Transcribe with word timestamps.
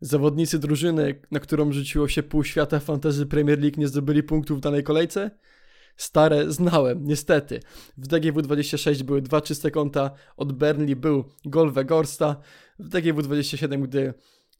Zawodnicy 0.00 0.58
drużyny, 0.58 1.20
na 1.30 1.40
którą 1.40 1.72
rzuciło 1.72 2.08
się 2.08 2.22
pół 2.22 2.44
świata 2.44 2.80
fantasy 2.80 3.26
Premier 3.26 3.60
League, 3.60 3.80
nie 3.80 3.88
zdobyli 3.88 4.22
punktów 4.22 4.58
w 4.58 4.60
danej 4.60 4.84
kolejce? 4.84 5.30
Stare 5.96 6.52
znałem, 6.52 7.04
niestety. 7.04 7.60
W 7.96 8.06
DGW 8.06 8.42
26 8.42 9.02
były 9.02 9.22
dwa 9.22 9.40
czyste 9.40 9.70
konta, 9.70 10.10
od 10.36 10.52
Burnley 10.52 10.96
był 10.96 11.24
gol 11.44 11.72
Wegorsta, 11.72 12.36
w 12.78 12.88
DGW 12.88 13.22
27, 13.22 13.82
gdy 13.82 14.14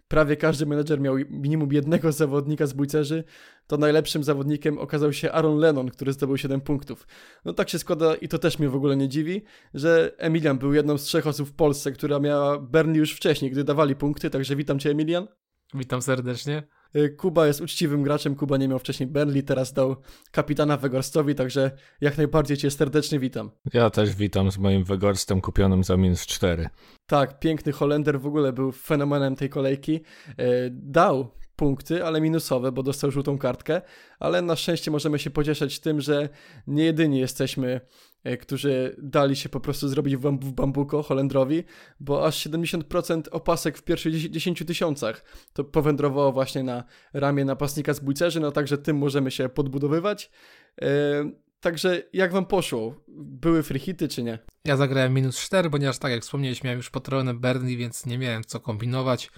prawie 0.08 0.36
każdy 0.36 0.66
menedżer 0.66 1.00
miał 1.00 1.16
minimum 1.30 1.72
jednego 1.72 2.12
zawodnika 2.12 2.66
z 2.66 2.72
bójcerzy, 2.72 3.24
to 3.66 3.76
najlepszym 3.76 4.24
zawodnikiem 4.24 4.78
okazał 4.78 5.12
się 5.12 5.32
Aaron 5.32 5.58
Lennon, 5.58 5.90
który 5.90 6.12
zdobył 6.12 6.36
7 6.36 6.60
punktów. 6.60 7.06
No 7.44 7.52
tak 7.52 7.68
się 7.68 7.78
składa 7.78 8.14
i 8.14 8.28
to 8.28 8.38
też 8.38 8.58
mnie 8.58 8.68
w 8.68 8.76
ogóle 8.76 8.96
nie 8.96 9.08
dziwi, 9.08 9.42
że 9.74 10.12
Emilian 10.18 10.58
był 10.58 10.74
jedną 10.74 10.98
z 10.98 11.02
trzech 11.02 11.26
osób 11.26 11.48
w 11.48 11.52
Polsce, 11.52 11.92
która 11.92 12.18
miała 12.18 12.58
Burnley 12.58 12.98
już 12.98 13.12
wcześniej, 13.12 13.50
gdy 13.50 13.64
dawali 13.64 13.96
punkty, 13.96 14.30
także 14.30 14.56
witam 14.56 14.78
Cię 14.78 14.90
Emilian. 14.90 15.26
Witam 15.74 16.02
serdecznie. 16.02 16.62
Y, 16.96 17.10
Kuba 17.10 17.46
jest 17.46 17.60
uczciwym 17.60 18.02
graczem, 18.02 18.34
Kuba 18.34 18.56
nie 18.56 18.68
miał 18.68 18.78
wcześniej 18.78 19.06
Burnley, 19.06 19.42
teraz 19.42 19.72
dał 19.72 19.96
kapitana 20.30 20.76
Wegorstowi, 20.76 21.34
także 21.34 21.70
jak 22.00 22.16
najbardziej 22.16 22.56
Cię 22.56 22.70
serdecznie 22.70 23.18
witam. 23.18 23.50
Ja 23.72 23.90
też 23.90 24.14
witam 24.14 24.50
z 24.50 24.58
moim 24.58 24.84
Wegorstem 24.84 25.40
kupionym 25.40 25.84
za 25.84 25.96
minus 25.96 26.26
4. 26.26 26.68
Tak, 27.06 27.38
piękny 27.38 27.72
Holender 27.72 28.20
w 28.20 28.26
ogóle 28.26 28.52
był 28.52 28.72
fenomenem 28.72 29.36
tej 29.36 29.48
kolejki. 29.48 29.94
Y, 29.94 30.70
dał 30.72 31.30
punkty, 31.56 32.04
ale 32.04 32.20
minusowe, 32.20 32.72
bo 32.72 32.82
dostał 32.82 33.10
żółtą 33.10 33.38
kartkę, 33.38 33.82
ale 34.18 34.42
na 34.42 34.56
szczęście 34.56 34.90
możemy 34.90 35.18
się 35.18 35.30
pocieszać 35.30 35.80
tym, 35.80 36.00
że 36.00 36.28
nie 36.66 36.84
jedyni 36.84 37.18
jesteśmy, 37.18 37.80
e, 38.24 38.36
którzy 38.36 38.96
dali 39.02 39.36
się 39.36 39.48
po 39.48 39.60
prostu 39.60 39.88
zrobić 39.88 40.16
w, 40.16 40.20
bamb 40.20 40.44
w 40.44 40.52
bambuko 40.52 41.02
Holendrowi, 41.02 41.64
bo 42.00 42.26
aż 42.26 42.46
70% 42.46 43.22
opasek 43.30 43.78
w 43.78 43.82
pierwszych 43.82 44.30
10 44.30 44.64
tysiącach 44.66 45.24
to 45.52 45.64
powędrowało 45.64 46.32
właśnie 46.32 46.62
na 46.62 46.84
ramię 47.12 47.44
napastnika 47.44 47.94
z 47.94 48.00
bójcerzy, 48.00 48.40
no 48.40 48.52
także 48.52 48.78
tym 48.78 48.96
możemy 48.96 49.30
się 49.30 49.48
podbudowywać. 49.48 50.30
Yy, 50.80 50.86
Także 51.60 52.02
jak 52.12 52.32
wam 52.32 52.46
poszło? 52.46 52.94
Były 53.18 53.62
free 53.62 53.78
hity 53.78 54.08
czy 54.08 54.22
nie? 54.22 54.38
Ja 54.64 54.76
zagrałem 54.76 55.14
minus 55.14 55.38
4, 55.40 55.70
ponieważ 55.70 55.98
tak 55.98 56.12
jak 56.12 56.22
wspomniałeś, 56.22 56.64
miałem 56.64 56.78
już 56.78 56.90
potronę 56.90 57.34
Burnley, 57.34 57.76
więc 57.76 58.06
nie 58.06 58.18
miałem 58.18 58.44
co 58.44 58.60
kombinować. 58.60 59.30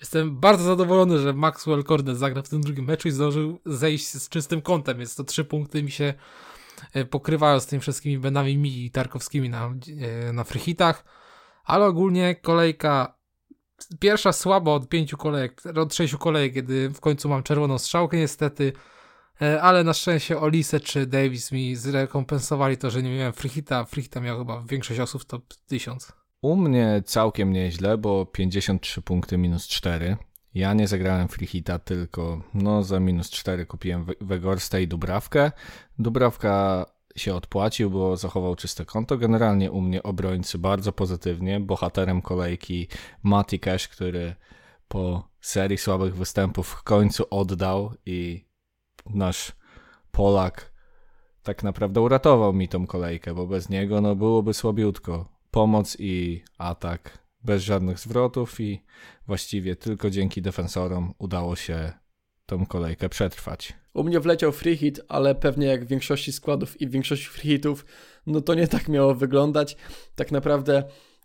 Jestem 0.00 0.40
bardzo 0.40 0.64
zadowolony, 0.64 1.18
że 1.18 1.32
Maxwell 1.32 1.84
Cornet 1.84 2.18
zagra 2.18 2.42
w 2.42 2.48
tym 2.48 2.60
drugim 2.60 2.84
meczu 2.84 3.08
i 3.08 3.10
zdążył 3.10 3.60
zejść 3.66 4.08
z 4.08 4.28
czystym 4.28 4.62
kątem, 4.62 4.98
więc 4.98 5.14
to 5.14 5.24
trzy 5.24 5.44
punkty 5.44 5.82
mi 5.82 5.90
się 5.90 6.14
e, 6.92 7.04
pokrywają 7.04 7.60
z 7.60 7.66
tymi 7.66 7.80
wszystkimi 7.80 8.18
Benami 8.18 8.84
i 8.84 8.90
Tarkowskimi 8.90 9.50
na, 9.50 9.74
e, 10.00 10.32
na 10.32 10.44
freehitach, 10.44 11.04
ale 11.64 11.86
ogólnie 11.86 12.34
kolejka 12.34 13.18
pierwsza 14.00 14.32
słaba 14.32 14.72
od 14.72 14.88
pięciu 14.88 15.16
kolejek, 15.16 15.62
od 15.76 15.94
sześciu 15.94 16.18
kolejek, 16.18 16.54
kiedy 16.54 16.88
w 16.88 17.00
końcu 17.00 17.28
mam 17.28 17.42
czerwoną 17.42 17.78
strzałkę 17.78 18.16
niestety, 18.16 18.72
e, 19.42 19.62
ale 19.62 19.84
na 19.84 19.94
szczęście 19.94 20.40
Olise 20.40 20.80
czy 20.80 21.06
Davis 21.06 21.52
mi 21.52 21.76
zrekompensowali 21.76 22.76
to, 22.76 22.90
że 22.90 23.02
nie 23.02 23.16
miałem 23.16 23.32
freehita, 23.32 23.84
freehita 23.84 24.20
miał 24.20 24.38
chyba 24.38 24.62
większość 24.68 25.00
osób 25.00 25.24
top 25.24 25.54
1000. 25.66 26.17
U 26.42 26.56
mnie 26.56 27.02
całkiem 27.04 27.52
nieźle, 27.52 27.98
bo 27.98 28.26
53 28.26 29.02
punkty 29.02 29.38
minus 29.38 29.68
4. 29.68 30.16
Ja 30.54 30.74
nie 30.74 30.88
zagrałem 30.88 31.28
freehita, 31.28 31.78
tylko 31.78 32.42
no 32.54 32.82
za 32.82 33.00
minus 33.00 33.30
4 33.30 33.66
kupiłem 33.66 34.06
Wegorsta 34.20 34.78
i 34.78 34.88
Dubrawkę. 34.88 35.52
Dubrawka 35.98 36.86
się 37.16 37.34
odpłacił, 37.34 37.90
bo 37.90 38.16
zachował 38.16 38.56
czyste 38.56 38.84
konto. 38.84 39.18
Generalnie 39.18 39.70
u 39.70 39.80
mnie 39.80 40.02
obrońcy 40.02 40.58
bardzo 40.58 40.92
pozytywnie. 40.92 41.60
Bohaterem 41.60 42.22
kolejki 42.22 42.88
Mati 43.22 43.60
Cash, 43.60 43.88
który 43.88 44.34
po 44.88 45.28
serii 45.40 45.78
słabych 45.78 46.16
występów 46.16 46.68
w 46.68 46.82
końcu 46.82 47.24
oddał 47.30 47.94
i 48.06 48.44
nasz 49.06 49.52
Polak 50.12 50.72
tak 51.42 51.62
naprawdę 51.62 52.00
uratował 52.00 52.52
mi 52.52 52.68
tą 52.68 52.86
kolejkę, 52.86 53.34
bo 53.34 53.46
bez 53.46 53.68
niego 53.68 54.00
no 54.00 54.16
byłoby 54.16 54.54
słabiutko 54.54 55.37
pomoc 55.58 55.96
i 56.00 56.42
atak 56.58 57.18
bez 57.44 57.62
żadnych 57.62 57.98
zwrotów 57.98 58.60
i 58.60 58.82
właściwie 59.26 59.76
tylko 59.76 60.10
dzięki 60.10 60.42
defensorom 60.42 61.14
udało 61.18 61.56
się 61.56 61.92
tą 62.46 62.66
kolejkę 62.66 63.08
przetrwać. 63.08 63.72
U 63.94 64.04
mnie 64.04 64.20
wleciał 64.20 64.52
free 64.52 64.76
hit, 64.76 65.00
ale 65.08 65.34
pewnie 65.34 65.66
jak 65.66 65.84
w 65.84 65.88
większości 65.88 66.32
składów 66.32 66.80
i 66.80 66.86
w 66.86 66.90
większości 66.90 67.26
free 67.26 67.48
hitów, 67.48 67.86
no 68.26 68.40
to 68.40 68.54
nie 68.54 68.68
tak 68.68 68.88
miało 68.88 69.14
wyglądać. 69.14 69.76
Tak 70.14 70.32
naprawdę 70.32 70.82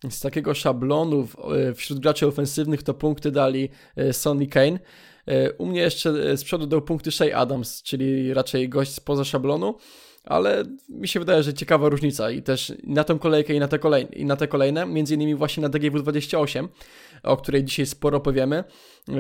z 0.10 0.20
takiego 0.20 0.54
szablonu 0.54 1.28
e, 1.70 1.74
wśród 1.74 2.00
graczy 2.00 2.28
ofensywnych 2.28 2.84
to 2.84 2.94
punkty 2.94 3.32
dali 3.32 3.70
e, 3.96 4.14
Sonny 4.14 4.48
Kane. 4.48 4.80
E, 5.28 5.54
u 5.54 5.66
mnie 5.66 5.82
jeszcze 5.82 6.38
z 6.38 6.44
przodu 6.44 6.68
dał 6.68 6.82
punkty 6.82 7.12
Shea 7.12 7.38
Adams, 7.38 7.84
czyli 7.84 8.34
raczej 8.34 8.70
gość 8.70 8.94
spoza 8.94 9.24
szablonu 9.24 9.76
ale 10.24 10.64
mi 10.90 11.08
się 11.08 11.20
wydaje, 11.20 11.44
że 11.44 11.54
ciekawa 11.54 11.90
różnica 11.90 12.32
i 12.32 12.44
też 12.44 12.74
na 12.84 13.04
tą 13.04 13.20
kolejkę 13.20 13.54
i 13.54 13.60
na 13.60 13.68
te, 13.68 13.80
kolejne, 13.80 14.12
i 14.12 14.26
na 14.26 14.36
te 14.36 14.48
kolejne, 14.48 14.86
między 14.86 15.16
innymi 15.16 15.36
właśnie 15.36 15.62
na 15.62 15.70
DGW 15.70 16.00
28, 16.00 16.70
o 17.24 17.38
której 17.38 17.64
dzisiaj 17.64 17.86
sporo 17.86 18.20
powiemy. 18.20 18.64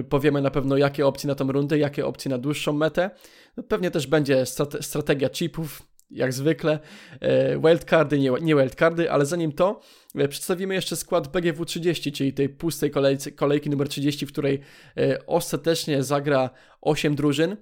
Powiemy 0.09 0.41
na 0.41 0.51
pewno 0.51 0.77
jakie 0.77 1.07
opcje 1.07 1.27
na 1.27 1.35
tą 1.35 1.51
rundę, 1.51 1.77
jakie 1.77 2.05
opcje 2.05 2.31
na 2.31 2.37
dłuższą 2.37 2.73
metę. 2.73 3.09
No, 3.57 3.63
pewnie 3.63 3.91
też 3.91 4.07
będzie 4.07 4.45
strate 4.45 4.83
strategia 4.83 5.29
chipów, 5.29 5.81
jak 6.11 6.33
zwykle, 6.33 6.79
e, 7.19 7.59
wildcardy, 7.59 8.19
nie, 8.19 8.31
nie 8.41 8.55
wildcardy, 8.55 9.11
ale 9.11 9.25
zanim 9.25 9.51
to 9.51 9.81
e, 10.15 10.27
przedstawimy 10.27 10.73
jeszcze 10.73 10.95
skład 10.95 11.27
BGW 11.27 11.65
30, 11.65 12.11
czyli 12.11 12.33
tej 12.33 12.49
pustej 12.49 12.91
kolejce, 12.91 13.31
kolejki 13.31 13.69
numer 13.69 13.89
30, 13.89 14.25
w 14.25 14.31
której 14.31 14.59
e, 14.97 15.25
ostatecznie 15.25 16.03
zagra 16.03 16.49
8 16.81 17.15
drużyn 17.15 17.57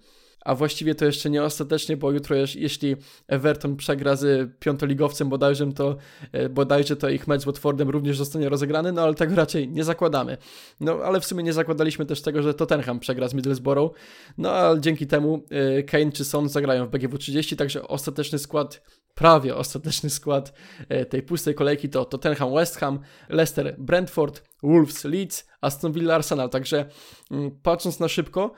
a 0.45 0.55
właściwie 0.55 0.95
to 0.95 1.05
jeszcze 1.05 1.29
nie 1.29 1.43
ostatecznie, 1.43 1.97
bo 1.97 2.11
jutro 2.11 2.35
jeśli 2.55 2.95
Everton 3.27 3.75
przegra 3.75 4.15
z 4.15 4.51
piątoligowcem 4.59 5.29
bodajże, 5.29 5.73
to, 5.73 5.97
e, 6.31 6.49
bodajże 6.49 6.95
to 6.95 7.09
ich 7.09 7.27
mecz 7.27 7.41
z 7.41 7.45
Watfordem 7.45 7.89
również 7.89 8.17
zostanie 8.17 8.49
rozegrany, 8.49 8.91
no 8.91 9.01
ale 9.01 9.13
tego 9.13 9.35
raczej 9.35 9.69
nie 9.69 9.83
zakładamy. 9.83 10.37
No 10.79 10.99
ale 11.03 11.19
w 11.19 11.25
sumie 11.25 11.43
nie 11.43 11.53
zakładaliśmy 11.53 12.05
też 12.05 12.21
tego, 12.21 12.41
że 12.41 12.53
Tottenham 12.53 12.99
przegra 12.99 13.27
z 13.27 13.33
Middlesbrough, 13.33 13.95
no 14.37 14.51
ale 14.51 14.81
dzięki 14.81 15.07
temu 15.07 15.43
e, 15.49 15.83
Kane 15.83 16.11
czy 16.11 16.25
Son 16.25 16.49
zagrają 16.49 16.87
w 16.87 16.89
BGW 16.89 17.17
30, 17.17 17.55
także 17.55 17.87
ostateczny 17.87 18.39
skład 18.39 18.81
prawie 19.15 19.55
ostateczny 19.55 20.09
skład 20.09 20.53
e, 20.89 21.05
tej 21.05 21.23
pustej 21.23 21.55
kolejki 21.55 21.89
to 21.89 22.05
Tottenham, 22.05 22.53
West 22.53 22.77
Ham, 22.77 22.99
Leicester, 23.29 23.75
Brentford, 23.77 24.43
Wolves, 24.63 25.03
Leeds, 25.03 25.47
Aston 25.61 25.91
Villa, 25.91 26.15
Arsenal. 26.15 26.49
Także 26.49 26.85
mm, 27.31 27.51
patrząc 27.63 27.99
na 27.99 28.07
szybko, 28.07 28.53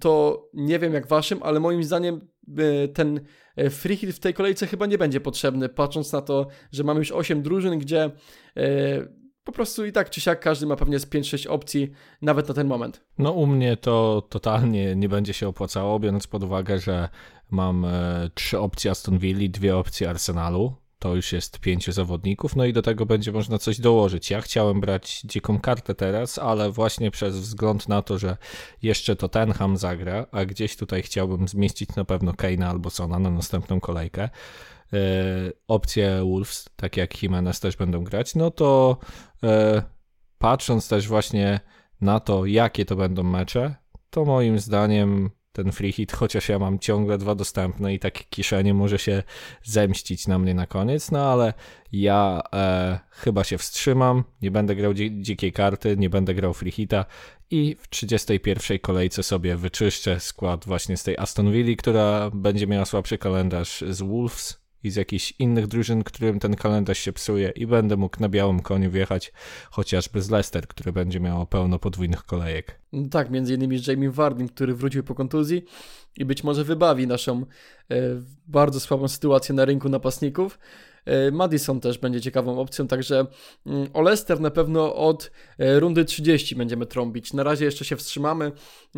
to 0.00 0.44
nie 0.54 0.78
wiem 0.78 0.94
jak 0.94 1.06
waszym, 1.06 1.42
ale 1.42 1.60
moim 1.60 1.84
zdaniem 1.84 2.28
e, 2.58 2.88
ten 2.88 3.20
e, 3.56 3.70
free 3.70 3.96
hit 3.96 4.10
w 4.10 4.20
tej 4.20 4.34
kolejce 4.34 4.66
chyba 4.66 4.86
nie 4.86 4.98
będzie 4.98 5.20
potrzebny, 5.20 5.68
patrząc 5.68 6.12
na 6.12 6.20
to, 6.20 6.46
że 6.72 6.84
mamy 6.84 6.98
już 6.98 7.12
8 7.12 7.42
drużyn, 7.42 7.78
gdzie 7.78 8.10
po 9.44 9.52
prostu 9.52 9.86
i 9.86 9.92
tak 9.92 10.10
czy 10.10 10.20
siak 10.20 10.40
każdy 10.40 10.66
ma 10.66 10.76
pewnie 10.76 10.98
z 10.98 11.06
5-6 11.06 11.48
opcji, 11.48 11.90
nawet 12.22 12.48
na 12.48 12.54
ten 12.54 12.66
moment. 12.66 13.04
No 13.18 13.32
u 13.32 13.46
mnie 13.46 13.76
to 13.76 14.22
totalnie 14.28 14.96
nie 14.96 15.08
będzie 15.08 15.32
się 15.32 15.48
opłacało, 15.48 15.98
biorąc 15.98 16.26
pod 16.26 16.42
uwagę, 16.42 16.78
że 16.78 17.08
mam 17.50 17.84
e, 17.84 18.30
trzy 18.34 18.58
opcje 18.58 18.90
Aston 18.90 19.18
Villa, 19.18 19.48
dwie 19.48 19.76
opcje 19.76 20.10
Arsenalu. 20.10 20.72
To 20.98 21.14
już 21.14 21.32
jest 21.32 21.58
pięciu 21.58 21.92
zawodników, 21.92 22.56
no 22.56 22.64
i 22.64 22.72
do 22.72 22.82
tego 22.82 23.06
będzie 23.06 23.32
można 23.32 23.58
coś 23.58 23.80
dołożyć. 23.80 24.30
Ja 24.30 24.40
chciałem 24.40 24.80
brać 24.80 25.20
dziką 25.20 25.60
kartę 25.60 25.94
teraz, 25.94 26.38
ale 26.38 26.70
właśnie 26.70 27.10
przez 27.10 27.36
wzgląd 27.36 27.88
na 27.88 28.02
to, 28.02 28.18
że 28.18 28.36
jeszcze 28.82 29.16
to 29.16 29.28
Tenham 29.28 29.76
zagra, 29.76 30.26
a 30.32 30.44
gdzieś 30.44 30.76
tutaj 30.76 31.02
chciałbym 31.02 31.48
zmieścić 31.48 31.96
na 31.96 32.04
pewno 32.04 32.32
Keina 32.32 32.70
albo 32.70 32.90
Sona 32.90 33.18
na 33.18 33.30
następną 33.30 33.80
kolejkę, 33.80 34.28
E, 34.94 34.98
opcje 35.68 36.24
Wolves, 36.24 36.68
tak 36.76 36.96
jak 36.96 37.22
Jimenez 37.22 37.60
też 37.60 37.76
będą 37.76 38.04
grać, 38.04 38.34
no 38.34 38.50
to 38.50 38.96
e, 39.44 39.82
patrząc 40.38 40.88
też 40.88 41.08
właśnie 41.08 41.60
na 42.00 42.20
to, 42.20 42.46
jakie 42.46 42.84
to 42.84 42.96
będą 42.96 43.22
mecze, 43.22 43.74
to 44.10 44.24
moim 44.24 44.58
zdaniem 44.58 45.30
ten 45.54 45.72
free 45.72 45.92
hit, 45.92 46.12
chociaż 46.12 46.48
ja 46.48 46.58
mam 46.58 46.78
ciągle 46.78 47.18
dwa 47.18 47.34
dostępne 47.34 47.94
i 47.94 47.98
takie 47.98 48.24
kieszenie 48.30 48.74
może 48.74 48.98
się 48.98 49.22
zemścić 49.62 50.28
na 50.28 50.38
mnie 50.38 50.54
na 50.54 50.66
koniec, 50.66 51.10
no 51.10 51.32
ale 51.32 51.54
ja 51.92 52.42
e, 52.52 52.98
chyba 53.10 53.44
się 53.44 53.58
wstrzymam, 53.58 54.24
nie 54.42 54.50
będę 54.50 54.76
grał 54.76 54.94
dzi 54.94 55.10
dzikiej 55.20 55.52
karty, 55.52 55.96
nie 55.96 56.10
będę 56.10 56.34
grał 56.34 56.54
free 56.54 56.70
hita 56.70 57.04
i 57.50 57.76
w 57.80 57.88
31 57.88 58.78
kolejce 58.78 59.22
sobie 59.22 59.56
wyczyszczę 59.56 60.20
skład 60.20 60.64
właśnie 60.64 60.96
z 60.96 61.02
tej 61.02 61.18
Aston 61.18 61.52
Villa, 61.52 61.76
która 61.76 62.30
będzie 62.34 62.66
miała 62.66 62.84
słabszy 62.84 63.18
kalendarz 63.18 63.84
z 63.88 64.02
Wolves 64.02 64.63
i 64.84 64.90
z 64.90 64.96
jakichś 64.96 65.34
innych 65.38 65.66
drużyn, 65.66 66.04
którym 66.04 66.40
ten 66.40 66.56
kalendarz 66.56 66.98
się 66.98 67.12
psuje 67.12 67.52
i 67.56 67.66
będę 67.66 67.96
mógł 67.96 68.20
na 68.20 68.28
białym 68.28 68.60
koniu 68.60 68.90
wjechać 68.90 69.32
chociażby 69.70 70.22
z 70.22 70.30
Leicester, 70.30 70.68
który 70.68 70.92
będzie 70.92 71.20
miało 71.20 71.46
pełno 71.46 71.78
podwójnych 71.78 72.24
kolejek. 72.24 72.80
No 72.92 73.08
tak, 73.08 73.30
między 73.30 73.54
innymi 73.54 73.78
z 73.78 73.86
Jamie 73.86 74.10
Warding, 74.10 74.52
który 74.52 74.74
wrócił 74.74 75.04
po 75.04 75.14
kontuzji 75.14 75.64
i 76.16 76.24
być 76.24 76.44
może 76.44 76.64
wybawi 76.64 77.06
naszą 77.06 77.46
e, 77.90 77.96
bardzo 78.46 78.80
słabą 78.80 79.08
sytuację 79.08 79.54
na 79.54 79.64
rynku 79.64 79.88
napastników. 79.88 80.58
E, 81.04 81.30
Madison 81.30 81.80
też 81.80 81.98
będzie 81.98 82.20
ciekawą 82.20 82.58
opcją, 82.60 82.86
także 82.86 83.26
mm, 83.66 83.88
o 83.92 84.02
Leicester 84.02 84.40
na 84.40 84.50
pewno 84.50 84.94
od 84.94 85.30
e, 85.58 85.80
rundy 85.80 86.04
30 86.04 86.56
będziemy 86.56 86.86
trąbić. 86.86 87.32
Na 87.32 87.42
razie 87.42 87.64
jeszcze 87.64 87.84
się 87.84 87.96
wstrzymamy, 87.96 88.52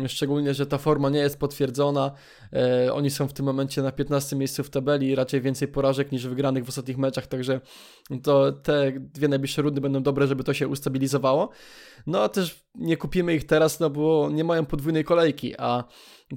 szczególnie, 0.07 0.53
że 0.53 0.65
ta 0.65 0.77
forma 0.77 1.09
nie 1.09 1.19
jest 1.19 1.39
potwierdzona. 1.39 2.11
E, 2.53 2.93
oni 2.93 3.09
są 3.09 3.27
w 3.27 3.33
tym 3.33 3.45
momencie 3.45 3.81
na 3.81 3.91
15 3.91 4.35
miejscu 4.35 4.63
w 4.63 4.69
tabeli, 4.69 5.15
raczej 5.15 5.41
więcej 5.41 5.67
porażek 5.67 6.11
niż 6.11 6.27
wygranych 6.27 6.65
w 6.65 6.69
ostatnich 6.69 6.97
meczach, 6.97 7.27
także 7.27 7.61
to 8.23 8.51
te 8.51 8.91
dwie 8.99 9.27
najbliższe 9.27 9.61
rundy 9.61 9.81
będą 9.81 10.03
dobre, 10.03 10.27
żeby 10.27 10.43
to 10.43 10.53
się 10.53 10.67
ustabilizowało. 10.67 11.49
No 12.07 12.21
a 12.21 12.29
też 12.29 12.67
nie 12.75 12.97
kupimy 12.97 13.35
ich 13.35 13.45
teraz, 13.45 13.79
no 13.79 13.89
bo 13.89 14.29
nie 14.33 14.43
mają 14.43 14.65
podwójnej 14.65 15.03
kolejki, 15.03 15.53
a 15.57 15.83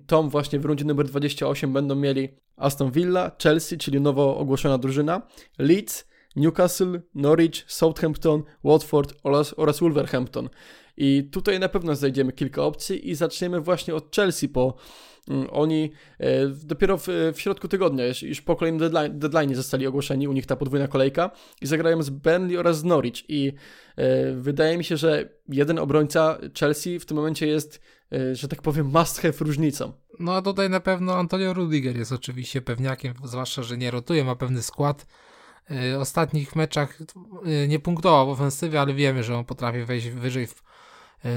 Tom 0.07 0.29
właśnie 0.29 0.59
w 0.59 0.65
rundzie 0.65 0.85
numer 0.85 1.07
28 1.07 1.73
będą 1.73 1.95
mieli 1.95 2.29
Aston 2.57 2.91
Villa, 2.91 3.31
Chelsea, 3.43 3.79
czyli 3.79 4.01
nowo 4.01 4.37
ogłoszona 4.37 4.79
drużyna, 4.79 5.23
Leeds, 5.59 6.11
Newcastle, 6.37 7.01
Norwich, 7.15 7.65
Southampton, 7.67 8.43
Watford 8.65 9.15
oraz, 9.23 9.55
oraz 9.57 9.81
Wolverhampton. 9.81 10.49
I 10.97 11.29
tutaj 11.33 11.61
na 11.61 11.69
pewno 11.69 11.97
znajdziemy 11.97 12.33
kilka 12.33 12.63
opcji 12.63 13.11
i 13.11 13.15
zaczniemy 13.15 13.61
właśnie 13.61 13.95
od 13.95 14.17
Chelsea, 14.17 14.49
bo 14.49 14.77
mm, 15.29 15.47
oni 15.51 15.91
e, 16.19 16.47
dopiero 16.49 16.97
w, 16.99 17.07
w, 17.35 17.41
środku 17.41 17.69
tygodnia, 17.69 18.05
już, 18.23 18.41
po 18.41 18.57
kolejnym 18.57 18.79
deadline, 18.79 19.19
deadline 19.19 19.55
zostali 19.55 19.87
ogłoszeni, 19.87 20.29
u 20.29 20.33
nich 20.33 20.47
ta 20.47 20.57
podwójna 20.57 20.89
kolejka 20.89 21.31
i 21.63 21.67
zagrają 21.67 22.03
z 22.03 22.11
Burnley 22.11 22.57
oraz 22.57 22.79
z 22.79 22.85
Norwich 22.85 23.31
i 23.31 23.53
e, 23.97 24.33
wydaje 24.33 24.79
mi 24.79 24.85
się, 24.85 24.97
że 24.97 25.29
jeden 25.49 25.79
obrońca 25.79 26.39
Chelsea 26.59 26.99
w 26.99 27.07
tym 27.07 27.17
momencie 27.17 27.47
jest 27.47 27.81
że 28.33 28.49
tak 28.49 28.63
powiem, 28.63 28.87
must 28.87 29.21
have 29.21 29.35
różnicą. 29.41 29.93
No 30.21 30.35
a 30.35 30.43
tutaj 30.43 30.71
na 30.71 30.81
pewno 30.81 31.17
Antonio 31.17 31.55
Rudiger 31.55 31.97
jest 31.97 32.13
oczywiście 32.13 32.63
pewniakiem, 32.63 33.15
zwłaszcza, 33.25 33.63
że 33.63 33.79
nie 33.79 33.91
rotuje, 33.91 34.25
ma 34.25 34.37
pewny 34.37 34.63
skład. 34.63 35.07
W 35.71 35.73
y, 35.73 35.99
ostatnich 35.99 36.57
meczach 36.57 37.01
y, 37.01 37.69
nie 37.69 37.79
punktował 37.79 38.27
w 38.27 38.31
ofensywie, 38.31 38.81
ale 38.81 38.95
wiemy, 38.95 39.23
że 39.23 39.37
on 39.37 39.45
potrafi 39.45 39.85
wejść 39.85 40.09
wyżej 40.09 40.47
w, 40.47 40.63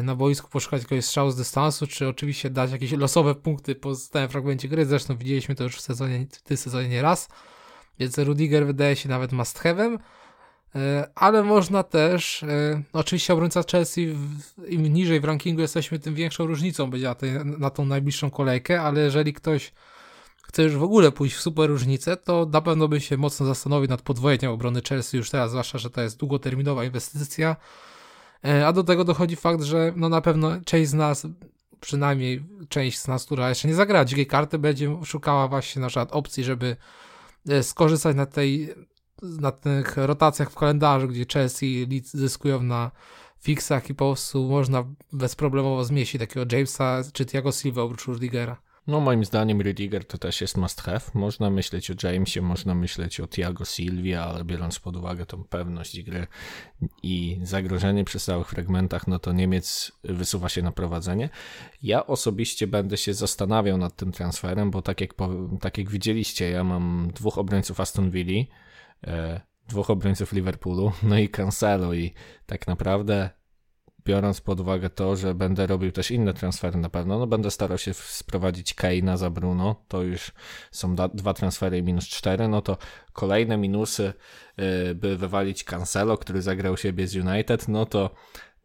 na 0.03 0.15
boisku, 0.15 0.49
poszukać 0.49 0.81
jakiegoś 0.81 1.05
strzału 1.05 1.31
z 1.31 1.35
dystansu, 1.35 1.87
czy 1.87 2.07
oczywiście 2.07 2.49
dać 2.49 2.71
jakieś 2.71 2.91
losowe 2.91 3.35
punkty 3.35 3.75
po 3.75 3.95
stałym 3.95 4.29
fragmencie 4.29 4.67
gry. 4.67 4.85
Zresztą 4.85 5.17
widzieliśmy 5.17 5.55
to 5.55 5.63
już 5.63 5.75
w 5.75 5.81
sezonie, 5.81 6.27
w 6.31 6.41
tym 6.41 6.57
sezonie 6.57 6.89
nie 6.89 7.01
raz. 7.01 7.29
Więc 7.99 8.17
Rudiger 8.17 8.65
wydaje 8.65 8.95
się 8.95 9.09
nawet 9.09 9.31
must 9.31 9.59
have'em. 9.59 9.97
E, 10.75 11.09
ale 11.15 11.43
można 11.43 11.83
też, 11.83 12.43
e, 12.43 12.81
oczywiście 12.93 13.33
obrońca 13.33 13.63
Chelsea, 13.71 14.15
im 14.67 14.93
niżej 14.93 15.19
w 15.19 15.23
rankingu 15.23 15.61
jesteśmy, 15.61 15.99
tym 15.99 16.15
większą 16.15 16.45
różnicą 16.45 16.89
będzie 16.89 17.15
na, 17.43 17.57
na 17.57 17.69
tą 17.69 17.85
najbliższą 17.85 18.31
kolejkę, 18.31 18.81
ale 18.81 19.01
jeżeli 19.01 19.33
ktoś 19.33 19.71
chce 20.43 20.63
już 20.63 20.75
w 20.75 20.83
ogóle 20.83 21.11
pójść 21.11 21.35
w 21.35 21.41
super 21.41 21.69
różnicę, 21.69 22.17
to 22.17 22.47
na 22.51 22.61
pewno 22.61 22.87
by 22.87 23.01
się 23.01 23.17
mocno 23.17 23.45
zastanowił 23.45 23.89
nad 23.89 24.01
podwojeniem 24.01 24.51
obrony 24.51 24.81
Chelsea 24.89 25.17
już 25.17 25.29
teraz, 25.29 25.51
zwłaszcza, 25.51 25.77
że 25.77 25.89
to 25.89 26.01
jest 26.01 26.17
długoterminowa 26.17 26.83
inwestycja, 26.83 27.55
e, 28.45 28.67
a 28.67 28.73
do 28.73 28.83
tego 28.83 29.03
dochodzi 29.03 29.35
fakt, 29.35 29.63
że 29.63 29.93
no 29.95 30.09
na 30.09 30.21
pewno 30.21 30.61
część 30.65 30.89
z 30.89 30.93
nas, 30.93 31.27
przynajmniej 31.79 32.43
część 32.69 32.99
z 32.99 33.07
nas, 33.07 33.25
która 33.25 33.49
jeszcze 33.49 33.67
nie 33.67 33.75
zagrała 33.75 34.05
dzikiej 34.05 34.27
karty, 34.27 34.59
będzie 34.59 34.97
szukała 35.05 35.47
właśnie 35.47 35.81
na 35.81 35.87
przykład 35.87 36.11
opcji, 36.11 36.43
żeby 36.43 36.75
skorzystać 37.61 38.15
na 38.15 38.25
tej 38.25 38.75
na 39.23 39.51
tych 39.51 39.97
rotacjach 39.97 40.51
w 40.51 40.55
kalendarzu, 40.55 41.07
gdzie 41.07 41.25
Chelsea 41.33 41.65
i 41.65 41.85
Leeds 41.87 42.13
zyskują 42.13 42.63
na 42.63 42.91
fixach 43.39 43.89
i 43.89 43.95
po 43.95 44.05
prostu 44.05 44.43
można 44.43 44.85
bezproblemowo 45.13 45.83
zmieścić 45.83 46.19
takiego 46.21 46.55
Jamesa 46.55 47.01
czy 47.13 47.25
Thiago 47.25 47.51
Silva 47.51 47.81
oprócz 47.81 48.05
Rudigera. 48.05 48.61
No 48.87 48.99
moim 48.99 49.25
zdaniem 49.25 49.61
Rudiger 49.61 50.05
to 50.05 50.17
też 50.17 50.41
jest 50.41 50.57
must 50.57 50.81
have. 50.81 51.01
Można 51.13 51.49
myśleć 51.49 51.91
o 51.91 51.93
Jamesie, 52.03 52.41
można 52.41 52.75
myśleć 52.75 53.19
o 53.19 53.27
Thiago 53.27 53.65
Silvia, 53.65 54.23
ale 54.23 54.43
biorąc 54.43 54.79
pod 54.79 54.95
uwagę 54.95 55.25
tą 55.25 55.43
pewność 55.43 56.01
gry 56.01 56.27
i 57.03 57.39
zagrożenie 57.43 58.03
przy 58.03 58.19
stałych 58.19 58.49
fragmentach, 58.49 59.07
no 59.07 59.19
to 59.19 59.33
Niemiec 59.33 59.91
wysuwa 60.03 60.49
się 60.49 60.61
na 60.61 60.71
prowadzenie. 60.71 61.29
Ja 61.83 62.07
osobiście 62.07 62.67
będę 62.67 62.97
się 62.97 63.13
zastanawiał 63.13 63.77
nad 63.77 63.95
tym 63.95 64.11
transferem, 64.11 64.71
bo 64.71 64.81
tak 64.81 65.01
jak, 65.01 65.13
tak 65.61 65.77
jak 65.77 65.89
widzieliście, 65.89 66.49
ja 66.49 66.63
mam 66.63 67.11
dwóch 67.15 67.37
obrońców 67.37 67.79
Aston 67.79 68.11
Villa, 68.11 68.45
dwóch 69.67 69.89
obrońców 69.89 70.33
Liverpoolu, 70.33 70.91
no 71.03 71.17
i 71.17 71.29
Cancelo 71.29 71.93
i 71.93 72.13
tak 72.45 72.67
naprawdę 72.67 73.29
biorąc 74.05 74.41
pod 74.41 74.59
uwagę 74.59 74.89
to, 74.89 75.15
że 75.15 75.35
będę 75.35 75.67
robił 75.67 75.91
też 75.91 76.11
inne 76.11 76.33
transfery 76.33 76.77
na 76.77 76.89
pewno, 76.89 77.19
no 77.19 77.27
będę 77.27 77.51
starał 77.51 77.77
się 77.77 77.93
sprowadzić 77.93 78.73
Keina 78.73 79.17
za 79.17 79.29
Bruno, 79.29 79.75
to 79.87 80.01
już 80.03 80.31
są 80.71 80.95
dwa 80.95 81.33
transfery 81.33 81.77
i 81.77 81.83
minus 81.83 82.07
cztery, 82.07 82.47
no 82.47 82.61
to 82.61 82.77
kolejne 83.13 83.57
minusy, 83.57 84.13
e, 84.57 84.95
by 84.95 85.17
wywalić 85.17 85.63
Cancelo, 85.63 86.17
który 86.17 86.41
zagrał 86.41 86.77
siebie 86.77 87.07
z 87.07 87.15
United, 87.15 87.67
no 87.67 87.85
to 87.85 88.09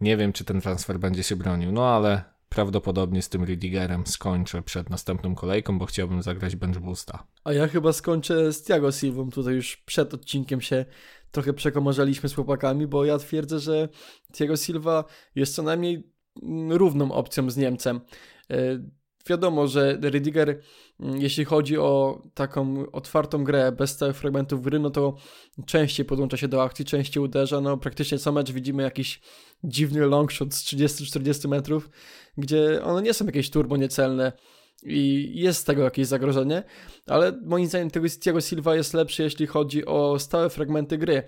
nie 0.01 0.17
wiem, 0.17 0.33
czy 0.33 0.45
ten 0.45 0.61
transfer 0.61 0.99
będzie 0.99 1.23
się 1.23 1.37
bronił, 1.37 1.73
no 1.73 1.89
ale 1.89 2.25
prawdopodobnie 2.49 3.23
z 3.23 3.29
tym 3.29 3.45
Ridigerem 3.45 4.07
skończę 4.07 4.63
przed 4.63 4.91
następną 4.91 5.35
kolejką, 5.35 5.79
bo 5.79 5.87
chciałbym 5.87 6.23
zagrać 6.23 6.57
bench 6.57 6.79
boosta. 6.79 7.27
A 7.45 7.53
ja 7.53 7.69
chyba 7.69 7.93
skończę 7.93 8.53
z 8.53 8.63
Thiago 8.63 8.93
Silvą. 8.93 9.31
Tutaj 9.31 9.55
już 9.55 9.77
przed 9.77 10.15
odcinkiem 10.15 10.61
się 10.61 10.85
trochę 11.31 11.53
przekomarzaliśmy 11.53 12.29
z 12.29 12.35
chłopakami, 12.35 12.87
bo 12.87 13.05
ja 13.05 13.19
twierdzę, 13.19 13.59
że 13.59 13.89
Thiago 14.33 14.57
Silva 14.57 15.05
jest 15.35 15.55
co 15.55 15.63
najmniej 15.63 16.13
równą 16.69 17.13
opcją 17.13 17.51
z 17.51 17.57
Niemcem. 17.57 18.01
E, 18.51 18.57
wiadomo, 19.29 19.67
że 19.67 19.99
Ridiger, 20.03 20.49
mm, 20.49 20.63
jeśli 21.01 21.45
chodzi 21.45 21.79
o 21.79 22.23
taką 22.35 22.91
otwartą 22.93 23.45
grę 23.45 23.73
bez 23.73 23.91
stałych 23.91 24.17
fragmentów 24.17 24.63
gry, 24.63 24.79
no 24.79 24.91
to 24.91 25.15
częściej 25.67 26.07
podłącza 26.07 26.37
się 26.37 26.49
do 26.49 26.63
akcji, 26.63 26.85
częściej 26.85 27.23
uderza. 27.23 27.61
No 27.61 27.77
praktycznie 27.77 28.19
co 28.19 28.33
mecz 28.33 28.53
widzimy 28.53 28.83
jakiś 28.83 29.21
dziwny 29.65 30.07
longshot 30.07 30.55
z 30.55 30.65
30-40 30.65 31.49
metrów, 31.49 31.91
gdzie 32.37 32.83
one 32.85 33.03
nie 33.03 33.15
są 33.15 33.27
jakieś 33.27 33.51
turbo 33.51 33.77
niecelne 33.77 34.33
i 34.83 35.33
jest 35.35 35.61
z 35.61 35.65
tego 35.65 35.83
jakieś 35.83 36.07
zagrożenie, 36.07 36.63
ale 37.07 37.41
moim 37.45 37.67
zdaniem 37.67 37.91
Thiago 38.21 38.41
Silva 38.41 38.77
jest 38.77 38.95
lepszy, 38.95 39.23
jeśli 39.23 39.47
chodzi 39.47 39.87
o 39.87 40.19
stałe 40.19 40.51
fragmenty 40.51 40.99
gry. 40.99 41.23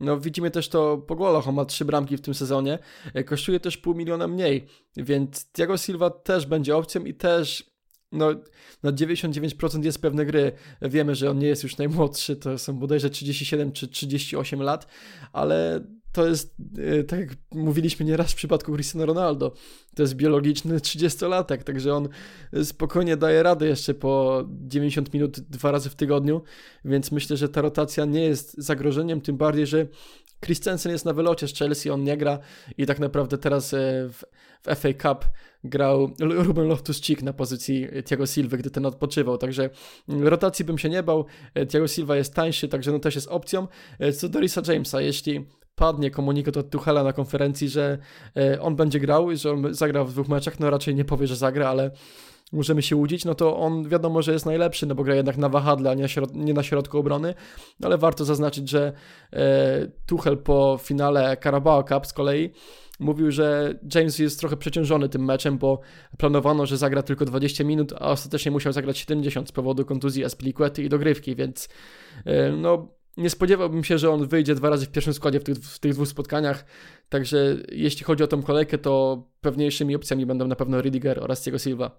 No 0.00 0.20
widzimy 0.20 0.50
też 0.50 0.68
to 0.68 0.98
po 0.98 1.16
golach, 1.16 1.48
on 1.48 1.54
ma 1.54 1.64
trzy 1.64 1.84
bramki 1.84 2.16
w 2.16 2.20
tym 2.20 2.34
sezonie, 2.34 2.78
e, 3.14 3.24
kosztuje 3.24 3.60
też 3.60 3.76
pół 3.76 3.94
miliona 3.94 4.28
mniej, 4.28 4.66
więc 4.96 5.52
Thiago 5.52 5.76
Silva 5.76 6.10
też 6.10 6.46
będzie 6.46 6.76
opcją 6.76 7.04
i 7.04 7.14
też 7.14 7.71
no, 8.12 8.34
na 8.82 8.92
99% 8.92 9.84
jest 9.84 10.02
pewne 10.02 10.26
gry. 10.26 10.52
Wiemy, 10.82 11.14
że 11.14 11.30
on 11.30 11.38
nie 11.38 11.46
jest 11.46 11.62
już 11.62 11.76
najmłodszy, 11.76 12.36
to 12.36 12.58
są 12.58 12.78
bodajże 12.78 13.10
37 13.10 13.72
czy 13.72 13.88
38 13.88 14.62
lat, 14.62 14.86
ale 15.32 15.84
to 16.12 16.26
jest, 16.26 16.54
e, 16.78 17.04
tak 17.04 17.20
jak 17.20 17.28
mówiliśmy 17.50 18.06
nieraz 18.06 18.32
w 18.32 18.34
przypadku 18.34 18.72
Cristiano 18.74 19.06
Ronaldo, 19.06 19.52
to 19.94 20.02
jest 20.02 20.14
biologiczny 20.14 20.78
30-latek, 20.78 21.62
także 21.62 21.94
on 21.94 22.08
spokojnie 22.64 23.16
daje 23.16 23.42
radę 23.42 23.66
jeszcze 23.66 23.94
po 23.94 24.44
90 24.50 25.14
minut 25.14 25.40
dwa 25.40 25.70
razy 25.70 25.90
w 25.90 25.94
tygodniu, 25.94 26.42
więc 26.84 27.12
myślę, 27.12 27.36
że 27.36 27.48
ta 27.48 27.62
rotacja 27.62 28.04
nie 28.04 28.22
jest 28.24 28.54
zagrożeniem, 28.58 29.20
tym 29.20 29.36
bardziej, 29.36 29.66
że 29.66 29.86
Christensen 30.44 30.92
jest 30.92 31.04
na 31.04 31.12
wylocie 31.12 31.48
z 31.48 31.54
Chelsea, 31.54 31.90
on 31.90 32.04
nie 32.04 32.16
gra 32.16 32.38
i 32.78 32.86
tak 32.86 32.98
naprawdę 32.98 33.38
teraz 33.38 33.74
e, 33.74 33.78
w, 34.12 34.24
w 34.62 34.74
FA 34.74 34.88
Cup 34.92 35.24
grał 35.64 36.10
Ruben 36.20 36.68
Loftus-Cheek 36.68 37.22
na 37.22 37.32
pozycji 37.32 37.88
Thiago 38.04 38.26
Silva, 38.26 38.56
gdy 38.56 38.70
ten 38.70 38.86
odpoczywał, 38.86 39.38
także 39.38 39.70
rotacji 40.08 40.64
bym 40.64 40.78
się 40.78 40.88
nie 40.88 41.02
bał, 41.02 41.26
e, 41.54 41.66
Thiago 41.66 41.88
Silva 41.88 42.16
jest 42.16 42.34
tańszy, 42.34 42.68
także 42.68 42.92
no 42.92 42.98
też 42.98 43.14
jest 43.14 43.28
opcją. 43.28 43.68
Co 44.18 44.28
do 44.28 44.40
Risa 44.40 44.62
Jamesa, 44.68 45.00
jeśli 45.00 45.46
padnie 45.74 46.10
komunikat 46.10 46.56
od 46.56 46.70
Tuchela 46.70 47.02
na 47.02 47.12
konferencji, 47.12 47.68
że 47.68 47.98
e, 48.36 48.60
on 48.60 48.76
będzie 48.76 49.00
grał, 49.00 49.36
że 49.36 49.50
on 49.50 49.74
zagra 49.74 50.04
w 50.04 50.12
dwóch 50.12 50.28
meczach, 50.28 50.60
no 50.60 50.70
raczej 50.70 50.94
nie 50.94 51.04
powie, 51.04 51.26
że 51.26 51.36
zagra, 51.36 51.68
ale 51.68 51.90
możemy 52.52 52.82
się 52.82 52.96
łudzić, 52.96 53.24
no 53.24 53.34
to 53.34 53.56
on 53.56 53.88
wiadomo, 53.88 54.22
że 54.22 54.32
jest 54.32 54.46
najlepszy, 54.46 54.86
no 54.86 54.94
bo 54.94 55.04
gra 55.04 55.14
jednak 55.14 55.36
na 55.36 55.48
wahadle, 55.48 55.90
a 55.90 55.94
nie, 55.94 56.06
nie 56.34 56.54
na 56.54 56.62
środku 56.62 56.98
obrony, 56.98 57.34
no 57.80 57.86
ale 57.86 57.98
warto 57.98 58.24
zaznaczyć, 58.24 58.68
że 58.68 58.92
e, 59.32 59.88
Tuchel 60.06 60.38
po 60.38 60.78
finale 60.82 61.36
Carabao 61.42 61.84
Cup 61.84 62.06
z 62.06 62.12
kolei 62.12 62.52
mówił, 63.00 63.30
że 63.30 63.78
James 63.94 64.18
jest 64.18 64.40
trochę 64.40 64.56
przeciążony 64.56 65.08
tym 65.08 65.24
meczem, 65.24 65.58
bo 65.58 65.80
planowano, 66.18 66.66
że 66.66 66.76
zagra 66.76 67.02
tylko 67.02 67.24
20 67.24 67.64
minut, 67.64 67.92
a 67.92 68.10
ostatecznie 68.10 68.50
musiał 68.50 68.72
zagrać 68.72 68.98
70 68.98 69.48
z 69.48 69.52
powodu 69.52 69.84
kontuzji 69.84 70.24
Aspilicuety 70.24 70.82
i 70.82 70.88
dogrywki, 70.88 71.36
więc 71.36 71.68
e, 72.24 72.52
no 72.52 72.88
nie 73.16 73.30
spodziewałbym 73.30 73.84
się, 73.84 73.98
że 73.98 74.10
on 74.10 74.26
wyjdzie 74.26 74.54
dwa 74.54 74.70
razy 74.70 74.86
w 74.86 74.90
pierwszym 74.90 75.14
składzie 75.14 75.40
w 75.40 75.44
tych, 75.44 75.56
w 75.56 75.78
tych 75.78 75.92
dwóch 75.92 76.08
spotkaniach, 76.08 76.64
także 77.08 77.56
jeśli 77.72 78.04
chodzi 78.04 78.24
o 78.24 78.26
tą 78.26 78.42
kolejkę, 78.42 78.78
to 78.78 79.24
pewniejszymi 79.40 79.96
opcjami 79.96 80.26
będą 80.26 80.46
na 80.46 80.56
pewno 80.56 80.80
Ridiger 80.80 81.22
oraz 81.22 81.42
Diego 81.42 81.58
Silva. 81.58 81.98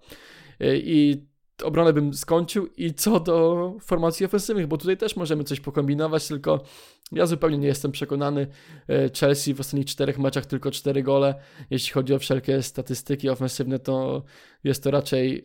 E, 0.60 0.76
I 0.76 1.26
obronę 1.62 1.92
bym 1.92 2.14
skończył 2.14 2.66
i 2.76 2.94
co 2.94 3.20
do 3.20 3.74
formacji 3.80 4.26
ofensywnych, 4.26 4.66
bo 4.66 4.76
tutaj 4.76 4.96
też 4.96 5.16
możemy 5.16 5.44
coś 5.44 5.60
pokombinować, 5.60 6.28
tylko 6.28 6.64
ja 7.12 7.26
zupełnie 7.26 7.58
nie 7.58 7.66
jestem 7.66 7.92
przekonany. 7.92 8.46
E, 8.88 9.10
Chelsea 9.20 9.54
w 9.54 9.60
ostatnich 9.60 9.86
czterech 9.86 10.18
meczach 10.18 10.46
tylko 10.46 10.70
cztery 10.70 11.02
gole. 11.02 11.34
Jeśli 11.70 11.92
chodzi 11.92 12.14
o 12.14 12.18
wszelkie 12.18 12.62
statystyki 12.62 13.28
ofensywne, 13.28 13.78
to 13.78 14.22
jest 14.64 14.82
to 14.82 14.90
raczej 14.90 15.38
e, 15.38 15.42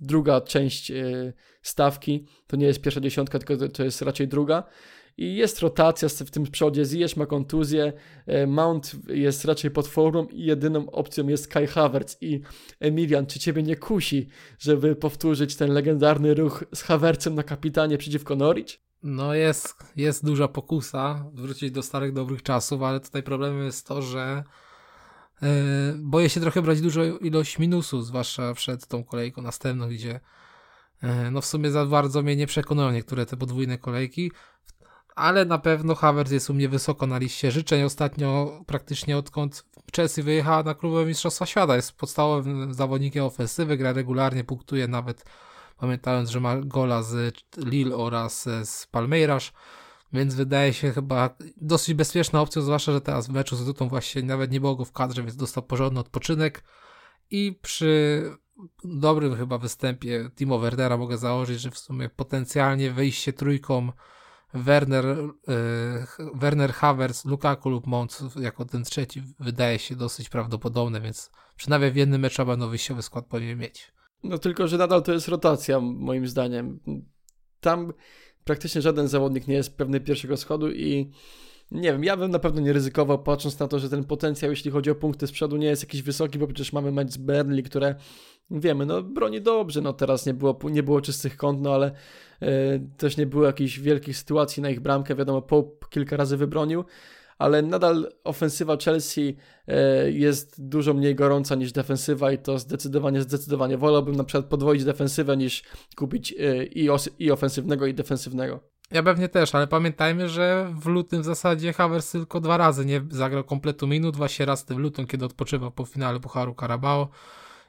druga 0.00 0.40
część 0.40 0.92
stawki. 1.62 2.26
To 2.46 2.56
nie 2.56 2.66
jest 2.66 2.80
pierwsza 2.80 3.00
dziesiątka, 3.00 3.38
tylko 3.38 3.68
to 3.68 3.84
jest 3.84 4.02
raczej 4.02 4.28
druga 4.28 4.64
i 5.18 5.36
jest 5.36 5.60
rotacja 5.60 6.08
w 6.08 6.30
tym 6.30 6.44
przodzie, 6.44 6.84
Ziyech 6.84 7.16
ma 7.16 7.26
kontuzję, 7.26 7.92
e, 8.26 8.46
Mount 8.46 8.92
jest 9.08 9.44
raczej 9.44 9.70
pod 9.70 9.86
formą 9.88 10.26
i 10.26 10.44
jedyną 10.44 10.90
opcją 10.90 11.28
jest 11.28 11.48
Kai 11.48 11.66
Havertz 11.66 12.16
i 12.20 12.40
Emilian, 12.80 13.26
czy 13.26 13.38
ciebie 13.38 13.62
nie 13.62 13.76
kusi, 13.76 14.28
żeby 14.58 14.96
powtórzyć 14.96 15.56
ten 15.56 15.72
legendarny 15.72 16.34
ruch 16.34 16.64
z 16.74 16.82
Havertzem 16.82 17.34
na 17.34 17.42
kapitanie 17.42 17.98
przeciwko 17.98 18.36
Norwich? 18.36 18.80
No 19.02 19.34
jest, 19.34 19.74
jest 19.96 20.24
duża 20.24 20.48
pokusa 20.48 21.30
wrócić 21.34 21.70
do 21.70 21.82
starych 21.82 22.12
dobrych 22.12 22.42
czasów, 22.42 22.82
ale 22.82 23.00
tutaj 23.00 23.22
problemem 23.22 23.64
jest 23.64 23.86
to, 23.86 24.02
że 24.02 24.44
yy, 25.42 25.48
boję 25.98 26.28
się 26.28 26.40
trochę 26.40 26.62
brać 26.62 26.80
dużą 26.80 27.16
ilość 27.16 27.58
minusów, 27.58 28.06
zwłaszcza 28.06 28.54
przed 28.54 28.86
tą 28.86 29.04
kolejką 29.04 29.42
następną, 29.42 29.88
gdzie 29.88 30.20
yy, 31.02 31.30
no 31.30 31.40
w 31.40 31.46
sumie 31.46 31.70
za 31.70 31.86
bardzo 31.86 32.22
mnie 32.22 32.36
nie 32.36 32.46
przekonują 32.46 32.90
niektóre 32.90 33.26
te 33.26 33.36
podwójne 33.36 33.78
kolejki 33.78 34.30
ale 35.18 35.44
na 35.44 35.58
pewno 35.58 35.94
Havertz 35.94 36.30
jest 36.30 36.50
u 36.50 36.54
mnie 36.54 36.68
wysoko 36.68 37.06
na 37.06 37.18
liście 37.18 37.50
życzeń. 37.50 37.82
Ostatnio 37.82 38.60
praktycznie 38.66 39.16
odkąd 39.18 39.64
Chelsea 39.96 40.22
wyjechała 40.22 40.62
na 40.62 40.74
klubowe 40.74 41.06
Mistrzostwa 41.06 41.46
Świata 41.46 41.76
jest 41.76 41.92
podstawowym 41.92 42.74
zawodnikiem 42.74 43.24
ofensywy, 43.24 43.76
gra 43.76 43.92
regularnie, 43.92 44.44
punktuje 44.44 44.88
nawet 44.88 45.24
pamiętając, 45.78 46.30
że 46.30 46.40
ma 46.40 46.56
gola 46.56 47.02
z 47.02 47.34
Lille 47.56 47.96
oraz 47.96 48.48
z 48.64 48.86
Palmeiras, 48.86 49.52
więc 50.12 50.34
wydaje 50.34 50.72
się 50.72 50.92
chyba 50.92 51.30
dosyć 51.56 51.94
bezpieczna 51.94 52.40
opcja, 52.40 52.62
zwłaszcza, 52.62 52.92
że 52.92 53.00
teraz 53.00 53.26
w 53.26 53.32
meczu 53.32 53.56
z 53.56 53.66
Dutą 53.66 53.88
właśnie 53.88 54.22
nawet 54.22 54.50
nie 54.50 54.60
było 54.60 54.76
go 54.76 54.84
w 54.84 54.92
kadrze, 54.92 55.22
więc 55.22 55.36
dostał 55.36 55.62
porządny 55.62 56.00
odpoczynek 56.00 56.64
i 57.30 57.58
przy 57.62 58.22
dobrym 58.84 59.36
chyba 59.36 59.58
występie 59.58 60.30
Timo 60.36 60.58
Werdera 60.58 60.96
mogę 60.96 61.18
założyć, 61.18 61.60
że 61.60 61.70
w 61.70 61.78
sumie 61.78 62.08
potencjalnie 62.08 62.90
wyjście 62.90 63.32
trójką 63.32 63.92
Werner, 64.54 65.04
yy, 65.06 66.30
Werner 66.34 66.72
Havertz, 66.72 67.24
Lukaku 67.24 67.70
lub 67.70 67.86
Mount 67.86 68.20
jako 68.40 68.64
ten 68.64 68.84
trzeci 68.84 69.22
wydaje 69.40 69.78
się 69.78 69.96
dosyć 69.96 70.28
prawdopodobne, 70.28 71.00
więc 71.00 71.30
przynajmniej 71.56 71.92
w 71.92 71.96
jednym 71.96 72.20
meczu 72.20 72.46
będą 72.46 72.68
wyjściowy 72.68 73.02
skład 73.02 73.26
powinien 73.26 73.58
mieć. 73.58 73.92
No 74.24 74.38
tylko, 74.38 74.68
że 74.68 74.78
nadal 74.78 75.02
to 75.02 75.12
jest 75.12 75.28
rotacja 75.28 75.80
moim 75.80 76.28
zdaniem. 76.28 76.80
Tam 77.60 77.92
praktycznie 78.44 78.82
żaden 78.82 79.08
zawodnik 79.08 79.46
nie 79.46 79.54
jest 79.54 79.76
pewny 79.76 80.00
pierwszego 80.00 80.36
schodu 80.36 80.70
i 80.70 81.10
nie 81.70 81.92
wiem, 81.92 82.04
ja 82.04 82.16
bym 82.16 82.30
na 82.30 82.38
pewno 82.38 82.60
nie 82.60 82.72
ryzykował, 82.72 83.22
patrząc 83.22 83.58
na 83.58 83.68
to, 83.68 83.78
że 83.78 83.88
ten 83.88 84.04
potencjał, 84.04 84.50
jeśli 84.50 84.70
chodzi 84.70 84.90
o 84.90 84.94
punkty 84.94 85.26
z 85.26 85.32
przodu, 85.32 85.56
nie 85.56 85.66
jest 85.66 85.82
jakiś 85.82 86.02
wysoki, 86.02 86.38
bo 86.38 86.46
przecież 86.46 86.72
mamy 86.72 86.92
mecz 86.92 87.10
z 87.10 87.16
Burnley, 87.16 87.62
które 87.62 87.94
wiemy, 88.50 88.86
no 88.86 89.02
broni 89.02 89.40
dobrze, 89.42 89.80
no 89.80 89.92
teraz 89.92 90.26
nie 90.26 90.34
było, 90.34 90.58
nie 90.70 90.82
było 90.82 91.00
czystych 91.00 91.36
kąt, 91.36 91.60
no 91.62 91.74
ale 91.74 91.92
e, 92.42 92.78
też 92.96 93.16
nie 93.16 93.26
było 93.26 93.44
jakichś 93.44 93.78
wielkich 93.78 94.16
sytuacji 94.16 94.62
na 94.62 94.70
ich 94.70 94.80
bramkę, 94.80 95.14
wiadomo, 95.14 95.42
Pope 95.42 95.86
kilka 95.90 96.16
razy 96.16 96.36
wybronił, 96.36 96.84
ale 97.38 97.62
nadal 97.62 98.12
ofensywa 98.24 98.76
Chelsea 98.76 99.36
e, 99.66 100.10
jest 100.10 100.68
dużo 100.68 100.94
mniej 100.94 101.14
gorąca 101.14 101.54
niż 101.54 101.72
defensywa 101.72 102.32
i 102.32 102.38
to 102.38 102.58
zdecydowanie, 102.58 103.22
zdecydowanie 103.22 103.78
wolałbym 103.78 104.14
na 104.16 104.24
przykład 104.24 104.46
podwoić 104.46 104.84
defensywę 104.84 105.36
niż 105.36 105.62
kupić 105.96 106.34
e, 106.38 106.64
i, 106.64 106.90
os- 106.90 107.10
i 107.18 107.30
ofensywnego 107.30 107.86
i 107.86 107.94
defensywnego. 107.94 108.60
Ja 108.90 109.02
pewnie 109.02 109.28
też, 109.28 109.54
ale 109.54 109.66
pamiętajmy, 109.66 110.28
że 110.28 110.72
w 110.74 110.86
lutym 110.86 111.22
w 111.22 111.24
zasadzie 111.24 111.72
Havertz 111.72 112.10
tylko 112.12 112.40
dwa 112.40 112.56
razy 112.56 112.86
nie 112.86 113.04
zagrał 113.10 113.44
kompletu 113.44 113.86
minut, 113.86 114.16
właśnie 114.16 114.46
raz 114.46 114.64
w 114.64 114.76
lutym, 114.76 115.06
kiedy 115.06 115.24
odpoczywał 115.24 115.70
po 115.70 115.84
finale 115.84 116.20
Pucharu 116.20 116.54
Carabao 116.60 117.08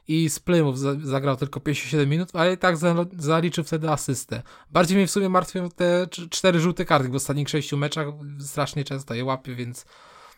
i 0.08 0.30
z 0.30 0.40
Plymouth 0.40 0.78
zagrał 1.02 1.36
tylko 1.36 1.60
57 1.60 2.08
minut, 2.08 2.28
ale 2.32 2.52
i 2.52 2.58
tak 2.58 2.76
zaliczył 3.18 3.64
wtedy 3.64 3.90
asystę. 3.90 4.42
Bardziej 4.70 4.96
mnie 4.96 5.06
w 5.06 5.10
sumie 5.10 5.28
martwią 5.28 5.68
te 5.68 6.06
cztery 6.30 6.60
żółte 6.60 6.84
kartki 6.84 7.12
w 7.12 7.14
ostatnich 7.14 7.48
sześciu 7.48 7.76
meczach, 7.76 8.06
strasznie 8.38 8.84
często 8.84 9.14
je 9.14 9.24
łapię, 9.24 9.54
więc 9.54 9.86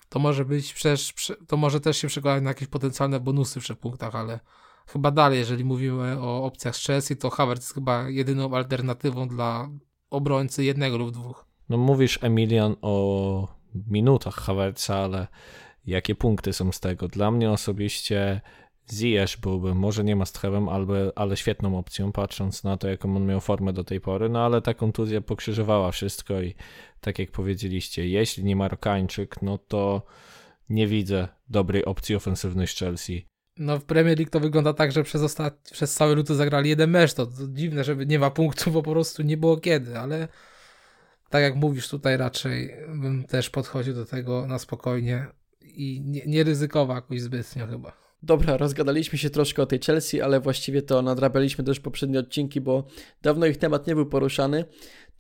to 0.08 0.18
może 0.18 0.44
być 0.44 0.74
przecież, 0.74 1.14
to 1.46 1.56
może 1.56 1.80
też 1.80 1.96
się 1.96 2.08
przekładać 2.08 2.42
na 2.42 2.50
jakieś 2.50 2.68
potencjalne 2.68 3.20
bonusy 3.20 3.60
w 3.60 3.76
punktach, 3.76 4.14
ale 4.14 4.40
chyba 4.86 5.10
dalej, 5.10 5.38
jeżeli 5.38 5.64
mówimy 5.64 6.20
o 6.20 6.44
opcjach 6.44 6.76
z 6.76 6.86
Chelsea, 6.86 7.16
to 7.16 7.30
Havertz 7.30 7.62
jest 7.62 7.74
chyba 7.74 8.08
jedyną 8.08 8.56
alternatywą 8.56 9.28
dla 9.28 9.68
obrońcy 10.12 10.64
jednego 10.64 10.98
lub 10.98 11.10
dwóch. 11.10 11.44
No 11.68 11.76
mówisz 11.76 12.18
Emilian 12.22 12.76
o 12.82 13.48
minutach 13.74 14.34
Havertza, 14.34 14.96
ale 14.96 15.26
jakie 15.86 16.14
punkty 16.14 16.52
są 16.52 16.72
z 16.72 16.80
tego? 16.80 17.08
Dla 17.08 17.30
mnie 17.30 17.50
osobiście 17.50 18.40
Ziyech 18.92 19.40
byłby, 19.40 19.74
może 19.74 20.04
nie 20.04 20.16
must 20.16 20.40
ale, 20.70 21.12
ale 21.16 21.36
świetną 21.36 21.78
opcją, 21.78 22.12
patrząc 22.12 22.64
na 22.64 22.76
to, 22.76 22.88
jaką 22.88 23.16
on 23.16 23.26
miał 23.26 23.40
formę 23.40 23.72
do 23.72 23.84
tej 23.84 24.00
pory, 24.00 24.28
no 24.28 24.44
ale 24.44 24.62
ta 24.62 24.74
kontuzja 24.74 25.20
pokrzyżowała 25.20 25.90
wszystko 25.90 26.40
i 26.40 26.54
tak 27.00 27.18
jak 27.18 27.30
powiedzieliście, 27.30 28.08
jeśli 28.08 28.44
nie 28.44 28.56
Marokańczyk, 28.56 29.42
no 29.42 29.58
to 29.58 30.02
nie 30.68 30.86
widzę 30.86 31.28
dobrej 31.48 31.84
opcji 31.84 32.14
ofensywnej 32.14 32.66
z 32.66 32.74
Chelsea. 32.74 33.31
No 33.62 33.78
w 33.78 33.84
Premier 33.84 34.18
League 34.18 34.30
to 34.30 34.40
wygląda 34.40 34.72
tak, 34.72 34.92
że 34.92 35.02
przez, 35.02 35.22
ostat... 35.22 35.70
przez 35.72 35.94
cały 35.94 36.14
luty 36.14 36.34
zagrali 36.34 36.70
jeden 36.70 36.90
mecz, 36.90 37.14
to, 37.14 37.26
to 37.26 37.32
dziwne, 37.48 37.84
żeby 37.84 38.06
nie 38.06 38.18
ma 38.18 38.30
punktów, 38.30 38.72
bo 38.72 38.82
po 38.82 38.90
prostu 38.90 39.22
nie 39.22 39.36
było 39.36 39.56
kiedy, 39.56 39.98
ale 39.98 40.28
tak 41.30 41.42
jak 41.42 41.56
mówisz 41.56 41.88
tutaj 41.88 42.16
raczej 42.16 42.74
bym 42.88 43.24
też 43.24 43.50
podchodził 43.50 43.94
do 43.94 44.04
tego 44.04 44.46
na 44.46 44.58
spokojnie 44.58 45.26
i 45.62 46.02
nie, 46.04 46.22
nie 46.26 46.44
ryzykował 46.44 46.96
jakoś 46.96 47.20
zbytnio 47.20 47.66
chyba. 47.66 48.02
Dobra, 48.22 48.56
rozgadaliśmy 48.56 49.18
się 49.18 49.30
troszkę 49.30 49.62
o 49.62 49.66
tej 49.66 49.80
Chelsea, 49.80 50.20
ale 50.20 50.40
właściwie 50.40 50.82
to 50.82 51.02
nadrabialiśmy 51.02 51.64
też 51.64 51.80
poprzednie 51.80 52.18
odcinki, 52.18 52.60
bo 52.60 52.86
dawno 53.22 53.46
ich 53.46 53.56
temat 53.56 53.86
nie 53.86 53.94
był 53.94 54.06
poruszany. 54.06 54.64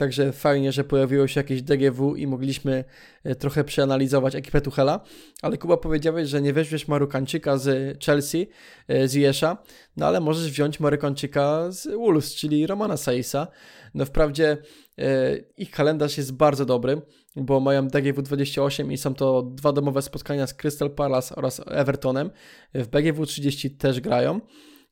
Także 0.02 0.32
fajnie, 0.32 0.72
że 0.72 0.84
pojawiło 0.84 1.26
się 1.26 1.40
jakieś 1.40 1.62
DGW 1.62 2.16
i 2.16 2.26
mogliśmy 2.26 2.84
e, 3.24 3.34
trochę 3.34 3.64
przeanalizować 3.64 4.34
ekipę 4.34 4.60
Tuchela. 4.60 5.00
Ale 5.42 5.58
Kuba 5.58 5.76
powiedziałeś, 5.76 6.28
że 6.28 6.42
nie 6.42 6.52
weźmiesz 6.52 6.88
Marokańczyka 6.88 7.58
z 7.58 7.98
Chelsea, 8.04 8.48
e, 8.88 9.08
z 9.08 9.14
Jesza, 9.14 9.56
no 9.96 10.06
ale 10.06 10.20
możesz 10.20 10.50
wziąć 10.50 10.80
Marokańczyka 10.80 11.70
z 11.70 11.86
Wolves, 11.86 12.34
czyli 12.34 12.66
Romana 12.66 12.96
Saisa. 12.96 13.46
No 13.94 14.04
wprawdzie 14.04 14.56
e, 14.98 15.36
ich 15.56 15.70
kalendarz 15.70 16.18
jest 16.18 16.32
bardzo 16.32 16.64
dobry, 16.64 17.02
bo 17.36 17.60
mają 17.60 17.88
DGW 17.88 18.22
28 18.22 18.92
i 18.92 18.98
są 18.98 19.14
to 19.14 19.42
dwa 19.42 19.72
domowe 19.72 20.02
spotkania 20.02 20.46
z 20.46 20.54
Crystal 20.54 20.90
Palace 20.90 21.36
oraz 21.36 21.60
Evertonem. 21.66 22.30
W 22.74 22.86
BGW 22.86 23.26
30 23.26 23.70
też 23.70 24.00
grają, 24.00 24.40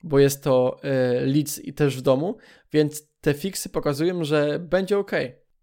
bo 0.03 0.19
jest 0.19 0.45
to 0.45 0.81
Leeds 1.27 1.59
i 1.59 1.73
też 1.73 1.99
w 1.99 2.03
domu, 2.03 2.37
więc 2.73 3.11
te 3.21 3.35
fiksy 3.35 3.69
pokazują, 3.69 4.25
że 4.25 4.59
będzie 4.59 4.99
ok. 4.99 5.13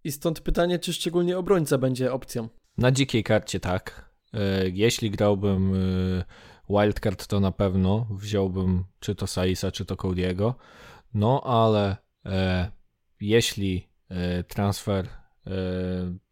I 0.03 0.11
stąd 0.11 0.41
pytanie, 0.41 0.79
czy 0.79 0.93
szczególnie 0.93 1.37
obrońca 1.37 1.77
będzie 1.77 2.13
opcją. 2.13 2.49
Na 2.77 2.91
dzikiej 2.91 3.23
karcie 3.23 3.59
tak. 3.59 4.11
E, 4.33 4.69
jeśli 4.69 5.11
grałbym 5.11 5.73
e, 5.73 6.23
wildcard, 6.69 7.27
to 7.27 7.39
na 7.39 7.51
pewno 7.51 8.07
wziąłbym 8.11 8.83
czy 8.99 9.15
to 9.15 9.27
Saisa, 9.27 9.71
czy 9.71 9.85
to 9.85 9.95
Cody'ego. 9.95 10.53
No 11.13 11.41
ale 11.43 11.97
e, 12.25 12.71
jeśli 13.19 13.89
e, 14.09 14.43
transfer 14.43 15.05
e, 15.05 15.51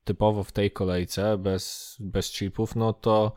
typowo 0.04 0.44
w 0.44 0.52
tej 0.52 0.72
kolejce, 0.72 1.38
bez, 1.38 1.96
bez 2.00 2.32
chipów, 2.32 2.76
no 2.76 2.94
to 2.94 3.34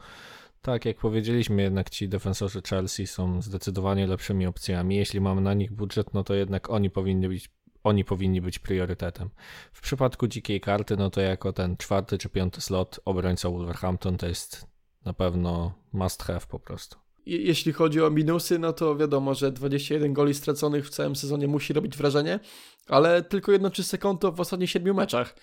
tak 0.62 0.84
jak 0.84 0.96
powiedzieliśmy, 0.96 1.62
jednak 1.62 1.90
ci 1.90 2.08
defensorzy 2.08 2.62
Chelsea 2.62 3.06
są 3.06 3.42
zdecydowanie 3.42 4.06
lepszymi 4.06 4.46
opcjami. 4.46 4.96
Jeśli 4.96 5.20
mamy 5.20 5.40
na 5.40 5.54
nich 5.54 5.72
budżet, 5.72 6.14
no 6.14 6.24
to 6.24 6.34
jednak 6.34 6.70
oni 6.70 6.90
powinni 6.90 7.28
być 7.28 7.50
oni 7.84 8.04
powinni 8.04 8.40
być 8.40 8.58
priorytetem. 8.58 9.30
W 9.72 9.80
przypadku 9.80 10.26
dzikiej 10.26 10.60
karty, 10.60 10.96
no 10.96 11.10
to 11.10 11.20
jako 11.20 11.52
ten 11.52 11.76
czwarty 11.76 12.18
czy 12.18 12.28
piąty 12.28 12.60
slot 12.60 13.00
obrońca 13.04 13.50
Wolverhampton 13.50 14.16
to 14.16 14.26
jest 14.26 14.66
na 15.04 15.12
pewno 15.12 15.72
must 15.92 16.22
have 16.22 16.40
po 16.48 16.58
prostu. 16.58 16.98
Jeśli 17.26 17.72
chodzi 17.72 18.02
o 18.02 18.10
minusy, 18.10 18.58
no 18.58 18.72
to 18.72 18.96
wiadomo, 18.96 19.34
że 19.34 19.52
21 19.52 20.12
goli 20.12 20.34
straconych 20.34 20.86
w 20.86 20.90
całym 20.90 21.16
sezonie 21.16 21.48
musi 21.48 21.72
robić 21.72 21.96
wrażenie, 21.96 22.40
ale 22.86 23.22
tylko 23.22 23.52
jedno 23.52 23.70
czyste 23.70 23.98
konto 23.98 24.32
w 24.32 24.40
ostatnich 24.40 24.70
7 24.70 24.96
meczach. 24.96 25.36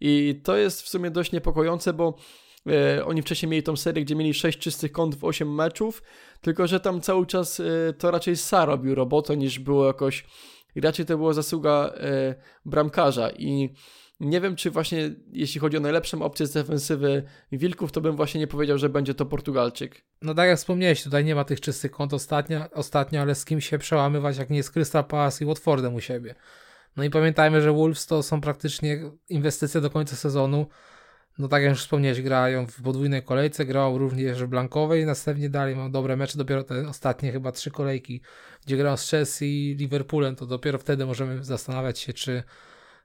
I 0.00 0.40
to 0.44 0.56
jest 0.56 0.82
w 0.82 0.88
sumie 0.88 1.10
dość 1.10 1.32
niepokojące, 1.32 1.92
bo 1.92 2.14
oni 3.04 3.22
wcześniej 3.22 3.50
mieli 3.50 3.62
tą 3.62 3.76
serię, 3.76 4.04
gdzie 4.04 4.14
mieli 4.14 4.34
6 4.34 4.58
czystych 4.58 4.92
kąt 4.92 5.14
w 5.14 5.24
8 5.24 5.54
meczów, 5.54 6.02
tylko 6.40 6.66
że 6.66 6.80
tam 6.80 7.00
cały 7.00 7.26
czas 7.26 7.60
e, 7.60 7.92
to 7.92 8.10
raczej 8.10 8.34
Sa 8.36 8.66
robił 8.66 8.94
robotę 8.94 9.36
niż 9.36 9.58
było 9.58 9.86
jakoś, 9.86 10.24
raczej 10.76 11.06
to 11.06 11.16
była 11.16 11.32
zasługa 11.32 11.92
e, 11.96 12.34
bramkarza 12.64 13.30
i 13.30 13.74
nie 14.20 14.40
wiem, 14.40 14.56
czy 14.56 14.70
właśnie 14.70 15.10
jeśli 15.32 15.60
chodzi 15.60 15.76
o 15.76 15.80
najlepszą 15.80 16.22
opcję 16.22 16.46
z 16.46 16.52
defensywy 16.52 17.22
Wilków, 17.52 17.92
to 17.92 18.00
bym 18.00 18.16
właśnie 18.16 18.40
nie 18.40 18.46
powiedział, 18.46 18.78
że 18.78 18.88
będzie 18.88 19.14
to 19.14 19.26
Portugalczyk. 19.26 20.04
No 20.22 20.34
tak 20.34 20.48
jak 20.48 20.58
wspomniałeś, 20.58 21.02
tutaj 21.02 21.24
nie 21.24 21.34
ma 21.34 21.44
tych 21.44 21.60
czystych 21.60 21.90
kąt 21.90 22.14
ostatnio, 22.14 22.70
ostatnio 22.72 23.20
ale 23.20 23.34
z 23.34 23.44
kim 23.44 23.60
się 23.60 23.78
przełamywać, 23.78 24.38
jak 24.38 24.50
nie 24.50 24.62
z 24.62 24.70
Crystal 24.70 25.04
Palace 25.04 25.44
i 25.44 25.46
Watfordem 25.46 25.94
u 25.94 26.00
siebie. 26.00 26.34
No 26.96 27.04
i 27.04 27.10
pamiętajmy, 27.10 27.60
że 27.60 27.72
Wolves 27.72 28.06
to 28.06 28.22
są 28.22 28.40
praktycznie 28.40 29.00
inwestycje 29.28 29.80
do 29.80 29.90
końca 29.90 30.16
sezonu. 30.16 30.66
No 31.38 31.48
tak 31.48 31.62
jak 31.62 31.70
już 31.70 31.80
wspomniałeś, 31.80 32.22
grają 32.22 32.66
w 32.66 32.82
podwójnej 32.82 33.22
kolejce, 33.22 33.64
grał 33.64 33.98
również 33.98 34.44
w 34.44 34.46
blankowej, 34.46 35.06
następnie 35.06 35.50
dalej 35.50 35.76
mam 35.76 35.92
dobre 35.92 36.16
mecze, 36.16 36.38
dopiero 36.38 36.64
te 36.64 36.88
ostatnie 36.88 37.32
chyba 37.32 37.52
trzy 37.52 37.70
kolejki, 37.70 38.20
gdzie 38.66 38.76
grał 38.76 38.96
z 38.96 39.10
Chelsea 39.10 39.44
i 39.44 39.74
Liverpoolem, 39.74 40.36
to 40.36 40.46
dopiero 40.46 40.78
wtedy 40.78 41.06
możemy 41.06 41.44
zastanawiać 41.44 41.98
się, 41.98 42.12
czy 42.12 42.42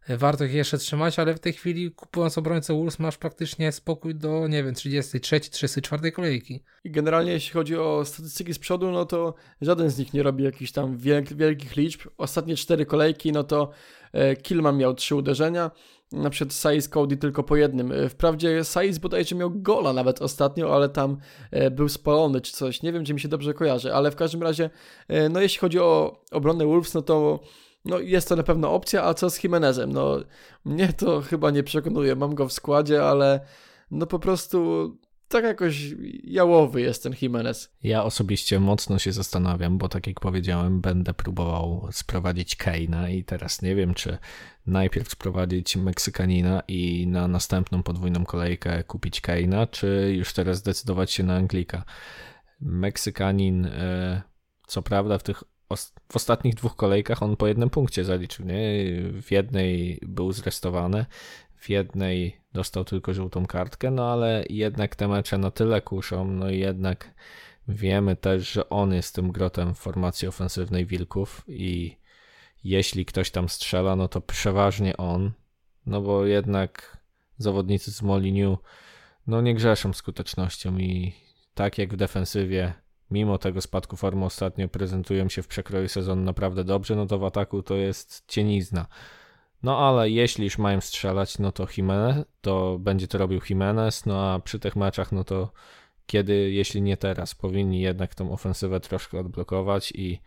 warto 0.10 0.46
ich 0.46 0.54
jeszcze 0.54 0.78
trzymać, 0.78 1.20
ale 1.20 1.34
w 1.34 1.40
tej 1.40 1.54
chwili 1.54 1.92
kupując 1.92 2.38
obrońcę 2.38 2.74
Wolves 2.74 3.00
masz 3.00 3.18
praktycznie 3.18 3.72
spokój 3.72 4.16
do, 4.16 4.48
nie 4.48 4.64
wiem, 4.64 4.76
33, 4.76 5.40
34 5.40 6.12
kolejki. 6.12 6.64
I 6.84 6.92
generalnie 6.92 7.32
jeśli 7.32 7.54
chodzi 7.54 7.78
o 7.78 8.06
statystyki 8.06 8.54
z 8.54 8.60
przodu, 8.60 8.92
no 8.92 9.06
to 9.06 9.34
żaden 9.62 9.90
z 9.90 9.98
nich 9.98 10.14
nie 10.14 10.24
robi 10.24 10.44
jakichś 10.44 10.72
tam 10.72 10.98
wielkich 11.36 11.76
liczb. 11.76 12.02
Ostatnie 12.18 12.56
cztery 12.56 12.86
kolejki, 12.86 13.32
no 13.32 13.44
to 13.44 13.72
e, 14.14 14.36
Killman 14.36 14.78
miał 14.78 14.94
trzy 14.94 15.16
uderzenia, 15.16 15.72
na 16.12 16.30
przykład 16.30 16.54
Saiz 16.54 16.90
Cody 16.90 17.18
tylko 17.18 17.44
po 17.44 17.56
jednym. 17.56 17.92
E, 17.92 18.10
wprawdzie 18.10 18.64
Saiz 18.64 18.98
bodajże 18.98 19.36
miał 19.36 19.52
gola 19.52 19.94
nawet 19.94 20.22
ostatnio, 20.22 20.76
ale 20.76 20.90
tam 20.90 21.18
e, 21.52 21.72
był 21.72 21.90
spalony 21.90 22.42
czy 22.42 22.52
coś. 22.52 22.82
Nie 22.82 22.94
wiem, 22.94 23.06
czy 23.06 23.14
mi 23.14 23.20
się 23.20 23.28
dobrze 23.28 23.54
kojarzy, 23.54 23.94
ale 23.94 24.12
w 24.12 24.16
każdym 24.16 24.44
razie, 24.44 24.70
no 25.30 25.42
jeśli 25.42 25.60
chodzi 25.60 25.80
o 25.80 26.22
obronę 26.32 26.66
Wolves, 26.66 26.94
no 26.94 27.02
to 27.02 27.40
no 27.86 28.00
jest 28.00 28.30
to 28.30 28.36
na 28.36 28.44
pewno 28.44 28.74
opcja, 28.74 29.04
a 29.04 29.14
co 29.14 29.30
z 29.30 29.44
Jimenezem? 29.44 29.94
No 29.94 30.18
mnie 30.66 30.94
to 30.94 31.22
chyba 31.22 31.52
nie 31.52 31.64
przekonuje, 31.64 32.16
mam 32.16 32.36
go 32.36 32.48
w 32.48 32.54
składzie, 32.54 33.04
ale 33.04 33.40
no 33.92 34.06
po 34.06 34.20
prostu 34.20 34.92
tak 35.28 35.44
jakoś 35.44 35.96
jałowy 36.24 36.82
jest 36.82 37.04
ten 37.04 37.14
Jimenez. 37.22 37.76
Ja 37.84 38.04
osobiście 38.04 38.60
mocno 38.60 39.00
się 39.00 39.12
zastanawiam, 39.12 39.78
bo 39.78 39.90
tak 39.90 40.08
jak 40.08 40.20
powiedziałem, 40.20 40.82
będę 40.82 41.14
próbował 41.14 41.88
sprowadzić 41.92 42.56
Keina 42.56 43.10
i 43.10 43.24
teraz 43.24 43.62
nie 43.62 43.76
wiem, 43.76 43.94
czy 43.94 44.18
najpierw 44.66 45.10
sprowadzić 45.10 45.76
Meksykanina 45.76 46.64
i 46.68 47.08
na 47.08 47.28
następną 47.28 47.84
podwójną 47.84 48.26
kolejkę 48.26 48.84
kupić 48.84 49.22
Keina, 49.22 49.68
czy 49.68 50.14
już 50.18 50.34
teraz 50.34 50.58
zdecydować 50.58 51.12
się 51.12 51.24
na 51.24 51.36
Anglika. 51.36 51.84
Meksykanin, 52.62 53.66
e, 53.66 54.22
co 54.68 54.82
prawda 54.82 55.18
w 55.18 55.24
tych 55.24 55.44
w 56.10 56.16
ostatnich 56.16 56.56
dwóch 56.56 56.76
kolejkach 56.76 57.24
on 57.24 57.36
po 57.36 57.48
jednym 57.48 57.70
punkcie 57.70 58.04
zaliczył. 58.04 58.46
Nie? 58.46 58.56
W 59.22 59.32
jednej 59.32 60.00
był 60.02 60.32
zrestowany, 60.32 61.06
w 61.58 61.70
jednej 61.70 62.42
dostał 62.54 62.86
tylko 62.86 63.14
żółtą 63.14 63.46
kartkę, 63.46 63.92
no 63.92 64.12
ale 64.12 64.44
jednak 64.50 64.96
te 64.96 65.08
mecze 65.08 65.38
na 65.38 65.52
tyle 65.52 65.82
kuszą, 65.82 66.26
no 66.26 66.50
i 66.50 66.60
jednak 66.60 67.14
wiemy 67.68 68.16
też, 68.16 68.52
że 68.52 68.70
on 68.70 68.94
jest 68.94 69.16
tym 69.16 69.32
grotem 69.32 69.76
w 69.76 69.80
formacji 69.80 70.28
ofensywnej 70.28 70.86
Wilków 70.86 71.44
i 71.48 71.98
jeśli 72.64 73.06
ktoś 73.06 73.32
tam 73.32 73.50
strzela, 73.50 73.96
no 73.96 74.08
to 74.08 74.22
przeważnie 74.22 74.98
on, 74.98 75.32
no 75.86 76.02
bo 76.02 76.26
jednak 76.26 76.98
zawodnicy 77.38 77.92
z 77.92 78.02
Moliniu 78.02 78.58
no 79.28 79.42
nie 79.42 79.56
grzeszą 79.56 79.94
skutecznością 79.94 80.78
i 80.78 81.14
tak 81.54 81.78
jak 81.78 81.94
w 81.94 81.98
defensywie 81.98 82.74
mimo 83.12 83.38
tego 83.38 83.62
spadku 83.62 83.98
formy 83.98 84.26
ostatnio 84.26 84.68
prezentują 84.68 85.30
się 85.30 85.44
w 85.44 85.48
przekroju 85.48 85.88
sezonu 85.88 86.22
naprawdę 86.22 86.64
dobrze, 86.64 86.96
no 86.96 87.06
to 87.06 87.20
w 87.20 87.24
ataku 87.24 87.64
to 87.64 87.76
jest 87.76 88.24
cienizna. 88.28 88.86
No 89.68 89.78
ale 89.78 90.10
jeśli 90.10 90.44
już 90.44 90.58
mają 90.58 90.82
strzelać, 90.82 91.40
no 91.40 91.52
to 91.52 91.68
Jimenez, 91.78 92.26
to 92.42 92.78
będzie 92.80 93.08
to 93.08 93.18
robił 93.18 93.42
Jimenez, 93.50 94.06
no 94.06 94.32
a 94.32 94.40
przy 94.40 94.60
tych 94.60 94.76
meczach, 94.76 95.12
no 95.12 95.24
to 95.24 95.52
kiedy, 96.06 96.52
jeśli 96.52 96.82
nie 96.82 96.98
teraz, 96.98 97.36
powinni 97.36 97.82
jednak 97.82 98.16
tą 98.16 98.32
ofensywę 98.32 98.80
troszkę 98.80 99.20
odblokować 99.20 99.92
i 99.96 100.22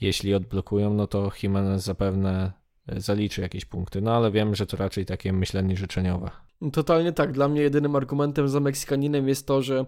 jeśli 0.00 0.34
odblokują, 0.34 0.94
no 0.94 1.06
to 1.06 1.30
Jimenez 1.42 1.82
zapewne 1.82 2.52
zaliczy 2.96 3.40
jakieś 3.40 3.64
punkty, 3.64 4.00
no 4.00 4.16
ale 4.16 4.30
wiem, 4.30 4.54
że 4.54 4.66
to 4.66 4.76
raczej 4.76 5.06
takie 5.06 5.32
myślenie 5.32 5.76
życzeniowe. 5.76 6.30
Totalnie 6.72 7.12
tak. 7.12 7.32
Dla 7.32 7.48
mnie 7.48 7.60
jedynym 7.60 7.96
argumentem 7.96 8.48
za 8.48 8.60
Meksykaninem 8.60 9.28
jest 9.28 9.46
to, 9.46 9.62
że 9.62 9.86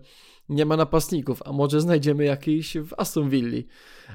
nie 0.49 0.67
ma 0.67 0.77
napastników, 0.77 1.43
a 1.45 1.53
może 1.53 1.81
znajdziemy 1.81 2.25
jakiś 2.25 2.77
w 2.77 2.95
Aston 2.97 3.31
Villa. 3.31 3.63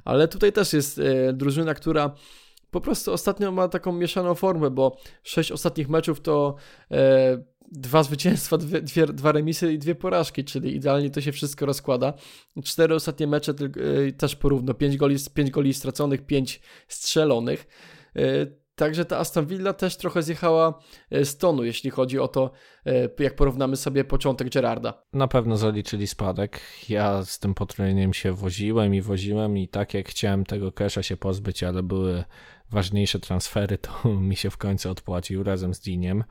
Ale 0.06 0.28
tutaj 0.28 0.54
też 0.54 0.74
jest 0.74 1.00
e, 1.00 1.34
drużyna, 1.34 1.74
która 1.74 2.16
po 2.76 2.82
prostu 2.82 3.14
ostatnio 3.14 3.52
ma 3.52 3.68
taką 3.68 3.92
mieszaną 3.92 4.36
formę, 4.36 4.70
bo 4.70 4.98
sześć 5.24 5.52
ostatnich 5.52 5.90
meczów 5.90 6.22
to 6.22 6.56
e, 6.92 7.44
dwa 7.72 8.04
zwycięstwa, 8.04 8.58
dwie, 8.58 8.82
dwie, 8.82 9.06
dwa 9.06 9.32
remisy 9.32 9.74
i 9.74 9.80
dwie 9.80 9.96
porażki, 9.96 10.44
czyli 10.44 10.76
idealnie 10.76 11.10
to 11.10 11.22
się 11.22 11.32
wszystko 11.32 11.66
rozkłada. 11.66 12.14
Cztery 12.64 12.96
ostatnie 12.96 13.28
mecze 13.28 13.52
e, 13.52 14.12
też 14.12 14.36
porówno, 14.36 14.74
pięć 14.74 14.98
goli, 14.98 15.16
pięć 15.34 15.52
goli 15.52 15.74
straconych, 15.74 16.26
pięć 16.26 16.62
strzelonych. 16.88 17.68
E, 18.16 18.66
Także 18.76 19.06
ta 19.06 19.18
Aston 19.18 19.46
Villa 19.46 19.74
też 19.74 19.98
trochę 19.98 20.24
zjechała 20.24 20.80
e, 21.12 21.26
z 21.26 21.38
tonu, 21.38 21.64
jeśli 21.64 21.90
chodzi 21.90 22.20
o 22.20 22.28
to, 22.28 22.52
e, 22.86 23.10
jak 23.20 23.36
porównamy 23.36 23.76
sobie 23.76 24.04
początek 24.04 24.50
Gerarda. 24.50 25.04
Na 25.14 25.28
pewno 25.28 25.58
zaliczyli 25.58 26.08
spadek. 26.08 26.62
Ja 26.90 27.24
z 27.26 27.40
tym 27.40 27.54
potrojeniем 27.54 28.14
się 28.14 28.34
woziłem 28.34 28.96
i 28.96 29.02
woziłem 29.02 29.58
i 29.58 29.68
tak 29.68 29.94
jak 29.94 30.10
chciałem 30.10 30.46
tego 30.46 30.72
kesza 30.72 31.04
się 31.04 31.18
pozbyć, 31.18 31.64
ale 31.64 31.84
były 31.84 32.24
ważniejsze 32.71 33.19
transfery, 33.19 33.78
to 33.78 34.10
mi 34.30 34.36
się 34.36 34.49
w 34.49 34.58
końcu 34.58 34.91
odpłacił 34.91 35.43
razem 35.43 35.73
z 35.73 35.80
Diniem. 35.80 36.23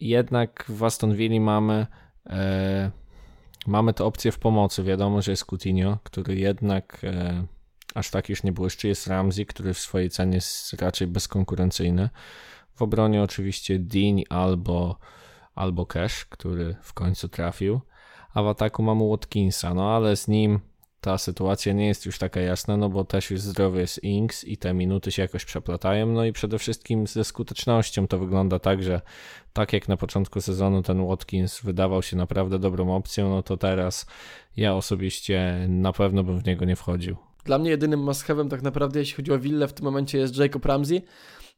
Jednak 0.00 0.64
w 0.68 0.84
Aston 0.84 1.14
Villa 1.14 1.40
mamy 1.40 1.86
e, 2.26 2.90
mamy 3.66 3.94
tę 3.94 4.04
opcję 4.04 4.32
w 4.32 4.38
pomocy. 4.38 4.82
Wiadomo, 4.82 5.22
że 5.22 5.32
jest 5.32 5.44
Coutinho, 5.44 5.98
który 6.02 6.36
jednak 6.36 7.04
e, 7.04 7.44
aż 7.94 8.10
tak 8.10 8.28
już 8.28 8.42
nie 8.42 8.52
błyszczy. 8.52 8.88
Jest 8.88 9.06
Ramsey, 9.06 9.46
który 9.46 9.74
w 9.74 9.78
swojej 9.78 10.10
cenie 10.10 10.34
jest 10.34 10.72
raczej 10.72 11.06
bezkonkurencyjny. 11.06 12.08
W 12.74 12.82
obronie 12.82 13.22
oczywiście 13.22 13.78
Dean 13.78 14.16
albo, 14.28 14.98
albo 15.54 15.86
Cash, 15.86 16.24
który 16.24 16.76
w 16.82 16.92
końcu 16.92 17.28
trafił. 17.28 17.80
A 18.34 18.42
w 18.42 18.46
ataku 18.46 18.82
mamy 18.82 19.08
Watkinsa, 19.08 19.74
no 19.74 19.96
ale 19.96 20.16
z 20.16 20.28
nim 20.28 20.60
ta 21.02 21.18
sytuacja 21.18 21.72
nie 21.72 21.86
jest 21.86 22.06
już 22.06 22.18
taka 22.18 22.40
jasna, 22.40 22.76
no 22.76 22.88
bo 22.88 23.04
też 23.04 23.30
już 23.30 23.40
zdrowy 23.40 23.80
jest 23.80 24.04
Inks 24.04 24.44
i 24.44 24.56
te 24.56 24.74
minuty 24.74 25.12
się 25.12 25.22
jakoś 25.22 25.44
przeplatają, 25.44 26.06
no 26.06 26.24
i 26.24 26.32
przede 26.32 26.58
wszystkim 26.58 27.06
ze 27.06 27.24
skutecznością 27.24 28.08
to 28.08 28.18
wygląda 28.18 28.58
tak, 28.58 28.82
że 28.82 29.00
tak 29.52 29.72
jak 29.72 29.88
na 29.88 29.96
początku 29.96 30.40
sezonu 30.40 30.82
ten 30.82 31.06
Watkins 31.06 31.60
wydawał 31.60 32.02
się 32.02 32.16
naprawdę 32.16 32.58
dobrą 32.58 32.96
opcją, 32.96 33.30
no 33.30 33.42
to 33.42 33.56
teraz 33.56 34.06
ja 34.56 34.74
osobiście 34.74 35.66
na 35.68 35.92
pewno 35.92 36.24
bym 36.24 36.38
w 36.38 36.46
niego 36.46 36.64
nie 36.64 36.76
wchodził. 36.76 37.16
Dla 37.44 37.58
mnie 37.58 37.70
jedynym 37.70 38.00
must 38.00 38.26
tak 38.50 38.62
naprawdę, 38.62 39.00
jeśli 39.00 39.16
chodzi 39.16 39.32
o 39.32 39.38
Willę 39.38 39.68
w 39.68 39.72
tym 39.72 39.84
momencie 39.84 40.18
jest 40.18 40.36
Jacob 40.36 40.64
Ramsey. 40.64 41.02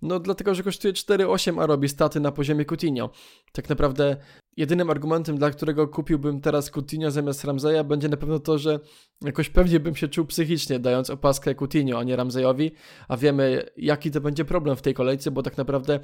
No 0.02 0.20
dlatego, 0.20 0.54
że 0.54 0.62
kosztuje 0.62 0.94
4,8, 0.94 1.62
a 1.62 1.66
robi 1.66 1.88
staty 1.88 2.20
na 2.20 2.32
poziomie 2.32 2.64
Coutinho. 2.64 3.10
Tak 3.52 3.68
naprawdę 3.68 4.16
jedynym 4.56 4.90
argumentem, 4.90 5.38
dla 5.38 5.50
którego 5.50 5.88
kupiłbym 5.88 6.40
teraz 6.40 6.70
Coutinho 6.70 7.10
zamiast 7.10 7.44
Ramzeja 7.44 7.84
będzie 7.84 8.08
na 8.08 8.16
pewno 8.16 8.38
to, 8.38 8.58
że 8.58 8.80
jakoś 9.24 9.48
pewnie 9.48 9.80
bym 9.80 9.96
się 9.96 10.08
czuł 10.08 10.24
psychicznie 10.24 10.78
dając 10.78 11.10
opaskę 11.10 11.54
Coutinho, 11.54 11.98
a 11.98 12.04
nie 12.04 12.16
Ramzejowi, 12.16 12.72
a 13.08 13.16
wiemy 13.16 13.70
jaki 13.76 14.10
to 14.10 14.20
będzie 14.20 14.44
problem 14.44 14.76
w 14.76 14.82
tej 14.82 14.94
kolejce, 14.94 15.30
bo 15.30 15.42
tak 15.42 15.56
naprawdę 15.56 16.00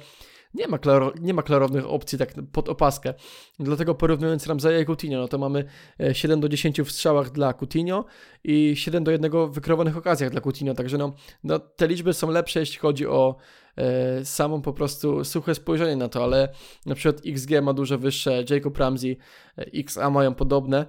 nie 0.53 0.67
ma, 0.67 0.77
klaro, 0.77 1.13
nie 1.21 1.33
ma 1.33 1.43
klarownych 1.43 1.89
opcji 1.89 2.17
tak 2.17 2.33
pod 2.51 2.69
opaskę. 2.69 3.13
Dlatego 3.59 3.95
porównując 3.95 4.47
Ramzeja 4.47 4.79
i 4.79 4.85
Coutinho, 4.85 5.19
no 5.19 5.27
to 5.27 5.37
mamy 5.37 5.65
7 6.13 6.39
e, 6.39 6.41
do 6.41 6.49
10 6.49 6.81
w 6.81 6.91
strzałach 6.91 7.31
dla 7.31 7.53
Coutinho 7.53 8.05
i 8.43 8.75
7 8.75 9.03
do 9.03 9.11
1 9.11 9.31
w 9.31 9.53
wykrowanych 9.53 9.97
okazjach 9.97 10.31
dla 10.31 10.41
Coutinho, 10.41 10.73
także 10.73 10.97
no, 10.97 11.13
no 11.43 11.59
te 11.59 11.87
liczby 11.87 12.13
są 12.13 12.29
lepsze, 12.31 12.59
jeśli 12.59 12.79
chodzi 12.79 13.07
o 13.07 13.35
e, 13.75 14.25
samą 14.25 14.61
po 14.61 14.73
prostu 14.73 15.25
suche 15.25 15.55
spojrzenie 15.55 15.95
na 15.95 16.09
to, 16.09 16.23
ale 16.23 16.49
na 16.85 16.95
przykład 16.95 17.21
XG 17.25 17.51
ma 17.61 17.73
dużo 17.73 17.97
wyższe, 17.97 18.43
Jacob 18.49 18.77
Ramsey, 18.77 19.17
e, 19.57 19.65
XA 19.73 20.09
mają 20.09 20.35
podobne, 20.35 20.85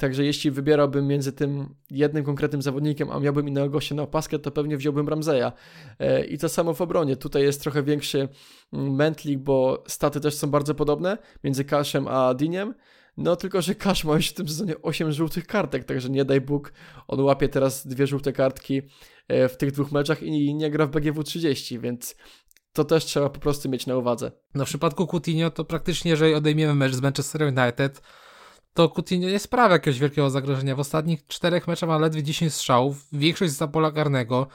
Także 0.00 0.24
jeśli 0.24 0.50
wybierałbym 0.50 1.06
między 1.06 1.32
tym 1.32 1.74
jednym 1.90 2.24
konkretnym 2.24 2.62
zawodnikiem, 2.62 3.10
a 3.10 3.20
miałbym 3.20 3.48
innego 3.48 3.70
gościa 3.70 3.94
na 3.94 4.02
opaskę, 4.02 4.38
to 4.38 4.50
pewnie 4.50 4.76
wziąłbym 4.76 5.08
Ramzeja. 5.08 5.52
E, 5.98 6.24
I 6.24 6.38
to 6.38 6.48
samo 6.48 6.74
w 6.74 6.80
obronie. 6.80 7.16
Tutaj 7.16 7.42
jest 7.42 7.62
trochę 7.62 7.82
większy 7.82 8.28
mm, 8.72 8.94
mętlik, 8.94 9.38
bo 9.38 9.84
staty 9.86 10.20
też 10.20 10.34
są 10.34 10.50
bardzo 10.50 10.74
podobne 10.74 11.18
między 11.44 11.64
Kaszem 11.64 12.08
a 12.08 12.34
Diniem. 12.34 12.74
No 13.16 13.36
tylko, 13.36 13.62
że 13.62 13.74
Kasz 13.74 14.04
ma 14.04 14.14
już 14.14 14.28
w 14.28 14.34
tym 14.34 14.48
sezonie 14.48 14.74
8 14.82 15.12
żółtych 15.12 15.46
kartek, 15.46 15.84
także 15.84 16.10
nie 16.10 16.24
daj 16.24 16.40
Bóg, 16.40 16.72
on 17.08 17.20
łapie 17.20 17.48
teraz 17.48 17.86
dwie 17.86 18.06
żółte 18.06 18.32
kartki 18.32 18.82
e, 19.28 19.48
w 19.48 19.56
tych 19.56 19.72
dwóch 19.72 19.92
meczach 19.92 20.22
i 20.22 20.54
nie 20.54 20.70
gra 20.70 20.86
w 20.86 20.90
BGW 20.90 21.22
30, 21.22 21.78
więc 21.78 22.16
to 22.72 22.84
też 22.84 23.04
trzeba 23.04 23.30
po 23.30 23.40
prostu 23.40 23.68
mieć 23.68 23.86
na 23.86 23.96
uwadze. 23.96 24.32
No 24.54 24.64
w 24.64 24.68
przypadku 24.68 25.06
Coutinho 25.06 25.50
to 25.50 25.64
praktycznie, 25.64 26.10
jeżeli 26.10 26.34
odejmiemy 26.34 26.74
mecz 26.74 26.92
z 26.92 27.00
Manchester 27.00 27.42
United, 27.42 28.02
to 28.78 28.88
Coutinho 28.88 29.28
nie 29.28 29.38
sprawia 29.38 29.72
jakiegoś 29.72 29.98
wielkiego 29.98 30.30
zagrożenia. 30.30 30.76
W 30.76 30.80
ostatnich 30.80 31.26
czterech 31.26 31.68
meczach 31.68 31.88
ma 31.88 31.98
ledwie 31.98 32.22
10 32.22 32.54
strzałów, 32.54 33.06
większość 33.12 33.52
za 33.52 33.68
pola 33.68 33.92
karnego. 33.92 34.46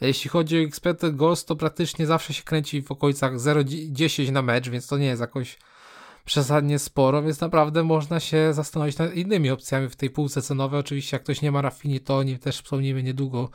Jeśli 0.00 0.30
chodzi 0.30 0.58
o 0.58 0.62
expected 0.62 1.16
goals, 1.16 1.44
to 1.44 1.56
praktycznie 1.56 2.06
zawsze 2.06 2.34
się 2.34 2.42
kręci 2.42 2.82
w 2.82 2.92
okolicach 2.92 3.34
0,10 3.34 4.32
na 4.32 4.42
mecz, 4.42 4.68
więc 4.68 4.86
to 4.86 4.98
nie 4.98 5.06
jest 5.06 5.20
jakoś 5.20 5.58
przesadnie 6.24 6.78
sporo, 6.78 7.22
więc 7.22 7.40
naprawdę 7.40 7.82
można 7.82 8.20
się 8.20 8.54
zastanowić 8.54 8.98
nad 8.98 9.14
innymi 9.14 9.50
opcjami 9.50 9.88
w 9.88 9.96
tej 9.96 10.10
półce 10.10 10.42
cenowej. 10.42 10.80
Oczywiście 10.80 11.16
jak 11.16 11.22
ktoś 11.22 11.42
nie 11.42 11.52
ma 11.52 11.62
Raffini, 11.62 12.00
to 12.00 12.16
o 12.16 12.22
nim 12.22 12.38
też 12.38 12.56
wspomnimy 12.56 13.02
niedługo, 13.02 13.50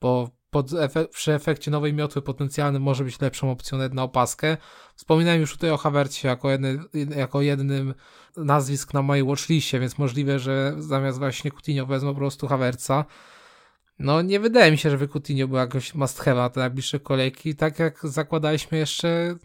bo 0.00 0.30
pod 0.56 0.70
przy 1.10 1.32
efekcie 1.32 1.70
nowej 1.70 1.94
miotły 1.94 2.22
potencjalny 2.22 2.80
może 2.80 3.04
być 3.04 3.20
lepszą 3.20 3.50
opcją 3.50 3.78
na 3.88 4.02
opaskę. 4.02 4.56
Wspominałem 4.94 5.40
już 5.40 5.52
tutaj 5.52 5.70
o 5.70 5.76
Havercie 5.76 6.28
jako, 6.28 6.50
jedny, 6.50 6.78
jako 7.16 7.42
jednym 7.42 7.94
nazwisk 8.36 8.94
na 8.94 9.02
mojej 9.02 9.24
watchliście, 9.24 9.80
więc 9.80 9.98
możliwe, 9.98 10.38
że 10.38 10.74
zamiast 10.78 11.18
właśnie 11.18 11.50
Coutinho 11.50 11.86
wezmę 11.86 12.10
po 12.10 12.18
prostu 12.18 12.46
Havertza. 12.46 13.04
No 13.98 14.22
nie 14.22 14.40
wydaje 14.40 14.70
mi 14.72 14.78
się, 14.78 14.90
żeby 14.90 15.08
Coutinho 15.08 15.48
był 15.48 15.56
jakoś 15.56 15.94
must 15.94 16.20
have 16.20 16.50
te 16.50 16.60
najbliższe 16.60 17.00
kolejki, 17.00 17.54
tak 17.54 17.78
jak 17.78 18.00
zakładaliśmy 18.02 18.78
jeszcze 18.78 19.36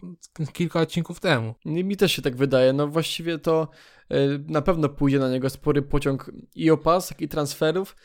kilka 0.52 0.80
odcinków 0.80 1.20
temu. 1.20 1.54
Mi 1.64 1.96
też 1.96 2.12
się 2.12 2.22
tak 2.22 2.36
wydaje, 2.36 2.72
no 2.72 2.88
właściwie 2.88 3.38
to 3.38 3.68
e, 4.08 4.16
na 4.46 4.62
pewno 4.62 4.88
pójdzie 4.88 5.18
na 5.18 5.30
niego 5.30 5.50
spory 5.50 5.82
pociąg 5.82 6.30
i 6.54 6.70
opasek 6.70 7.20
i 7.20 7.28
transferów, 7.28 7.96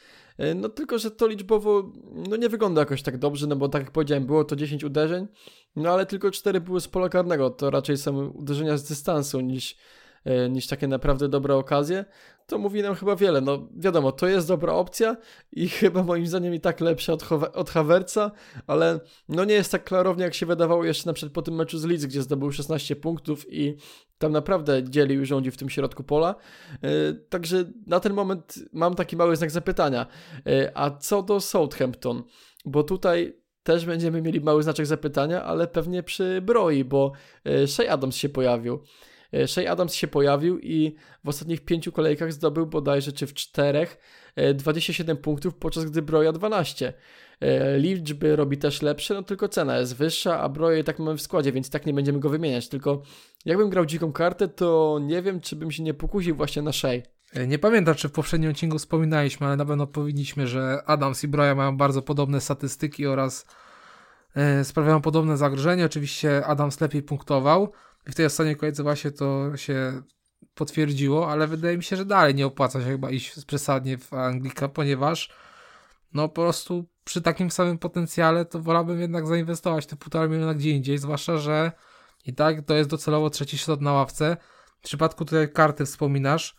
no 0.55 0.69
tylko, 0.69 0.97
że 0.97 1.11
to 1.11 1.27
liczbowo 1.27 1.91
no 2.29 2.35
nie 2.35 2.49
wygląda 2.49 2.81
jakoś 2.81 3.01
tak 3.01 3.17
dobrze, 3.17 3.47
no 3.47 3.55
bo 3.55 3.69
tak 3.69 3.81
jak 3.81 3.91
powiedziałem, 3.91 4.25
było 4.25 4.43
to 4.43 4.55
10 4.55 4.83
uderzeń, 4.83 5.27
no 5.75 5.89
ale 5.89 6.05
tylko 6.05 6.31
4 6.31 6.61
były 6.61 6.81
z 6.81 6.87
pola 6.87 7.09
karnego, 7.09 7.49
to 7.49 7.69
raczej 7.69 7.97
są 7.97 8.27
uderzenia 8.27 8.77
z 8.77 8.83
dystansu 8.83 9.41
niż 9.41 9.75
E, 9.75 10.06
niż 10.49 10.67
takie 10.67 10.87
naprawdę 10.87 11.29
dobre 11.29 11.55
okazje, 11.55 12.05
to 12.47 12.57
mówi 12.57 12.81
nam 12.81 12.95
chyba 12.95 13.15
wiele. 13.15 13.41
No 13.41 13.67
wiadomo, 13.75 14.11
to 14.11 14.27
jest 14.27 14.47
dobra 14.47 14.73
opcja 14.73 15.17
i 15.51 15.69
chyba 15.79 16.03
moim 16.03 16.27
zdaniem 16.27 16.53
i 16.53 16.59
tak 16.59 16.81
lepsza 16.81 17.13
od, 17.13 17.31
od 17.53 17.69
Havertza, 17.69 18.31
ale 18.67 18.99
no 19.29 19.45
nie 19.45 19.53
jest 19.53 19.71
tak 19.71 19.83
klarownie 19.83 20.23
jak 20.23 20.33
się 20.33 20.45
wydawało 20.45 20.85
jeszcze 20.85 21.09
na 21.09 21.13
przykład 21.13 21.33
po 21.33 21.41
tym 21.41 21.55
meczu 21.55 21.77
z 21.77 21.85
Leeds, 21.85 22.05
gdzie 22.05 22.21
zdobył 22.21 22.51
16 22.51 22.95
punktów 22.95 23.45
i 23.49 23.77
tam 24.17 24.31
naprawdę 24.31 24.83
dzielił 24.83 25.21
i 25.21 25.25
rządzi 25.25 25.51
w 25.51 25.57
tym 25.57 25.69
środku 25.69 26.03
pola. 26.03 26.35
E, 26.83 27.13
także 27.13 27.65
na 27.87 27.99
ten 27.99 28.13
moment 28.13 28.55
mam 28.73 28.95
taki 28.95 29.15
mały 29.15 29.35
znak 29.35 29.51
zapytania. 29.51 30.07
E, 30.47 30.71
a 30.77 30.91
co 30.91 31.23
do 31.23 31.39
Southampton? 31.41 32.23
Bo 32.65 32.83
tutaj 32.83 33.37
też 33.63 33.85
będziemy 33.85 34.21
mieli 34.21 34.41
mały 34.41 34.63
znaczek 34.63 34.85
zapytania, 34.85 35.43
ale 35.43 35.67
pewnie 35.67 36.03
przy 36.03 36.41
Broi, 36.41 36.83
bo 36.83 37.11
Shea 37.65 37.89
Adams 37.89 38.15
się 38.15 38.29
pojawił. 38.29 38.83
E, 39.33 39.47
Shea 39.47 39.71
Adams 39.71 39.93
się 39.93 40.07
pojawił 40.07 40.59
i 40.59 40.95
w 41.23 41.29
ostatnich 41.29 41.65
pięciu 41.65 41.91
kolejkach 41.91 42.33
zdobył 42.33 42.65
bodajże, 42.65 43.11
czy 43.11 43.27
w 43.27 43.33
czterech, 43.33 43.97
27 44.55 45.17
e, 45.17 45.19
punktów, 45.19 45.55
podczas 45.55 45.85
gdy 45.85 46.01
Broja 46.01 46.31
12. 46.31 46.93
E, 47.39 47.77
liczby 47.79 48.35
robi 48.35 48.57
też 48.57 48.81
lepsze, 48.81 49.13
no 49.13 49.23
tylko 49.23 49.49
cena 49.49 49.77
jest 49.77 49.95
wyższa, 49.95 50.39
a 50.39 50.49
Broje 50.49 50.83
tak 50.83 50.99
mamy 50.99 51.17
w 51.17 51.21
składzie, 51.21 51.51
więc 51.51 51.69
tak 51.69 51.85
nie 51.85 51.93
będziemy 51.93 52.19
go 52.19 52.29
wymieniać. 52.29 52.67
Tylko 52.67 53.01
jakbym 53.45 53.69
grał 53.69 53.85
dziką 53.85 54.11
kartę, 54.11 54.47
to 54.47 54.99
nie 55.01 55.21
wiem, 55.21 55.41
czy 55.41 55.55
bym 55.55 55.71
się 55.71 55.83
nie 55.83 55.93
pokusił 55.93 56.35
właśnie 56.35 56.61
na 56.61 56.71
Shea. 56.71 57.01
Nie 57.47 57.59
pamiętam, 57.59 57.95
czy 57.95 58.09
w 58.09 58.11
poprzednim 58.11 58.51
odcinku 58.51 58.77
wspominaliśmy, 58.77 59.47
ale 59.47 59.55
na 59.55 59.65
pewno 59.65 59.87
powinniśmy, 59.87 60.47
że 60.47 60.83
Adams 60.85 61.23
i 61.23 61.27
Broja 61.27 61.55
mają 61.55 61.77
bardzo 61.77 62.01
podobne 62.01 62.41
statystyki 62.41 63.07
oraz 63.07 63.45
sprawiają 64.63 65.01
podobne 65.01 65.37
zagrożenie. 65.37 65.85
Oczywiście 65.85 66.45
Adams 66.45 66.81
lepiej 66.81 67.03
punktował, 67.03 67.71
w 68.11 68.15
tej 68.15 68.25
ostatniej 68.25 68.55
kolejce 68.55 68.83
właśnie 68.83 69.11
to 69.11 69.57
się 69.57 70.01
potwierdziło, 70.53 71.31
ale 71.31 71.47
wydaje 71.47 71.77
mi 71.77 71.83
się, 71.83 71.95
że 71.95 72.05
dalej 72.05 72.35
nie 72.35 72.45
opłaca 72.45 72.81
się 72.81 72.85
chyba 72.85 73.09
iść 73.09 73.45
przesadnie 73.45 73.97
w 73.97 74.13
Anglika, 74.13 74.67
ponieważ 74.67 75.29
no 76.13 76.29
po 76.29 76.41
prostu 76.41 76.85
przy 77.03 77.21
takim 77.21 77.51
samym 77.51 77.77
potencjale 77.77 78.45
to 78.45 78.59
wolałbym 78.59 79.01
jednak 79.01 79.27
zainwestować 79.27 79.85
te 79.85 79.95
półtora 79.95 80.27
miliona 80.27 80.53
gdzie 80.53 80.69
indziej, 80.71 80.97
zwłaszcza, 80.97 81.37
że 81.37 81.71
i 82.25 82.33
tak 82.33 82.61
to 82.61 82.73
jest 82.73 82.89
docelowo 82.89 83.29
trzeci 83.29 83.57
ślad 83.57 83.81
na 83.81 83.93
ławce. 83.93 84.37
W 84.79 84.83
przypadku 84.83 85.25
tutaj 85.25 85.51
karty 85.51 85.85
wspominasz, 85.85 86.55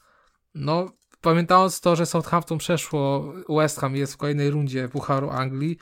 no 0.54 0.92
pamiętając 1.20 1.80
to, 1.80 1.96
że 1.96 2.06
Southampton 2.06 2.58
przeszło 2.58 3.32
West 3.48 3.80
Ham 3.80 3.96
jest 3.96 4.14
w 4.14 4.16
kolejnej 4.16 4.50
rundzie 4.50 4.88
Pucharu 4.88 5.30
Anglii, 5.30 5.78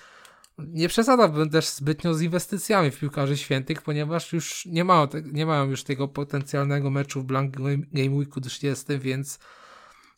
nie 0.59 0.89
przesadzałbym 0.89 1.51
też 1.51 1.69
zbytnio 1.69 2.15
z 2.15 2.23
inwestycjami 2.23 2.91
w 2.91 2.99
piłkarzy 2.99 3.37
świętych, 3.37 3.83
ponieważ 3.83 4.33
już 4.33 4.67
nie 4.67 4.85
mają, 4.85 5.09
nie 5.33 5.47
mają 5.47 5.71
już 5.71 5.85
tego 5.85 6.09
potencjalnego 6.09 6.91
meczu 6.91 7.21
w 7.21 7.25
Blank 7.25 7.57
Game 7.93 8.17
Weeku 8.17 8.41
30, 8.41 8.99
więc 8.99 9.39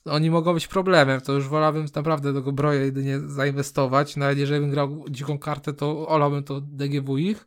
oni 0.04 0.30
mogą 0.30 0.54
być 0.54 0.66
problemem. 0.66 1.20
To 1.20 1.32
już 1.32 1.48
wolałbym 1.48 1.86
naprawdę 1.96 2.32
do 2.32 2.52
Broja 2.52 2.84
jedynie 2.84 3.20
zainwestować. 3.20 4.16
Nawet 4.16 4.38
jeżeli 4.38 4.60
bym 4.60 4.70
grał 4.70 5.04
dziką 5.10 5.38
kartę, 5.38 5.72
to 5.72 6.08
olałbym 6.08 6.44
to 6.44 6.60
DGW 6.60 7.18
ich. 7.18 7.46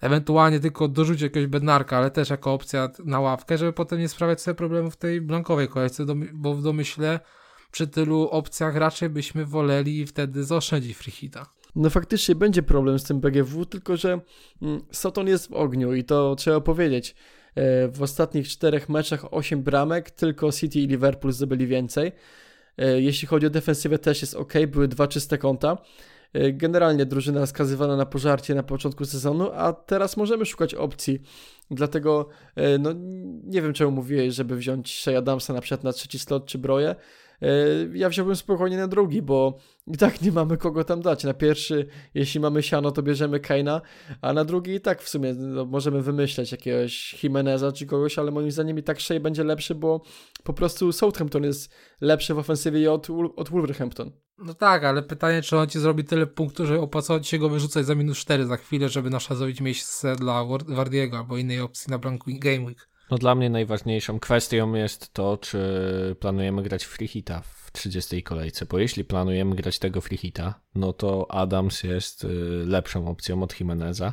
Ewentualnie 0.00 0.60
tylko 0.60 0.88
dorzucić 0.88 1.22
jakiegoś 1.22 1.46
bednarka, 1.46 1.98
ale 1.98 2.10
też 2.10 2.30
jako 2.30 2.52
opcja 2.52 2.88
na 3.04 3.20
ławkę, 3.20 3.58
żeby 3.58 3.72
potem 3.72 3.98
nie 3.98 4.08
sprawiać 4.08 4.40
sobie 4.40 4.54
problemów 4.54 4.94
w 4.94 4.96
tej 4.96 5.20
blankowej 5.20 5.68
kolejce, 5.68 6.04
bo 6.32 6.54
w 6.54 6.62
domyśle 6.62 7.20
przy 7.70 7.88
tylu 7.88 8.28
opcjach 8.28 8.76
raczej 8.76 9.08
byśmy 9.08 9.46
woleli 9.46 10.06
wtedy 10.06 10.44
zaoszczędzić 10.44 10.96
freehita. 10.96 11.59
No 11.76 11.90
faktycznie 11.90 12.34
będzie 12.34 12.62
problem 12.62 12.98
z 12.98 13.04
tym 13.04 13.20
BGW, 13.20 13.66
tylko 13.66 13.96
że 13.96 14.20
mm, 14.62 14.80
Soton 14.90 15.26
jest 15.26 15.48
w 15.48 15.52
ogniu 15.52 15.94
i 15.94 16.04
to 16.04 16.34
trzeba 16.36 16.60
powiedzieć. 16.60 17.14
E, 17.54 17.88
w 17.88 18.02
ostatnich 18.02 18.48
czterech 18.48 18.88
meczach 18.88 19.34
8 19.34 19.62
bramek, 19.62 20.10
tylko 20.10 20.52
City 20.52 20.78
i 20.80 20.86
Liverpool 20.86 21.32
zdobyli 21.32 21.66
więcej. 21.66 22.12
E, 22.78 23.00
jeśli 23.00 23.28
chodzi 23.28 23.46
o 23.46 23.50
defensywę 23.50 23.98
też 23.98 24.22
jest 24.22 24.34
ok, 24.34 24.52
były 24.68 24.88
dwa 24.88 25.08
czyste 25.08 25.38
konta. 25.38 25.78
E, 26.32 26.52
generalnie 26.52 27.06
drużyna 27.06 27.46
skazywana 27.46 27.96
na 27.96 28.06
pożarcie 28.06 28.54
na 28.54 28.62
początku 28.62 29.04
sezonu, 29.04 29.50
a 29.54 29.72
teraz 29.72 30.16
możemy 30.16 30.46
szukać 30.46 30.74
opcji. 30.74 31.22
Dlatego 31.70 32.28
no, 32.78 32.90
nie 33.44 33.62
wiem 33.62 33.72
czemu 33.72 33.90
mówiłeś, 33.90 34.34
żeby 34.34 34.56
wziąć 34.56 35.00
Shea 35.00 35.18
Adamsa 35.18 35.52
na 35.52 35.60
przykład 35.60 35.84
na 35.84 35.92
trzeci 35.92 36.18
slot 36.18 36.46
czy 36.46 36.58
broję. 36.58 36.94
Ja 37.94 38.08
wziąłbym 38.08 38.36
spokojnie 38.36 38.76
na 38.76 38.88
drugi, 38.88 39.22
bo 39.22 39.58
i 39.86 39.96
tak 39.96 40.22
nie 40.22 40.32
mamy 40.32 40.56
kogo 40.56 40.84
tam 40.84 41.02
dać. 41.02 41.24
Na 41.24 41.34
pierwszy, 41.34 41.86
jeśli 42.14 42.40
mamy 42.40 42.62
siano, 42.62 42.90
to 42.90 43.02
bierzemy 43.02 43.40
Kaina, 43.40 43.80
a 44.20 44.32
na 44.32 44.44
drugi 44.44 44.74
i 44.74 44.80
tak 44.80 45.02
w 45.02 45.08
sumie 45.08 45.34
no, 45.34 45.64
możemy 45.64 46.02
wymyśleć 46.02 46.52
jakiegoś 46.52 47.24
Jimeneza 47.24 47.72
czy 47.72 47.86
kogoś, 47.86 48.18
ale 48.18 48.30
moim 48.30 48.50
zdaniem 48.50 48.78
i 48.78 48.82
tak 48.82 49.00
Shea 49.00 49.20
będzie 49.20 49.44
lepszy, 49.44 49.74
bo 49.74 50.02
po 50.44 50.52
prostu 50.52 50.92
Southampton 50.92 51.44
jest 51.44 51.74
lepszy 52.00 52.34
w 52.34 52.38
ofensywie 52.38 52.92
od, 52.92 53.08
od 53.36 53.48
Wolverhampton. 53.48 54.12
No 54.38 54.54
tak, 54.54 54.84
ale 54.84 55.02
pytanie, 55.02 55.42
czy 55.42 55.56
on 55.56 55.68
ci 55.68 55.78
zrobi 55.78 56.04
tyle 56.04 56.26
punktów, 56.26 56.66
że 56.66 56.80
opłacało 56.80 57.22
się 57.22 57.38
go 57.38 57.48
wyrzucać 57.48 57.86
za 57.86 57.94
minus 57.94 58.18
4 58.18 58.46
za 58.46 58.56
chwilę, 58.56 58.88
żeby 58.88 59.10
nasza 59.10 59.34
zrobić 59.34 59.60
miejsce 59.60 60.16
dla 60.16 60.44
Wardiego 60.68 61.18
albo 61.18 61.36
innej 61.36 61.60
opcji 61.60 61.90
na 61.90 61.98
Blank 61.98 62.24
Game 62.26 62.60
Week. 62.60 62.89
No 63.10 63.18
dla 63.18 63.34
mnie 63.34 63.50
najważniejszą 63.50 64.20
kwestią 64.20 64.74
jest 64.74 65.12
to, 65.12 65.36
czy 65.36 65.58
planujemy 66.20 66.62
grać 66.62 66.84
free 66.84 67.08
hita 67.08 67.40
w 67.40 67.72
30 67.72 68.22
kolejce, 68.22 68.66
bo 68.66 68.78
jeśli 68.78 69.04
planujemy 69.04 69.56
grać 69.56 69.78
tego 69.78 70.00
free 70.00 70.16
hita, 70.16 70.60
no 70.74 70.92
to 70.92 71.30
Adams 71.30 71.82
jest 71.82 72.24
y, 72.24 72.28
lepszą 72.66 73.08
opcją 73.08 73.42
od 73.42 73.60
Jimeneza. 73.60 74.12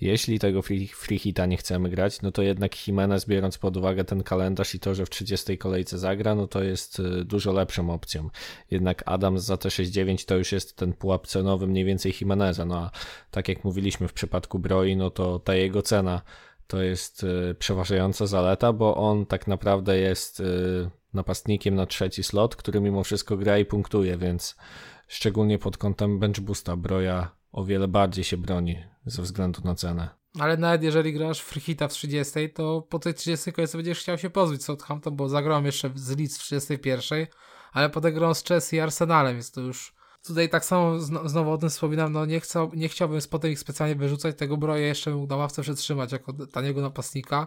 Jeśli 0.00 0.38
tego 0.38 0.62
free, 0.62 0.88
free 0.88 1.18
hita 1.18 1.46
nie 1.46 1.56
chcemy 1.56 1.88
grać, 1.88 2.22
no 2.22 2.32
to 2.32 2.42
jednak 2.42 2.88
Jimenez 2.88 3.26
biorąc 3.26 3.58
pod 3.58 3.76
uwagę 3.76 4.04
ten 4.04 4.22
kalendarz 4.22 4.74
i 4.74 4.80
to, 4.80 4.94
że 4.94 5.06
w 5.06 5.10
30 5.10 5.58
kolejce 5.58 5.98
zagra, 5.98 6.34
no 6.34 6.46
to 6.46 6.62
jest 6.62 7.00
y, 7.00 7.24
dużo 7.24 7.52
lepszą 7.52 7.90
opcją. 7.90 8.30
Jednak 8.70 9.02
Adams 9.06 9.42
za 9.42 9.54
T69 9.54 10.26
to 10.26 10.36
już 10.36 10.52
jest 10.52 10.76
ten 10.76 10.92
pułap 10.92 11.26
cenowy 11.26 11.66
mniej 11.66 11.84
więcej 11.84 12.14
Jimeneza, 12.20 12.64
no 12.64 12.78
a 12.78 12.90
tak 13.30 13.48
jak 13.48 13.64
mówiliśmy 13.64 14.08
w 14.08 14.12
przypadku 14.12 14.58
Broi, 14.58 14.96
no 14.96 15.10
to 15.10 15.38
ta 15.38 15.54
jego 15.54 15.82
cena 15.82 16.22
to 16.70 16.82
jest 16.82 17.24
y, 17.24 17.54
przeważająca 17.58 18.26
zaleta, 18.26 18.72
bo 18.72 18.96
on 18.96 19.26
tak 19.26 19.46
naprawdę 19.46 19.98
jest 19.98 20.40
y, 20.40 20.90
napastnikiem 21.14 21.74
na 21.74 21.86
trzeci 21.86 22.22
slot, 22.22 22.56
który 22.56 22.80
mimo 22.80 23.04
wszystko 23.04 23.36
gra 23.36 23.58
i 23.58 23.64
punktuje, 23.64 24.16
więc 24.16 24.56
szczególnie 25.08 25.58
pod 25.58 25.78
kątem 25.78 26.18
bench 26.18 26.40
boosta 26.40 26.76
Broja 26.76 27.30
o 27.52 27.64
wiele 27.64 27.88
bardziej 27.88 28.24
się 28.24 28.36
broni 28.36 28.84
ze 29.06 29.22
względu 29.22 29.60
na 29.64 29.74
cenę. 29.74 30.08
Ale 30.38 30.56
nawet 30.56 30.82
jeżeli 30.82 31.12
grasz 31.12 31.40
freehita 31.40 31.88
w 31.88 31.92
30, 31.92 32.50
to 32.54 32.82
po 32.82 32.98
tej 32.98 33.14
30 33.14 33.52
kolejce 33.52 33.78
będziesz 33.78 33.98
chciał 33.98 34.18
się 34.18 34.30
pozbyć 34.30 34.64
Southampton, 34.64 35.16
bo 35.16 35.28
zagrałem 35.28 35.66
jeszcze 35.66 35.90
z 35.94 36.18
Leeds 36.18 36.38
w 36.38 36.42
31, 36.42 37.26
ale 37.72 37.90
potem 37.90 38.14
grałem 38.14 38.34
z 38.34 38.44
Chelsea 38.44 38.76
i 38.76 38.80
Arsenalem, 38.80 39.34
więc 39.34 39.50
to 39.50 39.60
już 39.60 39.94
Tutaj 40.26 40.48
tak 40.48 40.64
samo 40.64 41.00
znowu 41.00 41.50
o 41.50 41.58
tym 41.58 41.68
wspominam, 41.68 42.12
no 42.12 42.26
nie, 42.26 42.40
chcę, 42.40 42.70
nie 42.74 42.88
chciałbym 42.88 43.20
potem 43.30 43.50
ich 43.50 43.58
specjalnie 43.58 43.94
wyrzucać, 43.94 44.36
tego 44.36 44.56
broja 44.56 44.86
jeszcze 44.86 45.10
mógł 45.10 45.26
na 45.26 45.36
ławce 45.36 45.62
przetrzymać 45.62 46.12
jako 46.12 46.46
taniego 46.46 46.80
napastnika. 46.80 47.46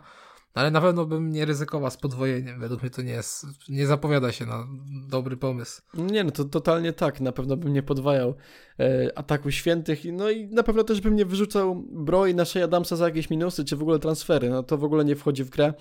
No 0.55 0.61
ale 0.61 0.71
na 0.71 0.81
pewno 0.81 1.05
bym 1.05 1.31
nie 1.31 1.45
ryzykował 1.45 1.91
z 1.91 1.97
podwojeniem. 1.97 2.59
Według 2.59 2.81
mnie 2.81 2.89
to 2.89 3.01
nie 3.01 3.11
jest, 3.11 3.45
nie 3.69 3.87
zapowiada 3.87 4.31
się 4.31 4.45
na 4.45 4.67
dobry 5.09 5.37
pomysł. 5.37 5.81
Nie, 5.93 6.23
no 6.23 6.31
to 6.31 6.45
totalnie 6.45 6.93
tak. 6.93 7.21
Na 7.21 7.31
pewno 7.31 7.57
bym 7.57 7.73
nie 7.73 7.83
podwajał 7.83 8.35
e, 8.79 9.17
ataku 9.17 9.51
świętych. 9.51 9.99
No 10.11 10.29
i 10.29 10.47
na 10.47 10.63
pewno 10.63 10.83
też 10.83 11.01
bym 11.01 11.15
nie 11.15 11.25
wyrzucał 11.25 11.75
broi 11.91 12.35
naszej 12.35 12.63
Adamsa 12.63 12.95
za 12.95 13.05
jakieś 13.05 13.29
minusy, 13.29 13.65
czy 13.65 13.75
w 13.75 13.81
ogóle 13.81 13.99
transfery. 13.99 14.49
No 14.49 14.63
to 14.63 14.77
w 14.77 14.83
ogóle 14.83 15.05
nie 15.05 15.15
wchodzi 15.15 15.43
w 15.43 15.49
grę. 15.49 15.73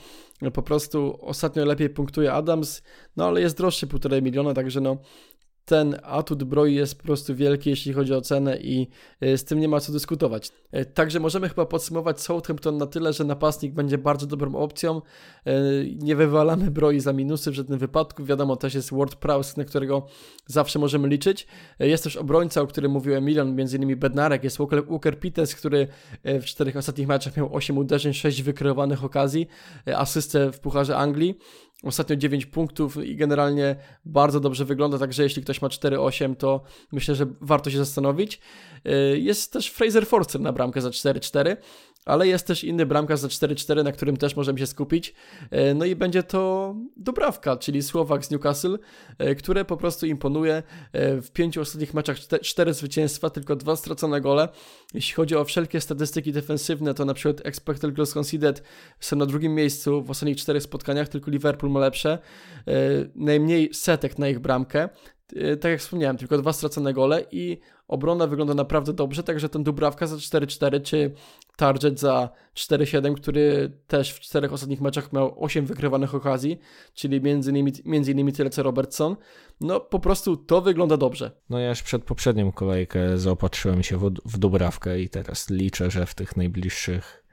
Po 0.53 0.63
prostu 0.63 1.19
ostatnio 1.21 1.65
lepiej 1.65 1.91
punktuje 1.91 2.33
Adams, 2.33 2.83
no 3.17 3.27
ale 3.27 3.41
jest 3.41 3.57
droższy 3.57 3.87
półtorej 3.87 4.23
miliona, 4.23 4.55
także 4.55 4.81
no 4.81 4.97
ten 5.65 5.97
atut 6.03 6.45
broi 6.45 6.75
jest 6.75 6.99
po 6.99 7.03
prostu 7.03 7.35
wielki, 7.35 7.71
jeśli 7.71 7.93
chodzi 7.93 8.15
o 8.15 8.21
cenę 8.21 8.57
i 8.57 8.89
e, 9.21 9.39
z 9.39 9.45
tym 9.45 9.61
nie 9.61 9.69
ma 9.69 9.81
co 9.81 9.93
dyskutować. 9.93 10.51
E, 10.73 10.85
także 10.85 11.21
możemy 11.21 11.49
chyba 11.49 11.67
podsumować 11.67 12.21
Southampton 12.21 12.77
na 12.77 12.87
tyle, 12.87 13.13
że 13.13 13.25
napastnik 13.25 13.73
będzie 13.73 13.99
bardzo 13.99 14.27
dobrą 14.27 14.55
opcją. 14.55 15.03
E, 15.47 15.53
nie 15.97 16.17
wywalamy 16.17 16.71
broi 16.71 17.01
za 17.01 17.13
minusy 17.13 17.51
w 17.51 17.55
żadnym 17.55 17.79
wypadku. 17.79 18.25
Wiadomo, 18.25 18.57
też 18.57 18.75
jest 18.75 18.95
Ward 18.95 19.15
Prowse, 19.15 19.55
na 19.57 19.65
którego 19.65 20.07
zawsze 20.47 20.79
możemy 20.79 21.09
liczyć. 21.09 21.47
Jest 21.79 22.05
też 22.05 22.17
obrońca, 22.17 22.61
o 22.61 22.67
którym 22.67 22.93
mówiłem 22.93 23.25
milion, 23.25 23.55
między 23.55 23.77
innymi 23.77 23.97
Bednarek, 23.97 24.45
jest 24.45 24.59
Walker 24.91 25.19
Peters, 25.19 25.55
który 25.55 25.89
w 26.25 26.45
czterech 26.45 26.77
ostatnich 26.77 27.09
meczach 27.09 27.37
miał 27.37 27.55
8 27.55 27.79
uderzeń, 27.79 28.15
6 28.15 28.43
wykreowanych 28.43 29.05
okazji, 29.05 29.47
asystę 29.97 30.53
w 30.53 30.61
Pucharze 30.61 30.97
Anglii. 30.97 31.39
Ostatnio 31.83 32.17
9 32.17 32.47
punktów 32.47 33.05
i 33.05 33.17
generalnie 33.17 33.77
bardzo 34.05 34.41
dobrze 34.41 34.65
wygląda, 34.65 34.99
także 34.99 35.23
jeśli 35.23 35.43
ktoś 35.43 35.63
ma 35.63 35.69
4-8, 35.69 36.37
to 36.37 36.63
myślę, 36.93 37.15
że 37.15 37.27
warto 37.41 37.71
się 37.71 37.79
zastanowić. 37.79 38.41
Y, 38.87 39.19
jest 39.19 39.53
też 39.53 39.69
Fraser 39.71 40.07
Forster 40.07 40.41
na 40.41 40.53
bramkę 40.53 40.81
za 40.81 40.91
4-4 40.91 41.57
ale 42.05 42.29
jest 42.29 42.47
też 42.47 42.65
inny 42.65 42.87
bramkarz 42.87 43.21
za 43.21 43.29
4-4, 43.29 43.85
na 43.85 43.93
którym 43.93 44.17
też 44.17 44.37
możemy 44.37 44.59
się 44.59 44.67
skupić. 44.67 45.15
E, 45.51 45.75
no 45.75 45.85
i 45.85 45.97
będzie 45.97 46.23
to 46.23 46.75
Dubrawka, 46.97 47.57
czyli 47.57 47.83
Słowak 47.83 48.25
z 48.25 48.31
Newcastle, 48.31 48.79
e, 49.19 49.35
które 49.35 49.65
po 49.65 49.77
prostu 49.77 50.07
imponuje. 50.07 50.63
E, 50.93 51.21
w 51.21 51.31
pięciu 51.31 51.61
ostatnich 51.61 51.95
meczach 51.95 52.17
cztery 52.43 52.75
zwycięstwa, 52.75 53.31
tylko 53.31 53.57
dwa 53.57 53.77
stracone 53.77 54.21
gole. 54.21 54.49
Jeśli 54.95 55.15
chodzi 55.15 55.37
o 55.37 55.45
wszelkie 55.45 55.81
statystyki 55.81 56.33
defensywne, 56.33 56.95
to 56.95 57.05
na 57.05 57.15
przykład 57.15 57.47
expected 57.47 57.93
goals 57.93 58.15
conceded 58.15 58.63
są 59.01 59.17
na 59.17 59.27
drugim 59.27 59.55
miejscu 59.55 60.03
w 60.03 60.11
ostatnich 60.11 60.37
czterech 60.37 60.63
spotkaniach, 60.63 61.09
tylko 61.09 61.31
Liverpool 61.31 61.73
ma 61.73 61.81
lepsze. 61.81 62.19
Najmniej 63.15 63.75
setek 63.75 64.19
na 64.19 64.29
ich 64.29 64.39
bramkę. 64.39 64.89
Tak 65.61 65.71
jak 65.71 65.81
wspomniałem, 65.81 66.17
tylko 66.17 66.39
dwa 66.39 66.53
stracone 66.53 66.93
gole 66.93 67.25
i 67.31 67.61
Obrona 67.93 68.27
wygląda 68.27 68.55
naprawdę 68.55 68.93
dobrze, 68.93 69.23
także 69.23 69.49
ten 69.49 69.65
Dubrawka 69.65 70.07
za 70.07 70.17
4-4 70.17 70.83
czy 70.83 71.15
Target 71.57 72.01
za 72.01 72.29
4-7, 72.55 73.15
który 73.15 73.73
też 73.87 74.13
w 74.13 74.21
czterech 74.21 74.53
ostatnich 74.53 74.81
meczach 74.81 75.13
miał 75.13 75.45
8 75.45 75.67
wykrywanych 75.67 76.15
okazji, 76.15 76.59
czyli 76.95 77.21
między 77.21 77.51
innymi, 77.51 77.73
między 77.85 78.13
innymi 78.13 78.33
tyle 78.33 78.51
co 78.51 78.63
Robertson. 78.63 79.17
No 79.61 79.81
po 79.81 80.01
prostu 80.01 80.37
to 80.37 80.61
wygląda 80.61 80.97
dobrze. 80.97 81.31
No 81.51 81.59
ja 81.59 81.69
już 81.69 81.83
przed 81.83 82.05
poprzednią 82.05 82.53
kolejkę 82.53 83.19
zaopatrzyłem 83.19 83.83
się 83.83 83.99
w, 83.99 84.11
w 84.25 84.39
Dubrawkę 84.39 85.01
i 85.01 85.09
teraz 85.09 85.51
liczę, 85.51 85.91
że 85.91 86.07
w 86.07 86.15
tych 86.15 86.37
najbliższych 86.37 87.25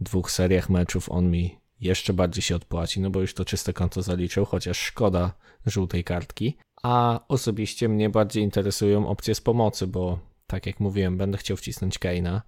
dwóch 0.00 0.30
seriach 0.30 0.70
meczów 0.70 1.10
on 1.10 1.30
mi 1.30 1.60
jeszcze 1.80 2.12
bardziej 2.12 2.42
się 2.42 2.56
odpłaci, 2.56 3.00
no 3.00 3.10
bo 3.10 3.20
już 3.20 3.34
to 3.34 3.44
czyste 3.44 3.72
konto 3.72 4.02
zaliczył, 4.02 4.44
chociaż 4.44 4.78
szkoda 4.78 5.32
żółtej 5.66 6.04
kartki 6.04 6.58
a 6.82 7.20
osobiście 7.28 7.88
mnie 7.88 8.10
bardziej 8.10 8.42
interesują 8.42 9.08
opcje 9.08 9.34
z 9.34 9.40
pomocy, 9.40 9.86
bo 9.86 10.18
tak 10.46 10.66
jak 10.66 10.80
mówiłem, 10.80 11.16
będę 11.16 11.38
chciał 11.38 11.56
wcisnąć 11.56 11.98
Keina 11.98 12.42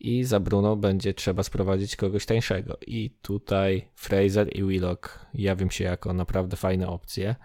i 0.00 0.24
za 0.24 0.40
Bruno 0.40 0.76
będzie 0.76 1.14
trzeba 1.14 1.42
sprowadzić 1.42 1.96
kogoś 1.96 2.26
tańszego. 2.26 2.78
I 2.86 3.10
tutaj 3.22 3.88
Fraser 3.94 4.56
i 4.56 4.64
Willock 4.64 5.26
jawią 5.34 5.70
się 5.70 5.84
jako 5.84 6.12
naprawdę 6.12 6.56
fajne 6.56 6.88
opcje. 6.88 7.36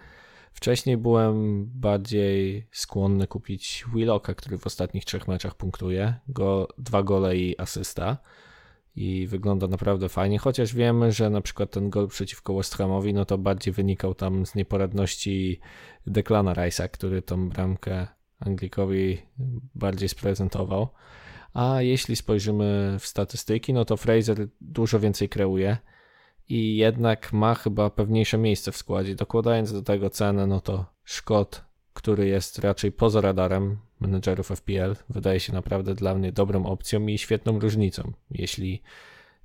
Wcześniej 0.54 0.98
byłem 0.98 1.66
bardziej 1.66 2.68
skłonny 2.72 3.28
kupić 3.28 3.86
Willocka, 3.94 4.34
który 4.34 4.58
w 4.58 4.68
ostatnich 4.68 5.06
trzech 5.06 5.28
meczach 5.28 5.56
punktuje. 5.56 6.14
Go, 6.28 6.68
dwa 6.78 7.04
gole 7.04 7.38
i 7.38 7.60
asysta. 7.60 8.18
I 8.96 9.28
wygląda 9.28 9.68
naprawdę 9.68 10.10
fajnie, 10.10 10.40
chociaż 10.40 10.76
wiemy, 10.76 11.12
że 11.12 11.30
na 11.30 11.42
przykład 11.42 11.72
ten 11.72 11.90
gol 11.90 12.08
przeciwko 12.08 12.56
West 12.56 12.76
Hamowi, 12.76 13.14
no 13.14 13.26
to 13.26 13.38
bardziej 13.38 13.74
wynikał 13.74 14.16
tam 14.16 14.46
z 14.46 14.56
nieporadności 14.56 15.60
Declana 16.08 16.54
Rice'a, 16.54 16.90
który 16.90 17.22
tą 17.22 17.50
bramkę 17.50 18.08
Anglikowi 18.40 19.18
bardziej 19.76 20.10
sprezentował. 20.10 20.88
A 21.54 21.82
jeśli 21.82 22.16
spojrzymy 22.16 22.98
w 23.00 23.06
statystyki, 23.06 23.74
no 23.74 23.86
to 23.86 23.98
Fraser 23.98 24.48
dużo 24.62 25.00
więcej 25.00 25.30
kreuje 25.30 25.78
i 26.50 26.78
jednak 26.78 27.34
ma 27.34 27.56
chyba 27.56 27.90
pewniejsze 27.90 28.38
miejsce 28.38 28.72
w 28.72 28.78
składzie. 28.78 29.16
Dokładając 29.16 29.74
do 29.74 29.82
tego 29.82 30.10
cenę, 30.10 30.48
no 30.48 30.62
to 30.62 30.86
Szkot, 31.04 31.66
który 31.96 32.28
jest 32.28 32.60
raczej 32.60 32.92
poza 32.92 33.22
radarem 33.22 33.78
menedżerów 34.00 34.48
FPL, 34.48 34.96
wydaje 35.10 35.40
się 35.40 35.54
naprawdę 35.54 35.96
dla 35.96 36.16
mnie 36.16 36.32
dobrą 36.32 36.66
opcją 36.66 37.08
i 37.08 37.18
świetną 37.18 37.60
różnicą, 37.60 38.12
jeśli, 38.32 38.82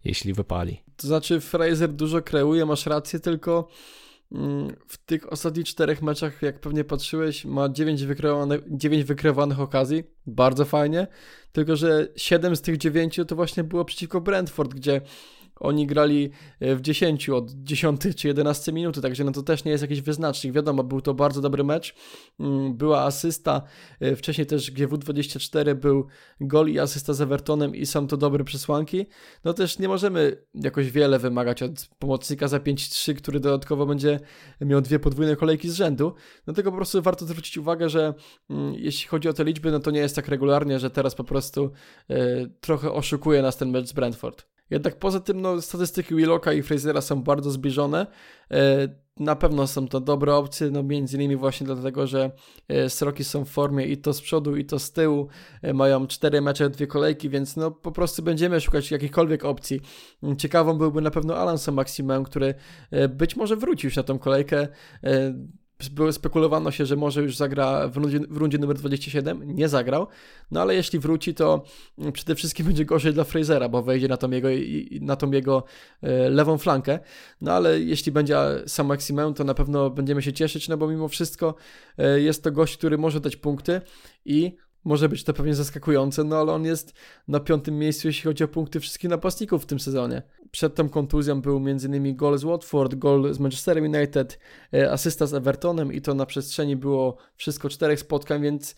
jeśli 0.05 0.33
wypali. 0.33 0.83
To 0.97 1.07
znaczy, 1.07 1.41
Fraser 1.41 1.93
dużo 1.93 2.23
kreuje, 2.23 2.67
masz 2.67 2.87
rację, 2.87 3.21
tylko 3.21 3.69
Mm, 4.33 4.77
w 4.87 4.97
tych 4.97 5.33
ostatnich 5.33 5.67
czterech 5.67 6.03
meczach, 6.03 6.43
jak 6.43 6.61
pewnie 6.61 6.85
patrzyłeś, 6.85 7.45
ma 7.45 7.69
9 7.69 8.05
wykreowanych, 8.05 8.61
9 8.71 9.05
wykreowanych 9.05 9.61
okazji, 9.61 10.05
bardzo 10.27 10.65
fajnie, 10.65 11.07
tylko 11.53 11.77
że 11.77 12.09
7 12.17 12.57
z 12.57 12.61
tych 12.61 12.77
9 12.77 13.21
to 13.29 13.37
właśnie 13.37 13.65
było 13.65 13.85
przeciwko 13.85 14.21
Brentford, 14.21 14.75
gdzie 14.75 15.01
oni 15.61 15.87
grali 15.87 16.31
e, 16.61 16.77
w 16.77 16.81
10 16.81 17.29
od 17.29 17.51
10 17.51 18.01
czy 18.17 18.29
11 18.29 18.73
minuty, 18.73 19.01
także 19.03 19.25
no 19.25 19.33
to 19.33 19.43
też 19.43 19.65
nie 19.65 19.71
jest 19.71 19.83
jakiś 19.83 20.01
wyznacznik. 20.01 20.53
Wiadomo, 20.53 20.85
był 20.85 21.01
to 21.01 21.15
bardzo 21.15 21.41
dobry 21.41 21.65
mecz. 21.65 21.95
Mm, 22.41 22.77
była 22.77 23.03
asysta, 23.03 23.63
e, 24.01 24.17
wcześniej 24.17 24.47
też 24.47 24.73
GW24 24.73 25.75
był 25.75 26.07
gol 26.41 26.69
i 26.69 26.79
asysta 26.79 27.13
z 27.13 27.21
Evertonem 27.21 27.75
i 27.75 27.87
są 27.87 28.07
to 28.07 28.17
dobre 28.17 28.45
przesłanki. 28.45 29.07
No 29.45 29.53
też 29.53 29.79
nie 29.79 29.89
możemy 29.89 30.45
jakoś 30.55 30.91
wiele 30.91 31.19
wymagać 31.19 31.63
od 31.63 31.89
pomocnika 31.99 32.49
za 32.49 32.59
5-3, 32.59 33.15
który 33.15 33.41
dodatkowo 33.41 33.87
będzie 33.87 34.21
miał 34.61 34.81
dwie 34.81 34.99
podwójne 34.99 35.37
kolejki 35.37 35.69
z 35.69 35.75
rzędu. 35.75 36.15
Dlatego 36.45 36.71
po 36.71 36.77
prostu 36.77 37.03
warto 37.03 37.27
zwrócić 37.27 37.59
uwagę, 37.59 37.89
że 37.89 38.15
mm, 38.51 38.75
jeśli 38.75 39.09
chodzi 39.09 39.29
o 39.29 39.33
te 39.33 39.45
liczby, 39.45 39.71
no 39.71 39.81
to 39.81 39.91
nie 39.91 40.01
jest 40.01 40.17
tak 40.17 40.29
regularnie, 40.29 40.79
że 40.79 40.91
teraz 40.91 41.15
po 41.15 41.25
prostu 41.25 41.71
e, 42.11 42.47
trochę 42.61 42.93
oszukuje 42.93 43.43
nas 43.43 43.57
ten 43.57 43.71
mecz 43.71 43.87
z 43.87 43.93
Brentford. 43.93 44.50
Jednak 44.71 44.99
poza 44.99 45.21
tym 45.21 45.41
no, 45.41 45.63
statystyki 45.63 46.15
Willocka 46.15 46.53
i 46.53 46.63
Frasera 46.63 47.01
są 47.01 47.23
bardzo 47.23 47.51
zbliżone. 47.51 48.07
E, 48.51 48.89
na 49.17 49.37
pewno 49.37 49.67
są 49.67 49.89
to 49.89 50.01
dobre 50.01 50.35
opcje, 50.35 50.71
no 50.71 50.83
między 50.83 51.17
innymi 51.17 51.37
właśnie 51.37 51.67
dlatego, 51.67 52.07
że 52.07 52.31
e, 52.69 52.91
Sroki 52.91 53.25
są 53.25 53.45
w 53.45 53.49
formie 53.49 53.87
i 53.87 53.97
to 53.97 54.13
z 54.13 54.21
przodu 54.21 54.57
i 54.57 54.65
to 54.65 54.79
z 54.79 54.93
tyłu, 54.93 55.29
e, 55.63 55.75
mają 55.75 56.07
cztery 56.07 56.41
mecze, 56.41 56.71
dwie 56.71 56.87
kolejki, 56.87 57.29
więc 57.29 57.57
no 57.57 57.71
po 57.71 57.93
prostu 57.93 58.23
będziemy 58.23 58.61
szukać 58.61 58.91
jakichkolwiek 58.91 59.45
opcji. 59.45 59.81
Ciekawą 60.39 60.79
byłby 60.79 61.01
na 61.01 61.11
pewno 61.11 61.37
Alonso 61.37 61.73
Maximem, 61.73 62.25
który 62.25 62.55
być 63.09 63.37
może 63.37 63.57
wrócił 63.57 63.89
już 63.89 63.97
na 63.97 64.03
tą 64.03 64.19
kolejkę 64.19 64.69
spekulowano 66.13 66.71
się, 66.71 66.87
że 66.87 66.97
może 66.97 67.23
już 67.23 67.37
zagra 67.37 67.89
w 67.89 67.97
rundzie, 67.97 68.21
w 68.31 68.37
rundzie 68.37 68.59
numer 68.59 68.77
27, 68.77 69.57
nie 69.57 69.69
zagrał, 69.69 70.07
no 70.51 70.61
ale 70.61 70.75
jeśli 70.75 70.99
wróci, 70.99 71.35
to 71.35 71.65
przede 72.13 72.35
wszystkim 72.35 72.67
będzie 72.71 72.85
gorzej 72.85 73.13
dla 73.13 73.25
Frasera, 73.25 73.69
bo 73.69 73.83
wejdzie 73.83 74.09
na 74.09 74.17
tą 74.17 74.31
jego, 74.31 74.49
na 75.01 75.17
tą 75.17 75.31
jego 75.31 75.65
e, 76.03 76.31
lewą 76.31 76.59
flankę, 76.59 76.99
no 77.41 77.53
ale 77.53 77.81
jeśli 77.81 78.13
będzie 78.13 78.37
sam 78.67 78.87
Maximum, 78.87 79.35
to 79.35 79.45
na 79.45 79.55
pewno 79.55 79.91
będziemy 79.91 80.23
się 80.23 80.33
cieszyć, 80.33 80.69
no 80.69 80.77
bo 80.77 80.89
mimo 80.89 81.09
wszystko 81.09 81.55
e, 81.99 82.21
jest 82.21 82.45
to 82.45 82.53
gość, 82.53 82.77
który 82.77 82.99
może 82.99 83.21
dać 83.21 83.37
punkty 83.37 83.81
i 84.25 84.57
może 84.85 85.09
być 85.09 85.25
to 85.25 85.33
pewnie 85.33 85.55
zaskakujące, 85.55 86.25
no 86.25 86.37
ale 86.37 86.53
on 86.53 86.65
jest 86.65 86.93
na 87.29 87.41
piątym 87.41 87.79
miejscu, 87.79 88.09
jeśli 88.09 88.23
chodzi 88.23 88.45
o 88.45 88.49
punkty 88.49 88.81
wszystkich 88.81 89.11
napastników 89.11 89.63
w 89.63 89.67
tym 89.67 89.81
sezonie. 89.81 90.23
Przed 90.51 90.75
tą 90.75 90.89
kontuzją 90.89 91.41
był 91.41 91.57
m.in. 91.57 92.17
gol 92.17 92.39
z 92.39 92.45
Watford, 92.45 92.95
gol 92.95 93.35
z 93.35 93.39
Manchester 93.39 93.83
United, 93.83 94.39
e, 94.75 94.93
asysta 94.93 95.27
z 95.27 95.35
Evertonem 95.35 95.93
i 95.93 96.01
to 96.01 96.15
na 96.15 96.27
przestrzeni 96.27 96.77
było 96.77 97.17
wszystko 97.37 97.69
czterech 97.69 98.01
spotkań, 98.01 98.43
więc 98.43 98.77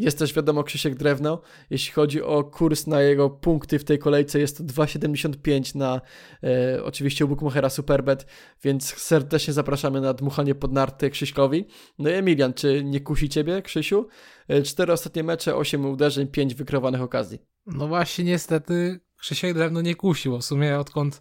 jest 0.00 0.18
też 0.18 0.34
wiadomo 0.34 0.64
Krzysiek 0.64 0.94
Drewno. 0.94 1.42
Jeśli 1.70 1.92
chodzi 1.92 2.22
o 2.22 2.44
kurs 2.44 2.86
na 2.86 3.02
jego 3.02 3.30
punkty 3.30 3.78
w 3.78 3.84
tej 3.84 3.98
kolejce, 3.98 4.40
jest 4.40 4.58
to 4.58 4.64
2,75 4.64 5.76
na 5.76 6.00
e, 6.42 6.84
oczywiście 6.84 7.24
u 7.24 7.28
Bookmachera 7.28 7.70
Superbet, 7.70 8.26
więc 8.62 8.94
serdecznie 8.94 9.52
zapraszamy 9.52 10.00
na 10.00 10.14
dmuchanie 10.14 10.54
pod 10.54 10.72
narty 10.72 11.10
Krzyśkowi. 11.10 11.64
No 11.98 12.10
i 12.10 12.12
Emilian, 12.12 12.54
czy 12.54 12.84
nie 12.84 13.00
kusi 13.00 13.28
Ciebie, 13.28 13.62
Krzysiu? 13.62 14.08
E, 14.48 14.62
cztery 14.62 14.92
ostatnie 14.92 15.24
mecze, 15.24 15.56
8 15.56 15.86
uderzeń, 15.86 16.28
5 16.28 16.54
wykrowanych 16.54 17.02
okazji. 17.02 17.38
No 17.66 17.88
właśnie 17.88 18.24
niestety 18.24 19.00
Krzysiek 19.16 19.54
Drewno 19.54 19.80
nie 19.80 19.94
kusił, 19.94 20.38
w 20.38 20.44
sumie 20.44 20.78
odkąd 20.78 21.20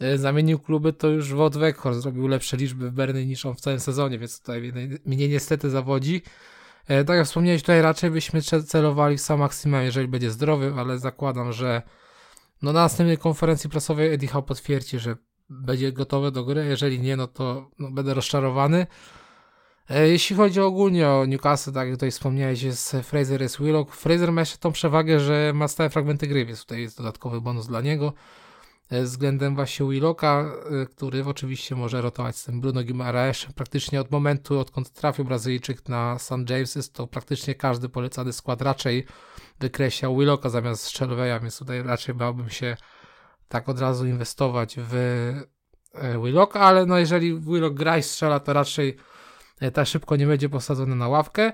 e, 0.00 0.18
zamienił 0.18 0.58
kluby, 0.58 0.92
to 0.92 1.08
już 1.08 1.34
Wod 1.34 1.54
zrobił 1.92 2.28
lepsze 2.28 2.56
liczby 2.56 2.90
w 2.90 2.92
Berny 2.92 3.26
niż 3.26 3.46
on 3.46 3.54
w 3.54 3.60
całym 3.60 3.80
sezonie, 3.80 4.18
więc 4.18 4.40
tutaj 4.40 4.72
mnie 5.04 5.28
niestety 5.28 5.70
zawodzi. 5.70 6.22
E, 6.88 7.04
tak 7.04 7.16
jak 7.16 7.26
wspomniałeś, 7.26 7.62
tutaj 7.62 7.82
raczej 7.82 8.10
byśmy 8.10 8.42
celowali 8.42 9.16
w 9.16 9.20
sam 9.20 9.40
Maksima, 9.40 9.82
jeżeli 9.82 10.08
będzie 10.08 10.30
zdrowy, 10.30 10.74
ale 10.78 10.98
zakładam, 10.98 11.52
że 11.52 11.82
no 12.62 12.72
na 12.72 12.82
następnej 12.82 13.18
konferencji 13.18 13.70
prasowej 13.70 14.14
Eddie 14.14 14.28
Howe 14.28 14.46
potwierdzi, 14.46 14.98
że 14.98 15.16
będzie 15.50 15.92
gotowe 15.92 16.30
do 16.30 16.44
gry. 16.44 16.66
Jeżeli 16.66 17.00
nie, 17.00 17.16
no 17.16 17.26
to 17.26 17.70
no, 17.78 17.90
będę 17.90 18.14
rozczarowany. 18.14 18.86
E, 19.90 20.08
jeśli 20.08 20.36
chodzi 20.36 20.60
ogólnie 20.60 21.08
o 21.08 21.26
Newcastle, 21.26 21.72
tak 21.72 21.88
jak 21.88 21.96
tutaj 21.96 22.10
wspomniałeś, 22.10 22.62
jest 22.62 22.96
Fraser, 23.02 23.42
jest 23.42 23.60
Willock. 23.60 23.94
Fraser 23.94 24.32
ma 24.32 24.40
jeszcze 24.40 24.58
tą 24.58 24.72
przewagę, 24.72 25.20
że 25.20 25.52
ma 25.54 25.68
stałe 25.68 25.90
fragmenty 25.90 26.26
gry, 26.26 26.46
więc 26.46 26.60
tutaj 26.60 26.80
jest 26.80 26.98
dodatkowy 26.98 27.40
bonus 27.40 27.66
dla 27.66 27.80
niego. 27.80 28.12
E, 28.92 29.02
względem 29.02 29.54
właśnie 29.54 29.86
Willocka, 29.86 30.52
e, 30.82 30.86
który 30.86 31.24
oczywiście 31.24 31.74
może 31.74 32.00
rotować 32.00 32.36
z 32.36 32.44
tym 32.44 32.60
Bruno 32.60 32.84
Guimaraes. 32.84 33.46
Praktycznie 33.54 34.00
od 34.00 34.10
momentu, 34.10 34.58
odkąd 34.58 34.92
trafił 34.92 35.24
Brazylijczyk 35.24 35.88
na 35.88 36.18
St. 36.18 36.30
James's, 36.32 36.92
to 36.92 37.06
praktycznie 37.06 37.54
każdy 37.54 37.88
polecany 37.88 38.32
skład 38.32 38.62
raczej 38.62 39.06
wykreślał 39.60 40.16
Willocka 40.16 40.48
zamiast 40.48 40.84
Strzelweja, 40.84 41.40
więc 41.40 41.58
tutaj 41.58 41.82
raczej 41.82 42.14
bałbym 42.14 42.50
się 42.50 42.76
tak 43.48 43.68
od 43.68 43.80
razu 43.80 44.06
inwestować 44.06 44.76
w 44.78 44.94
Willocka, 46.24 46.60
ale 46.60 46.86
no 46.86 46.98
jeżeli 46.98 47.40
Willock 47.40 47.74
gra 47.74 47.98
i 47.98 48.02
strzela, 48.02 48.40
to 48.40 48.52
raczej 48.52 48.96
tak 49.72 49.86
szybko 49.86 50.16
nie 50.16 50.26
będzie 50.26 50.48
posadzony 50.48 50.96
na 50.96 51.08
ławkę. 51.08 51.52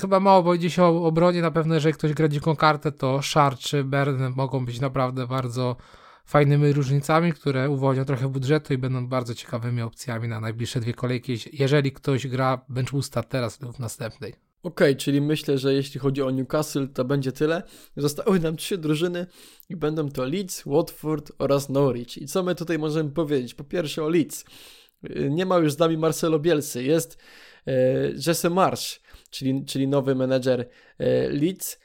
Chyba 0.00 0.20
mało 0.20 0.42
powiedzie 0.42 0.70
się 0.70 0.84
o 0.84 1.06
obronie, 1.06 1.42
na 1.42 1.50
pewno 1.50 1.74
jeżeli 1.74 1.94
ktoś 1.94 2.12
gra 2.12 2.28
dziką 2.28 2.56
kartę, 2.56 2.92
to 2.92 3.22
Shard 3.22 3.60
czy 3.60 3.84
Bern 3.84 4.32
mogą 4.36 4.64
być 4.64 4.80
naprawdę 4.80 5.26
bardzo 5.26 5.76
fajnymi 6.24 6.72
różnicami, 6.72 7.32
które 7.32 7.70
uwolnią 7.70 8.04
trochę 8.04 8.28
budżetu 8.28 8.74
i 8.74 8.78
będą 8.78 9.06
bardzo 9.08 9.34
ciekawymi 9.34 9.82
opcjami 9.82 10.28
na 10.28 10.40
najbliższe 10.40 10.80
dwie 10.80 10.94
kolejki, 10.94 11.36
jeżeli 11.52 11.92
ktoś 11.92 12.26
gra 12.26 12.64
bench 12.68 12.92
boosta 12.92 13.22
teraz 13.22 13.60
lub 13.60 13.76
w 13.76 13.78
następnej. 13.78 14.34
Okej, 14.62 14.90
okay, 14.92 14.96
czyli 14.96 15.20
myślę, 15.20 15.58
że 15.58 15.74
jeśli 15.74 16.00
chodzi 16.00 16.22
o 16.22 16.30
Newcastle, 16.30 16.88
to 16.88 17.04
będzie 17.04 17.32
tyle. 17.32 17.62
Zostały 17.96 18.40
nam 18.40 18.56
trzy 18.56 18.78
drużyny 18.78 19.26
i 19.68 19.76
będą 19.76 20.10
to 20.10 20.24
Leeds, 20.24 20.62
Watford 20.66 21.32
oraz 21.38 21.68
Norwich. 21.68 22.18
I 22.18 22.26
co 22.26 22.42
my 22.42 22.54
tutaj 22.54 22.78
możemy 22.78 23.10
powiedzieć? 23.10 23.54
Po 23.54 23.64
pierwsze 23.64 24.04
o 24.04 24.08
Leeds. 24.08 24.44
Nie 25.30 25.46
ma 25.46 25.58
już 25.58 25.72
z 25.72 25.78
nami 25.78 25.96
Marcelo 25.96 26.38
Bielsy, 26.38 26.82
jest 26.82 27.18
e, 27.66 27.72
Jesse 28.26 28.50
Marsz, 28.50 29.00
czyli, 29.30 29.64
czyli 29.64 29.88
nowy 29.88 30.14
menedżer 30.14 30.68
e, 30.98 31.28
Leeds. 31.28 31.78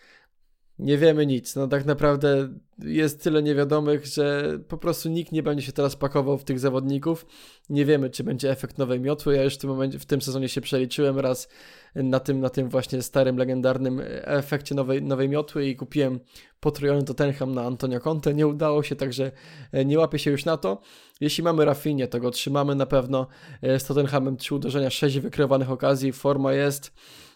Nie 0.80 0.98
wiemy 0.98 1.26
nic. 1.26 1.56
No 1.56 1.68
tak 1.68 1.86
naprawdę 1.86 2.50
jest 2.80 3.24
tyle 3.24 3.44
niewiadomych, 3.44 4.06
że 4.06 4.60
po 4.68 4.78
prostu 4.78 5.10
nikt 5.10 5.32
nie 5.32 5.44
będzie 5.44 5.66
się 5.66 5.72
teraz 5.72 5.96
pakował 5.96 6.38
w 6.38 6.44
tych 6.44 6.60
zawodników. 6.60 7.26
Nie 7.70 7.86
wiemy, 7.86 8.10
czy 8.10 8.24
będzie 8.24 8.52
efekt 8.52 8.78
nowej 8.78 9.00
miotły. 9.00 9.36
Ja 9.36 9.44
już 9.44 9.56
w 9.56 9.58
tym, 9.58 9.70
momencie, 9.70 10.00
w 10.00 10.06
tym 10.06 10.22
sezonie 10.22 10.50
się 10.50 10.62
przeliczyłem 10.62 11.20
raz 11.20 11.50
na 11.96 12.20
tym, 12.20 12.40
na 12.40 12.50
tym 12.50 12.70
właśnie 12.70 13.02
starym, 13.02 13.38
legendarnym 13.38 14.02
efekcie 14.22 14.76
nowej, 14.76 15.04
nowej 15.04 15.30
miotły 15.30 15.66
i 15.66 15.76
kupiłem 15.76 16.20
potrojony 16.60 17.04
Tottenham 17.04 17.54
na 17.54 17.64
Antonio 17.64 18.00
Conte. 18.00 18.34
Nie 18.34 18.48
udało 18.48 18.84
się, 18.84 18.96
także 18.96 19.32
e, 19.72 19.86
nie 19.86 20.00
łapię 20.00 20.20
się 20.20 20.32
już 20.32 20.46
na 20.46 20.58
to. 20.58 20.82
Jeśli 21.22 21.44
mamy 21.44 21.66
Rafinie, 21.66 22.08
to 22.08 22.20
go 22.20 22.32
trzymamy 22.32 22.76
na 22.76 22.86
pewno. 22.86 23.28
E, 23.62 23.80
z 23.80 23.86
Tottenhamem 23.86 24.38
trzy 24.38 24.56
uderzenia, 24.56 24.90
sześć 24.90 25.20
wykrywanych 25.20 25.72
okazji, 25.72 26.12
forma 26.12 26.54
jest 26.54 26.94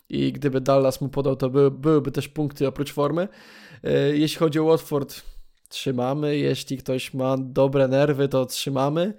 i 0.09 0.33
gdyby 0.33 0.61
Dallas 0.61 1.01
mu 1.01 1.09
podał, 1.09 1.35
to 1.35 1.49
były, 1.49 1.71
byłyby 1.71 2.11
też 2.11 2.27
punkty 2.27 2.67
oprócz 2.67 2.93
formy. 2.93 3.27
E, 3.83 4.17
jeśli 4.17 4.37
chodzi 4.37 4.59
o 4.59 4.65
Watford, 4.65 5.21
trzymamy. 5.69 6.37
Jeśli 6.37 6.77
ktoś 6.77 7.13
ma 7.13 7.37
dobre 7.37 7.87
nerwy, 7.87 8.27
to 8.27 8.45
trzymamy. 8.45 9.13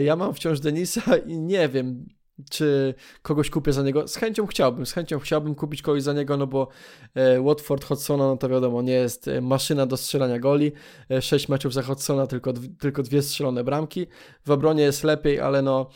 Ja 0.00 0.16
mam 0.16 0.34
wciąż 0.34 0.60
Denisa 0.60 1.16
i 1.16 1.38
nie 1.38 1.68
wiem, 1.68 2.06
czy 2.50 2.94
kogoś 3.22 3.50
kupię 3.50 3.72
za 3.72 3.82
niego. 3.82 4.08
Z 4.08 4.16
chęcią 4.16 4.46
chciałbym, 4.46 4.86
z 4.86 4.92
chęcią 4.92 5.18
chciałbym 5.18 5.54
kupić 5.54 5.82
kogoś 5.82 6.02
za 6.02 6.12
niego, 6.12 6.36
no 6.36 6.46
bo 6.46 6.68
e, 7.14 7.42
Watford 7.42 7.84
Hodsona, 7.84 8.26
no 8.26 8.36
to 8.36 8.48
wiadomo, 8.48 8.82
nie 8.82 8.92
jest 8.92 9.28
e, 9.28 9.40
maszyna 9.40 9.86
do 9.86 9.96
strzelania 9.96 10.38
goli. 10.38 10.72
E, 11.10 11.22
6 11.22 11.48
meczów 11.48 11.74
za 11.74 11.82
Hodsona, 11.82 12.26
tylko, 12.26 12.52
tylko 12.80 13.02
dwie 13.02 13.22
strzelone 13.22 13.64
bramki. 13.64 14.06
W 14.46 14.50
obronie 14.50 14.82
jest 14.82 15.04
lepiej, 15.04 15.40
ale 15.40 15.62
no 15.62 15.90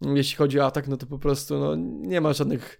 jeśli 0.00 0.36
chodzi 0.36 0.60
o 0.60 0.66
atak, 0.66 0.88
no 0.88 0.96
to 0.96 1.06
po 1.06 1.18
prostu 1.18 1.58
no, 1.58 1.76
nie 2.00 2.20
ma 2.20 2.32
żadnych 2.32 2.78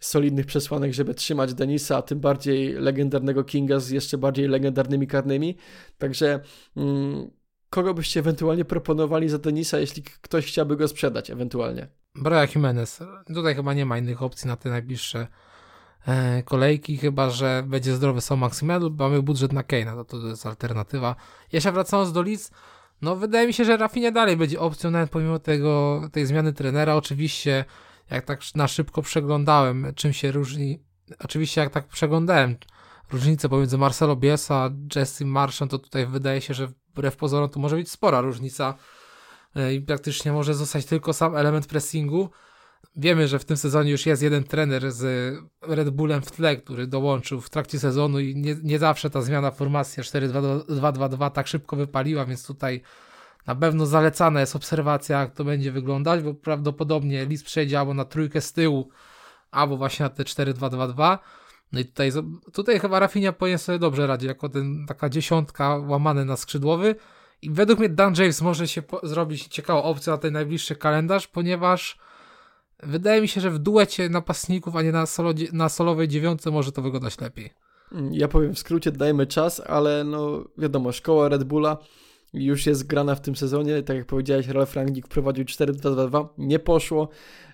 solidnych 0.00 0.46
przesłanek, 0.46 0.92
żeby 0.92 1.14
trzymać 1.14 1.54
Denisa, 1.54 1.96
a 1.96 2.02
tym 2.02 2.20
bardziej 2.20 2.72
legendarnego 2.72 3.44
Kinga 3.44 3.80
z 3.80 3.90
jeszcze 3.90 4.18
bardziej 4.18 4.48
legendarnymi 4.48 5.06
karnymi. 5.06 5.56
Także 5.98 6.40
mm, 6.76 7.30
kogo 7.70 7.94
byście 7.94 8.20
ewentualnie 8.20 8.64
proponowali 8.64 9.28
za 9.28 9.38
Denisa, 9.38 9.78
jeśli 9.78 10.02
ktoś 10.02 10.46
chciałby 10.46 10.76
go 10.76 10.88
sprzedać 10.88 11.30
ewentualnie? 11.30 11.88
Braja 12.14 12.48
Jimenez. 12.54 12.98
Tutaj 13.34 13.54
chyba 13.54 13.74
nie 13.74 13.86
ma 13.86 13.98
innych 13.98 14.22
opcji 14.22 14.48
na 14.48 14.56
te 14.56 14.70
najbliższe 14.70 15.26
e, 16.06 16.42
kolejki, 16.42 16.96
chyba 16.96 17.30
że 17.30 17.64
będzie 17.66 17.94
zdrowy 17.94 18.20
Są 18.20 18.36
Maximal, 18.36 18.90
mamy 18.98 19.22
budżet 19.22 19.52
na 19.52 19.62
Kane'a, 19.62 20.04
to, 20.04 20.20
to 20.20 20.26
jest 20.26 20.46
alternatywa. 20.46 21.16
Jeszcze 21.52 21.72
wracając 21.72 22.12
do 22.12 22.22
Leeds, 22.22 22.50
no 23.02 23.16
wydaje 23.16 23.46
mi 23.46 23.52
się, 23.52 23.64
że 23.64 23.76
Rafinha 23.76 24.10
dalej 24.10 24.36
będzie 24.36 24.60
opcją, 24.60 24.90
nawet 24.90 25.10
pomimo 25.10 25.38
tego, 25.38 26.02
tej 26.12 26.26
zmiany 26.26 26.52
trenera. 26.52 26.94
Oczywiście, 26.94 27.64
jak 28.10 28.24
tak 28.24 28.40
na 28.54 28.68
szybko 28.68 29.02
przeglądałem, 29.02 29.92
czym 29.94 30.12
się 30.12 30.32
różni, 30.32 30.82
oczywiście 31.18 31.60
jak 31.60 31.70
tak 31.70 31.88
przeglądałem 31.88 32.56
różnicę 33.12 33.48
pomiędzy 33.48 33.78
Marcelo 33.78 34.16
Bielsa 34.16 34.54
a 34.54 34.70
Jesse 34.96 35.24
Marshall, 35.24 35.68
to 35.68 35.78
tutaj 35.78 36.06
wydaje 36.06 36.40
się, 36.40 36.54
że 36.54 36.66
wbrew 36.66 37.16
pozorom 37.16 37.50
to 37.50 37.60
może 37.60 37.76
być 37.76 37.90
spora 37.90 38.20
różnica 38.20 38.74
E, 39.56 39.74
i 39.74 39.80
praktycznie 39.80 40.32
może 40.32 40.54
zostać 40.54 40.84
tylko 40.84 41.12
sam 41.12 41.36
element 41.36 41.66
pressingu. 41.66 42.30
Wiemy, 42.96 43.28
że 43.28 43.38
w 43.38 43.44
tym 43.44 43.56
sezonie 43.56 43.90
już 43.90 44.06
jest 44.06 44.22
jeden 44.22 44.44
trener 44.44 44.92
z 44.92 45.34
Red 45.62 45.90
Bullem 45.90 46.22
w 46.22 46.30
tle, 46.30 46.56
który 46.56 46.86
dołączył 46.86 47.40
w 47.40 47.50
trakcie 47.50 47.78
sezonu 47.78 48.20
i 48.20 48.36
nie, 48.36 48.56
nie 48.62 48.78
zawsze 48.78 49.10
ta 49.10 49.22
zmiana 49.22 49.50
formacji 49.50 50.02
4-2-2-2 50.02 51.30
tak 51.30 51.46
szybko 51.46 51.76
wypaliła, 51.76 52.24
więc 52.24 52.46
tutaj 52.46 52.82
na 53.46 53.54
pewno 53.54 53.86
zalecana 53.86 54.40
jest 54.40 54.56
obserwacja, 54.56 55.20
jak 55.20 55.34
to 55.34 55.44
będzie 55.44 55.72
wyglądać, 55.72 56.22
bo 56.22 56.34
prawdopodobnie 56.34 57.26
list 57.26 57.44
przejdzie 57.44 57.78
albo 57.78 57.94
na 57.94 58.04
trójkę 58.04 58.40
z 58.40 58.52
tyłu, 58.52 58.88
albo 59.50 59.76
właśnie 59.76 60.02
na 60.02 60.10
te 60.10 60.22
4-2-2-2. 60.22 61.18
No 61.72 61.80
i 61.80 61.84
tutaj, 61.84 62.10
tutaj 62.52 62.80
chyba 62.80 63.00
Rafinha 63.00 63.32
powinien 63.32 63.58
sobie 63.58 63.78
dobrze 63.78 64.06
radzić, 64.06 64.28
jako 64.28 64.48
ten, 64.48 64.86
taka 64.86 65.08
dziesiątka 65.08 65.76
łamany 65.76 66.24
na 66.24 66.36
skrzydłowy. 66.36 66.94
I 67.42 67.50
według 67.50 67.78
mnie 67.78 67.88
Dan 67.88 68.14
James 68.18 68.42
może 68.42 68.68
się 68.68 68.82
zrobić 69.02 69.46
ciekawą 69.46 69.82
opcją 69.82 70.12
na 70.12 70.18
ten 70.18 70.32
najbliższy 70.32 70.76
kalendarz, 70.76 71.26
ponieważ 71.26 71.98
wydaje 72.82 73.20
mi 73.20 73.28
się, 73.28 73.40
że 73.40 73.50
w 73.50 73.58
duecie 73.58 74.08
napastników, 74.08 74.76
a 74.76 74.82
nie 74.82 74.92
na, 74.92 75.06
solo, 75.06 75.32
na 75.52 75.68
solowej 75.68 76.08
dziewiątce 76.08 76.50
może 76.50 76.72
to 76.72 76.82
wyglądać 76.82 77.20
lepiej. 77.20 77.50
Ja 78.10 78.28
powiem 78.28 78.54
w 78.54 78.58
skrócie, 78.58 78.92
dajmy 78.92 79.26
czas, 79.26 79.62
ale 79.66 80.04
no 80.04 80.44
wiadomo, 80.58 80.92
szkoła 80.92 81.28
Red 81.28 81.44
Bulla 81.44 81.76
już 82.32 82.66
jest 82.66 82.86
grana 82.86 83.14
w 83.14 83.20
tym 83.20 83.36
sezonie. 83.36 83.82
Tak 83.82 83.96
jak 83.96 84.06
powiedziałeś, 84.06 84.48
Ralf 84.48 84.74
Rangnick 84.74 85.06
wprowadził 85.06 85.44
4-2-2-2, 85.44 86.28
nie 86.38 86.58
poszło. 86.58 87.08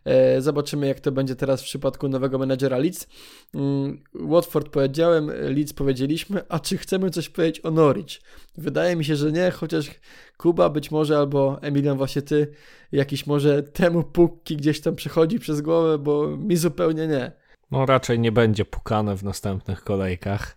E, 0.04 0.40
zobaczymy, 0.40 0.86
jak 0.86 1.00
to 1.00 1.12
będzie 1.12 1.36
teraz 1.36 1.62
w 1.62 1.64
przypadku 1.64 2.08
nowego 2.08 2.38
menedżera 2.38 2.78
Leeds. 2.78 3.06
Mm, 3.54 4.02
Watford 4.14 4.68
powiedziałem, 4.68 5.26
Leeds 5.26 5.72
powiedzieliśmy, 5.72 6.42
a 6.48 6.58
czy 6.58 6.78
chcemy 6.78 7.10
coś 7.10 7.28
powiedzieć 7.28 7.64
o 7.64 7.70
Norwich? 7.70 8.20
Wydaje 8.58 8.96
mi 8.96 9.04
się, 9.04 9.16
że 9.16 9.32
nie, 9.32 9.50
chociaż 9.50 9.90
Kuba 10.36 10.70
być 10.70 10.90
może 10.90 11.18
albo 11.18 11.62
Emilian 11.62 11.96
właśnie 11.96 12.22
ty, 12.22 12.52
jakiś 12.92 13.26
może 13.26 13.62
temu 13.62 14.02
pukki 14.02 14.56
gdzieś 14.56 14.80
tam 14.80 14.96
przychodzi 14.96 15.38
przez 15.38 15.60
głowę, 15.60 15.98
bo 15.98 16.36
mi 16.36 16.56
zupełnie 16.56 17.06
nie. 17.06 17.32
No 17.70 17.86
raczej 17.86 18.18
nie 18.18 18.32
będzie 18.32 18.64
pukane 18.64 19.16
w 19.16 19.22
następnych 19.22 19.84
kolejkach. 19.84 20.56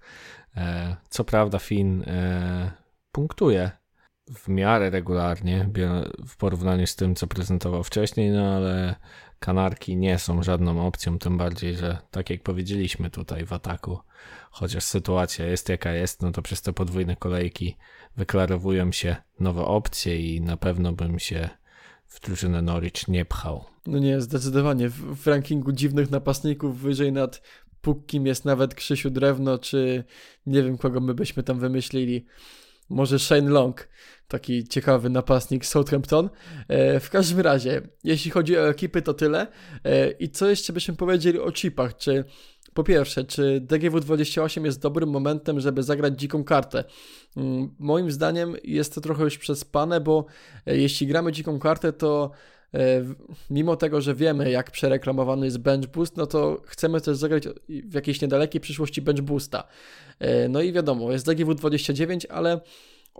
E, 0.58 0.96
co 1.10 1.24
prawda 1.24 1.60
Finn 1.60 2.04
e, 2.08 2.72
punktuje 3.12 3.72
w 4.36 4.48
miarę 4.48 4.90
regularnie 4.90 5.70
w 6.28 6.38
porównaniu 6.38 6.88
z 6.88 6.96
tym, 6.96 7.16
co 7.16 7.28
prezentował 7.28 7.84
wcześniej, 7.84 8.32
no 8.32 8.56
ale 8.56 8.96
kanarki 9.40 9.98
nie 9.98 10.20
są 10.20 10.44
żadną 10.44 10.88
opcją, 10.88 11.20
tym 11.20 11.38
bardziej, 11.38 11.76
że 11.76 11.98
tak 12.12 12.30
jak 12.30 12.44
powiedzieliśmy 12.44 13.10
tutaj 13.10 13.46
w 13.46 13.54
ataku, 13.54 14.00
chociaż 14.52 14.84
sytuacja 14.84 15.46
jest 15.46 15.70
jaka 15.70 15.94
jest, 15.94 16.22
no 16.22 16.32
to 16.32 16.42
przez 16.42 16.62
te 16.62 16.74
podwójne 16.74 17.16
kolejki 17.16 17.76
wyklarowują 18.18 18.92
się 18.92 19.16
nowe 19.40 19.66
opcje 19.66 20.36
i 20.36 20.42
na 20.42 20.58
pewno 20.58 20.94
bym 20.94 21.20
się 21.20 21.50
w 22.08 22.20
drużynę 22.20 22.62
Norwich 22.62 23.08
nie 23.08 23.26
pchał. 23.26 23.66
No 23.88 24.00
nie, 24.00 24.22
zdecydowanie. 24.22 24.90
W, 24.90 25.16
w 25.24 25.28
rankingu 25.28 25.72
dziwnych 25.72 26.12
napastników 26.12 26.80
wyżej 26.80 27.12
nad 27.12 27.42
Pukkim 27.82 28.26
jest 28.26 28.46
nawet 28.46 28.76
Krzysiu 28.76 29.10
Drewno, 29.10 29.58
czy 29.58 30.04
nie 30.46 30.64
wiem 30.64 30.78
kogo 30.78 31.00
my 31.00 31.14
byśmy 31.14 31.44
tam 31.44 31.60
wymyślili. 31.60 32.26
Może 32.90 33.20
Shane 33.20 33.50
Long 33.50 33.88
taki 34.30 34.68
ciekawy 34.68 35.10
napastnik 35.10 35.66
Southampton. 35.66 36.30
E, 36.68 37.00
w 37.00 37.10
każdym 37.10 37.40
razie, 37.40 37.82
jeśli 38.04 38.32
chodzi 38.32 38.58
o 38.58 38.70
ekipy, 38.70 39.02
to 39.02 39.14
tyle. 39.14 39.48
E, 39.86 40.12
I 40.12 40.30
co 40.30 40.50
jeszcze 40.50 40.74
byśmy 40.74 40.96
powiedzieli 40.96 41.40
o 41.40 41.52
chipach? 41.52 41.98
Czy 41.98 42.24
po 42.74 42.84
pierwsze, 42.84 43.24
czy 43.24 43.62
DGW28 43.68 44.66
jest 44.66 44.82
dobrym 44.82 45.10
momentem, 45.10 45.60
żeby 45.60 45.84
zagrać 45.84 46.20
dziką 46.20 46.44
kartę? 46.44 46.84
Mm, 47.38 47.76
moim 47.80 48.12
zdaniem 48.12 48.56
jest 48.64 48.96
to 48.96 49.02
trochę 49.02 49.24
już 49.24 49.38
przespane, 49.38 50.02
bo 50.02 50.26
e, 50.66 50.78
jeśli 50.78 51.08
gramy 51.08 51.32
dziką 51.32 51.60
kartę, 51.60 51.94
to 51.94 52.32
mimo 53.50 53.76
tego, 53.76 54.02
że 54.02 54.16
wiemy, 54.16 54.52
jak 54.52 54.72
przereklamowany 54.72 55.46
jest 55.46 55.58
bench 55.58 55.88
boost, 55.88 56.18
no 56.18 56.28
to 56.28 56.62
chcemy 56.66 57.02
też 57.02 57.18
zagrać 57.18 57.44
w 57.70 57.94
jakiejś 57.94 58.22
niedalekiej 58.22 58.62
przyszłości 58.62 59.02
bench 59.02 59.22
boosta. 59.22 59.64
No 60.50 60.62
i 60.62 60.74
wiadomo, 60.74 61.12
jest 61.12 61.28
DGW29, 61.28 62.26
ale 62.30 62.62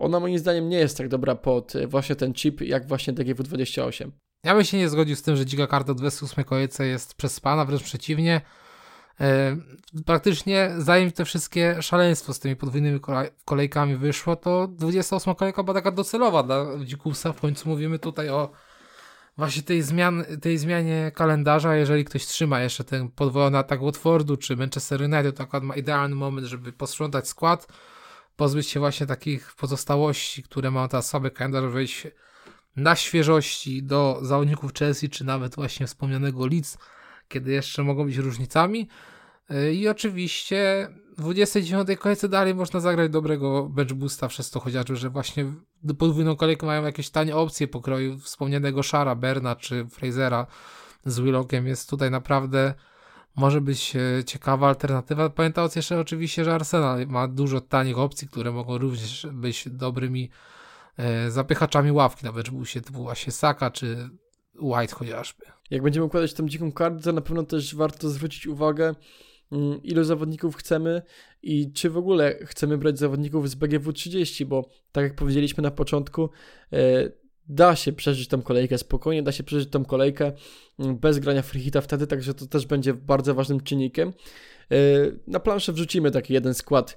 ona 0.00 0.20
moim 0.20 0.38
zdaniem 0.38 0.68
nie 0.68 0.78
jest 0.78 0.98
tak 0.98 1.08
dobra 1.08 1.34
pod 1.34 1.72
właśnie 1.86 2.16
ten 2.16 2.34
chip, 2.34 2.60
jak 2.60 2.88
właśnie 2.88 3.12
DGW28. 3.12 4.10
Ja 4.44 4.54
bym 4.54 4.64
się 4.64 4.78
nie 4.78 4.88
zgodził 4.88 5.16
z 5.16 5.22
tym, 5.22 5.36
że 5.36 5.46
dzika 5.46 5.66
karta 5.66 5.94
28 5.94 6.44
kolejce 6.44 6.86
jest 6.86 7.14
przespana, 7.14 7.64
wręcz 7.64 7.82
przeciwnie. 7.82 8.40
E, 9.20 9.56
praktycznie 10.06 10.70
zanim 10.78 11.12
te 11.12 11.24
wszystkie 11.24 11.82
szaleństwo 11.82 12.34
z 12.34 12.38
tymi 12.38 12.56
podwójnymi 12.56 13.00
kolejkami 13.44 13.96
wyszło, 13.96 14.36
to 14.36 14.68
28 14.68 15.34
kolejka 15.34 15.62
była 15.62 15.74
taka 15.74 15.90
docelowa 15.90 16.42
dla 16.42 16.66
dzikusa. 16.84 17.32
W 17.32 17.40
końcu 17.40 17.68
mówimy 17.68 17.98
tutaj 17.98 18.28
o 18.28 18.50
właśnie 19.36 19.62
tej, 19.62 19.82
zmian, 19.82 20.24
tej 20.42 20.58
zmianie 20.58 21.12
kalendarza. 21.14 21.76
Jeżeli 21.76 22.04
ktoś 22.04 22.26
trzyma 22.26 22.60
jeszcze 22.60 22.84
ten 22.84 23.08
podwojony 23.08 23.58
atak 23.58 23.82
Watfordu 23.82 24.36
czy 24.36 24.56
Manchester 24.56 25.02
United, 25.02 25.36
to 25.36 25.42
akurat 25.42 25.62
ma 25.62 25.76
idealny 25.76 26.14
moment, 26.14 26.46
żeby 26.46 26.72
posprzątać 26.72 27.28
skład, 27.28 27.66
pozbyć 28.40 28.68
się 28.68 28.80
właśnie 28.80 29.06
takich 29.06 29.54
pozostałości, 29.54 30.42
które 30.42 30.70
ma 30.70 30.88
teraz 30.88 31.08
słaby 31.08 31.30
kalendarz, 31.30 31.72
wejść 31.72 32.06
na 32.76 32.96
świeżości 32.96 33.82
do 33.82 34.18
zawodników 34.22 34.74
Chelsea, 34.74 35.08
czy 35.08 35.24
nawet 35.24 35.54
właśnie 35.54 35.86
wspomnianego 35.86 36.46
Leeds, 36.46 36.78
kiedy 37.28 37.52
jeszcze 37.52 37.82
mogą 37.82 38.04
być 38.04 38.16
różnicami. 38.16 38.88
E, 39.50 39.72
I 39.72 39.88
oczywiście 39.88 40.88
w 41.18 41.22
29 41.22 41.98
kolejce 41.98 42.28
dalej 42.28 42.54
można 42.54 42.80
zagrać 42.80 43.10
dobrego 43.10 43.68
bench 43.68 43.92
boosta 43.92 44.28
przez 44.28 44.50
to 44.50 44.60
chociażby, 44.60 44.96
że 44.96 45.10
właśnie 45.10 45.52
podwójną 45.98 46.36
kolejkę 46.36 46.66
mają 46.66 46.84
jakieś 46.84 47.10
tanie 47.10 47.36
opcje 47.36 47.68
pokroju 47.68 48.18
wspomnianego 48.18 48.82
Shara, 48.82 49.14
Berna 49.14 49.56
czy 49.56 49.86
Frasera 49.90 50.46
z 51.04 51.20
Willockiem. 51.20 51.66
Jest 51.66 51.90
tutaj 51.90 52.10
naprawdę 52.10 52.74
może 53.36 53.60
być 53.60 53.96
e, 53.96 54.24
ciekawa 54.24 54.68
alternatywa. 54.68 55.30
Pamiętając 55.30 55.76
jeszcze 55.76 56.00
oczywiście, 56.00 56.44
że 56.44 56.54
Arsenal 56.54 57.06
ma 57.06 57.28
dużo 57.28 57.60
tanich 57.60 57.98
opcji, 57.98 58.28
które 58.28 58.52
mogą 58.52 58.78
również 58.78 59.26
być 59.32 59.68
dobrymi 59.68 60.30
e, 60.96 61.30
zapychaczami 61.30 61.92
ławki 61.92 62.24
na 62.26 62.32
benchbustie 62.32 62.80
typu 62.80 63.02
właśnie 63.02 63.32
Saka 63.32 63.70
czy 63.70 64.10
White 64.60 64.94
chociażby. 64.94 65.44
Jak 65.70 65.82
będziemy 65.82 66.06
układać 66.06 66.34
tą 66.34 66.48
dziką 66.48 66.72
kartę, 66.72 67.12
na 67.12 67.20
pewno 67.20 67.42
też 67.42 67.74
warto 67.74 68.08
zwrócić 68.08 68.46
uwagę 68.46 68.94
Mm, 69.52 69.82
ilu 69.82 70.04
zawodników 70.04 70.56
chcemy 70.56 71.02
i 71.42 71.72
czy 71.72 71.90
w 71.90 71.96
ogóle 71.96 72.38
chcemy 72.42 72.78
brać 72.78 72.98
zawodników 72.98 73.50
z 73.50 73.54
BGW 73.54 73.92
30, 73.92 74.46
bo 74.46 74.68
tak 74.92 75.04
jak 75.04 75.14
powiedzieliśmy 75.14 75.62
na 75.62 75.70
początku, 75.70 76.30
e, 76.72 77.08
da 77.50 77.76
się 77.76 77.92
przeżyć 77.92 78.28
tą 78.28 78.42
kolejkę 78.42 78.78
spokojnie, 78.78 79.22
da 79.22 79.32
się 79.32 79.42
przeżyć 79.42 79.70
tą 79.70 79.84
kolejkę 79.84 80.32
mm, 80.78 80.96
bez 80.98 81.18
grania 81.18 81.42
freehita 81.42 81.80
wtedy, 81.80 82.06
także 82.06 82.34
to 82.34 82.46
też 82.46 82.66
będzie 82.66 82.94
bardzo 82.94 83.34
ważnym 83.34 83.60
czynnikiem. 83.60 84.08
E, 84.08 84.76
na 85.26 85.40
planszę 85.40 85.72
wrzucimy 85.72 86.10
taki 86.10 86.34
jeden 86.34 86.54
skład 86.54 86.96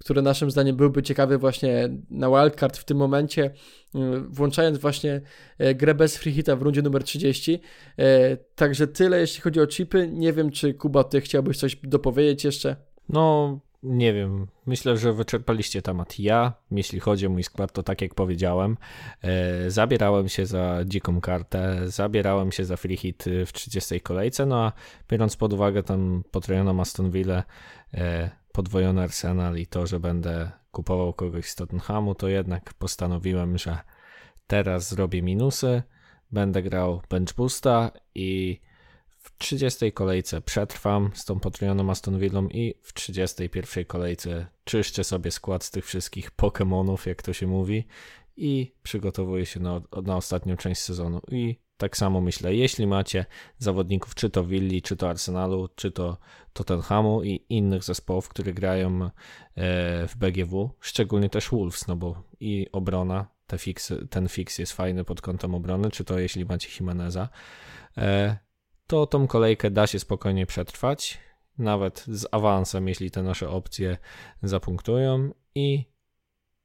który 0.00 0.22
naszym 0.22 0.50
zdaniem 0.50 0.76
byłby 0.76 1.02
ciekawy 1.02 1.38
właśnie 1.38 1.88
na 2.10 2.28
wildcard 2.28 2.76
w 2.76 2.84
tym 2.84 2.96
momencie, 2.96 3.44
y, 3.94 3.98
włączając 4.28 4.78
właśnie 4.78 5.20
e, 5.58 5.74
grę 5.74 5.94
bez 5.94 6.16
free 6.16 6.32
hita 6.32 6.56
w 6.56 6.62
rundzie 6.62 6.82
numer 6.82 7.04
30. 7.04 7.60
E, 7.98 8.36
także 8.36 8.86
tyle 8.86 9.20
jeśli 9.20 9.40
chodzi 9.40 9.60
o 9.60 9.66
chipy. 9.66 10.08
Nie 10.12 10.32
wiem, 10.32 10.50
czy 10.50 10.74
Kuba, 10.74 11.04
ty 11.04 11.20
chciałbyś 11.20 11.58
coś 11.58 11.76
dopowiedzieć 11.82 12.44
jeszcze? 12.44 12.76
No, 13.08 13.60
nie 13.82 14.12
wiem. 14.12 14.46
Myślę, 14.66 14.96
że 14.96 15.12
wyczerpaliście 15.12 15.82
temat. 15.82 16.18
Ja, 16.18 16.52
jeśli 16.70 17.00
chodzi 17.00 17.26
o 17.26 17.30
mój 17.30 17.42
skład, 17.42 17.72
to 17.72 17.82
tak 17.82 18.02
jak 18.02 18.14
powiedziałem, 18.14 18.76
e, 19.22 19.70
zabierałem 19.70 20.28
się 20.28 20.46
za 20.46 20.84
dziką 20.84 21.20
kartę, 21.20 21.88
zabierałem 21.90 22.52
się 22.52 22.64
za 22.64 22.76
free 22.76 22.96
hit 22.96 23.24
w 23.46 23.52
30 23.52 24.00
kolejce, 24.00 24.46
no 24.46 24.64
a 24.64 24.72
biorąc 25.08 25.36
pod 25.36 25.52
uwagę 25.52 25.82
tam 25.82 26.24
potrojoną 26.30 26.80
Aston 26.80 27.10
Villa, 27.10 27.44
podwojony 28.52 29.02
Arsenal 29.02 29.56
i 29.56 29.66
to, 29.66 29.86
że 29.86 30.00
będę 30.00 30.50
kupował 30.72 31.12
kogoś 31.12 31.46
z 31.46 31.54
Tottenhamu, 31.54 32.14
to 32.14 32.28
jednak 32.28 32.74
postanowiłem, 32.74 33.58
że 33.58 33.78
teraz 34.46 34.88
zrobię 34.88 35.22
minusy, 35.22 35.82
będę 36.32 36.62
grał 36.62 37.02
bench 37.10 37.34
boosta 37.34 37.90
i 38.14 38.60
w 39.20 39.38
30 39.38 39.92
kolejce 39.92 40.40
przetrwam 40.40 41.10
z 41.14 41.24
tą 41.24 41.40
potrojoną 41.40 41.90
Aston 41.90 42.18
Villą 42.18 42.48
i 42.48 42.74
w 42.82 42.92
31 42.92 43.84
kolejce 43.84 44.46
czyszczę 44.64 45.04
sobie 45.04 45.30
skład 45.30 45.64
z 45.64 45.70
tych 45.70 45.86
wszystkich 45.86 46.30
Pokémonów, 46.36 47.08
jak 47.08 47.22
to 47.22 47.32
się 47.32 47.46
mówi 47.46 47.84
i 48.36 48.72
przygotowuję 48.82 49.46
się 49.46 49.60
na, 49.60 49.80
na 50.02 50.16
ostatnią 50.16 50.56
część 50.56 50.80
sezonu. 50.80 51.20
I 51.30 51.56
tak 51.76 51.96
samo 51.96 52.20
myślę, 52.20 52.54
jeśli 52.54 52.86
macie 52.86 53.26
zawodników 53.58 54.14
czy 54.14 54.30
to 54.30 54.44
Willi, 54.44 54.82
czy 54.82 54.96
to 54.96 55.08
Arsenalu, 55.10 55.68
czy 55.74 55.90
to 55.90 56.18
Tottenhamu 56.52 57.22
i 57.22 57.44
innych 57.48 57.84
zespołów, 57.84 58.28
które 58.28 58.52
grają 58.52 59.04
e, 59.04 59.10
w 60.08 60.16
BGW, 60.16 60.70
szczególnie 60.80 61.30
też 61.30 61.50
Wolves, 61.50 61.86
no 61.88 61.96
bo 61.96 62.22
i 62.40 62.66
obrona, 62.72 63.26
te 63.46 63.58
fix, 63.58 63.92
ten 64.10 64.28
fix 64.28 64.58
jest 64.58 64.72
fajny 64.72 65.04
pod 65.04 65.20
kątem 65.20 65.54
obrony, 65.54 65.90
czy 65.90 66.04
to 66.04 66.18
jeśli 66.18 66.44
macie 66.44 66.68
Jimeneza, 66.80 67.28
e, 67.98 68.36
to 68.90 69.06
tą 69.06 69.26
kolejkę 69.26 69.70
da 69.70 69.86
się 69.86 69.98
spokojnie 69.98 70.46
przetrwać, 70.46 71.18
nawet 71.58 72.04
z 72.08 72.26
awansem, 72.32 72.88
jeśli 72.88 73.10
te 73.10 73.22
nasze 73.22 73.50
opcje 73.50 73.98
zapunktują 74.42 75.30
i 75.54 75.84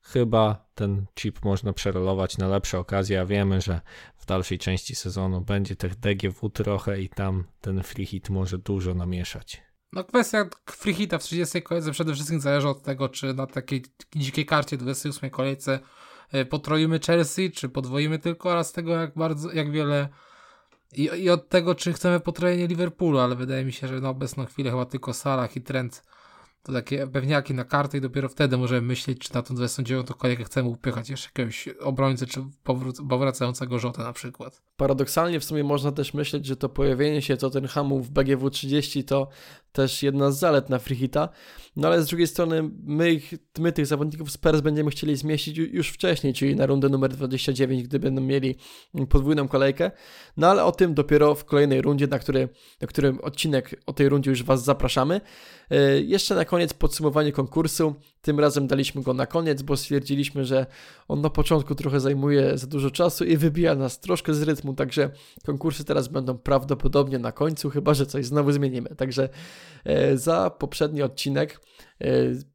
chyba 0.01 0.69
ten 0.75 1.05
chip 1.15 1.45
można 1.45 1.73
przerolować 1.73 2.37
na 2.37 2.47
lepsze 2.47 2.79
okazje, 2.79 3.21
a 3.21 3.25
wiemy, 3.25 3.61
że 3.61 3.81
w 4.17 4.25
dalszej 4.25 4.59
części 4.59 4.95
sezonu 4.95 5.41
będzie 5.41 5.75
tych 5.75 5.95
DGW 5.95 6.49
trochę 6.49 7.01
i 7.01 7.09
tam 7.09 7.43
ten 7.61 7.83
free 7.83 8.05
hit 8.05 8.29
może 8.29 8.57
dużo 8.57 8.93
namieszać. 8.93 9.61
No 9.93 10.03
kwestia 10.03 10.49
free 10.65 10.93
hita 10.93 11.17
w 11.17 11.23
30 11.23 11.61
kolejce 11.61 11.91
przede 11.91 12.13
wszystkim 12.13 12.39
zależy 12.39 12.67
od 12.67 12.83
tego, 12.83 13.09
czy 13.09 13.33
na 13.33 13.47
takiej 13.47 13.83
dzikiej 14.15 14.45
karcie 14.45 14.77
28 14.77 15.29
kolejce 15.29 15.79
e, 16.31 16.45
potroimy 16.45 16.99
Chelsea, 16.99 17.51
czy 17.51 17.69
podwoimy 17.69 18.19
tylko 18.19 18.49
oraz 18.49 18.71
tego, 18.71 18.91
jak 18.91 19.13
bardzo, 19.15 19.51
jak 19.51 19.71
wiele 19.71 20.09
i, 20.97 21.23
i 21.23 21.29
od 21.29 21.49
tego, 21.49 21.75
czy 21.75 21.93
chcemy 21.93 22.19
potrojenie 22.19 22.67
Liverpoolu, 22.67 23.19
ale 23.19 23.35
wydaje 23.35 23.65
mi 23.65 23.73
się, 23.73 23.87
że 23.87 24.01
na 24.01 24.09
obecną 24.09 24.45
chwilę 24.45 24.71
chyba 24.71 24.85
tylko 24.85 25.13
Salah 25.13 25.55
i 25.55 25.61
Trent 25.61 26.03
to 26.65 26.73
takie 26.73 27.07
pewniaki 27.07 27.53
na 27.53 27.63
kartę 27.63 27.97
i 27.97 28.01
dopiero 28.01 28.29
wtedy 28.29 28.57
możemy 28.57 28.81
myśleć, 28.81 29.19
czy 29.19 29.33
na 29.33 29.41
tą 29.41 29.55
29 29.55 30.07
kolejkę 30.17 30.43
chcemy 30.43 30.69
upychać 30.69 31.09
jeszcze 31.09 31.29
jakiegoś 31.29 31.67
obrońcę, 31.67 32.25
czy 32.25 32.45
powracającego 33.09 33.79
Żotę 33.79 34.03
na 34.03 34.13
przykład. 34.13 34.61
Paradoksalnie 34.77 35.39
w 35.39 35.43
sumie 35.43 35.63
można 35.63 35.91
też 35.91 36.13
myśleć, 36.13 36.45
że 36.45 36.55
to 36.55 36.69
pojawienie 36.69 37.21
się 37.21 37.37
Tottenhamu 37.37 37.99
w 37.99 38.11
BGW 38.11 38.49
30 38.49 39.03
to 39.03 39.27
też 39.71 40.03
jedna 40.03 40.31
z 40.31 40.39
zalet 40.39 40.69
na 40.69 40.79
Freehita, 40.79 41.29
no 41.75 41.87
ale 41.87 42.03
z 42.03 42.07
drugiej 42.07 42.27
strony 42.27 42.69
my, 42.83 43.11
ich, 43.11 43.33
my 43.57 43.71
tych 43.71 43.85
zawodników 43.85 44.31
z 44.31 44.37
Pers 44.37 44.61
będziemy 44.61 44.91
chcieli 44.91 45.15
zmieścić 45.15 45.57
już 45.57 45.89
wcześniej, 45.89 46.33
czyli 46.33 46.55
na 46.55 46.65
rundę 46.65 46.89
numer 46.89 47.11
29, 47.11 47.83
gdy 47.83 47.99
będą 47.99 48.21
mieli 48.21 48.55
podwójną 49.09 49.47
kolejkę, 49.47 49.91
no 50.37 50.47
ale 50.47 50.63
o 50.63 50.71
tym 50.71 50.93
dopiero 50.93 51.35
w 51.35 51.45
kolejnej 51.45 51.81
rundzie, 51.81 52.07
na, 52.07 52.19
który, 52.19 52.49
na 52.81 52.87
którym 52.87 53.19
odcinek 53.19 53.81
o 53.85 53.93
tej 53.93 54.09
rundzie 54.09 54.29
już 54.29 54.43
Was 54.43 54.63
zapraszamy. 54.63 55.21
E, 55.71 56.01
jeszcze 56.01 56.35
na 56.35 56.45
koniec 56.45 56.73
podsumowanie 56.73 57.31
konkursu. 57.31 57.95
Tym 58.25 58.39
razem 58.39 58.67
daliśmy 58.67 59.01
go 59.01 59.13
na 59.13 59.25
koniec, 59.25 59.61
bo 59.61 59.77
stwierdziliśmy, 59.77 60.45
że 60.45 60.65
on 61.07 61.21
na 61.21 61.29
początku 61.29 61.75
trochę 61.75 61.99
zajmuje 61.99 62.57
za 62.57 62.67
dużo 62.67 62.91
czasu 62.91 63.25
i 63.25 63.37
wybija 63.37 63.75
nas 63.75 63.99
troszkę 63.99 64.33
z 64.33 64.41
rytmu, 64.41 64.73
także 64.73 65.09
konkursy 65.45 65.85
teraz 65.85 66.07
będą 66.07 66.37
prawdopodobnie 66.37 67.19
na 67.19 67.31
końcu, 67.31 67.69
chyba 67.69 67.93
że 67.93 68.05
coś 68.05 68.25
znowu 68.25 68.51
zmienimy. 68.51 68.89
Także 68.89 69.29
e, 69.83 70.17
za 70.17 70.49
poprzedni 70.49 71.01
odcinek 71.01 71.61
e, 72.01 72.07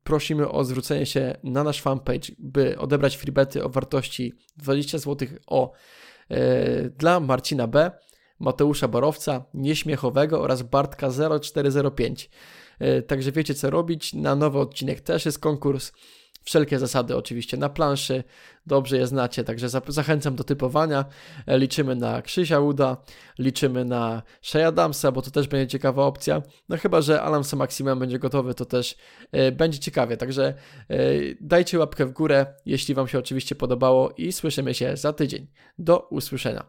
prosimy 0.03 0.49
o 0.49 0.65
zwrócenie 0.65 1.07
się 1.07 1.37
na 1.45 1.65
nasz 1.65 1.83
fanpage, 1.83 2.33
by 2.39 2.79
odebrać 2.79 3.17
freebety 3.17 3.65
o 3.65 3.69
wartości 3.69 4.33
20 4.57 4.99
zł 4.99 5.29
o 5.47 5.73
dla 6.99 7.21
Marcina 7.21 7.67
B. 7.67 7.91
Mateusza 8.39 8.89
Borowca, 8.89 9.45
Nieśmiechowego 9.55 10.41
oraz 10.41 10.63
Bartka 10.63 11.09
0405. 11.41 12.31
E, 12.81 13.03
także 13.03 13.33
wiecie 13.33 13.55
co 13.55 13.71
robić. 13.71 14.15
Na 14.15 14.35
nowy 14.35 14.59
odcinek 14.59 15.01
też 15.01 15.27
jest 15.27 15.39
konkurs. 15.39 15.93
Wszelkie 16.45 16.79
zasady 16.79 17.17
oczywiście 17.17 17.57
na 17.57 17.69
planszy, 17.69 18.25
dobrze 18.67 18.97
je 18.97 19.07
znacie, 19.07 19.45
także 19.45 19.69
zachęcam 19.89 20.37
do 20.37 20.45
typowania. 20.45 21.05
E, 21.47 21.59
liczymy 21.59 21.97
na 21.97 22.23
Krzysia 22.23 22.61
Uda, 22.61 22.97
liczymy 23.39 23.85
na 23.85 24.23
Shea 24.43 24.67
Adamsa, 24.67 25.13
bo 25.13 25.23
to 25.23 25.31
też 25.31 25.49
będzie 25.49 25.67
ciekawa 25.67 26.05
opcja. 26.05 26.43
No 26.69 26.77
chyba, 26.77 27.01
że 27.01 27.23
Alan 27.23 27.43
Maximum 27.57 27.99
będzie 27.99 28.19
gotowy, 28.19 28.55
to 28.55 28.65
też 28.65 28.97
e, 29.33 29.53
będzie 29.53 29.79
ciekawie. 29.79 30.17
Także 30.17 30.55
e, 30.89 30.97
dajcie 31.41 31.79
łapkę 31.79 32.07
w 32.07 32.13
górę, 32.13 32.47
jeśli 32.67 32.95
Wam 32.95 33.09
się 33.09 33.19
oczywiście 33.19 33.55
podobało 33.55 34.11
i 34.17 34.33
słyszymy 34.33 34.75
się 34.75 34.97
za 34.97 35.13
tydzień. 35.13 35.47
Do 35.79 35.99
usłyszenia. 35.99 36.65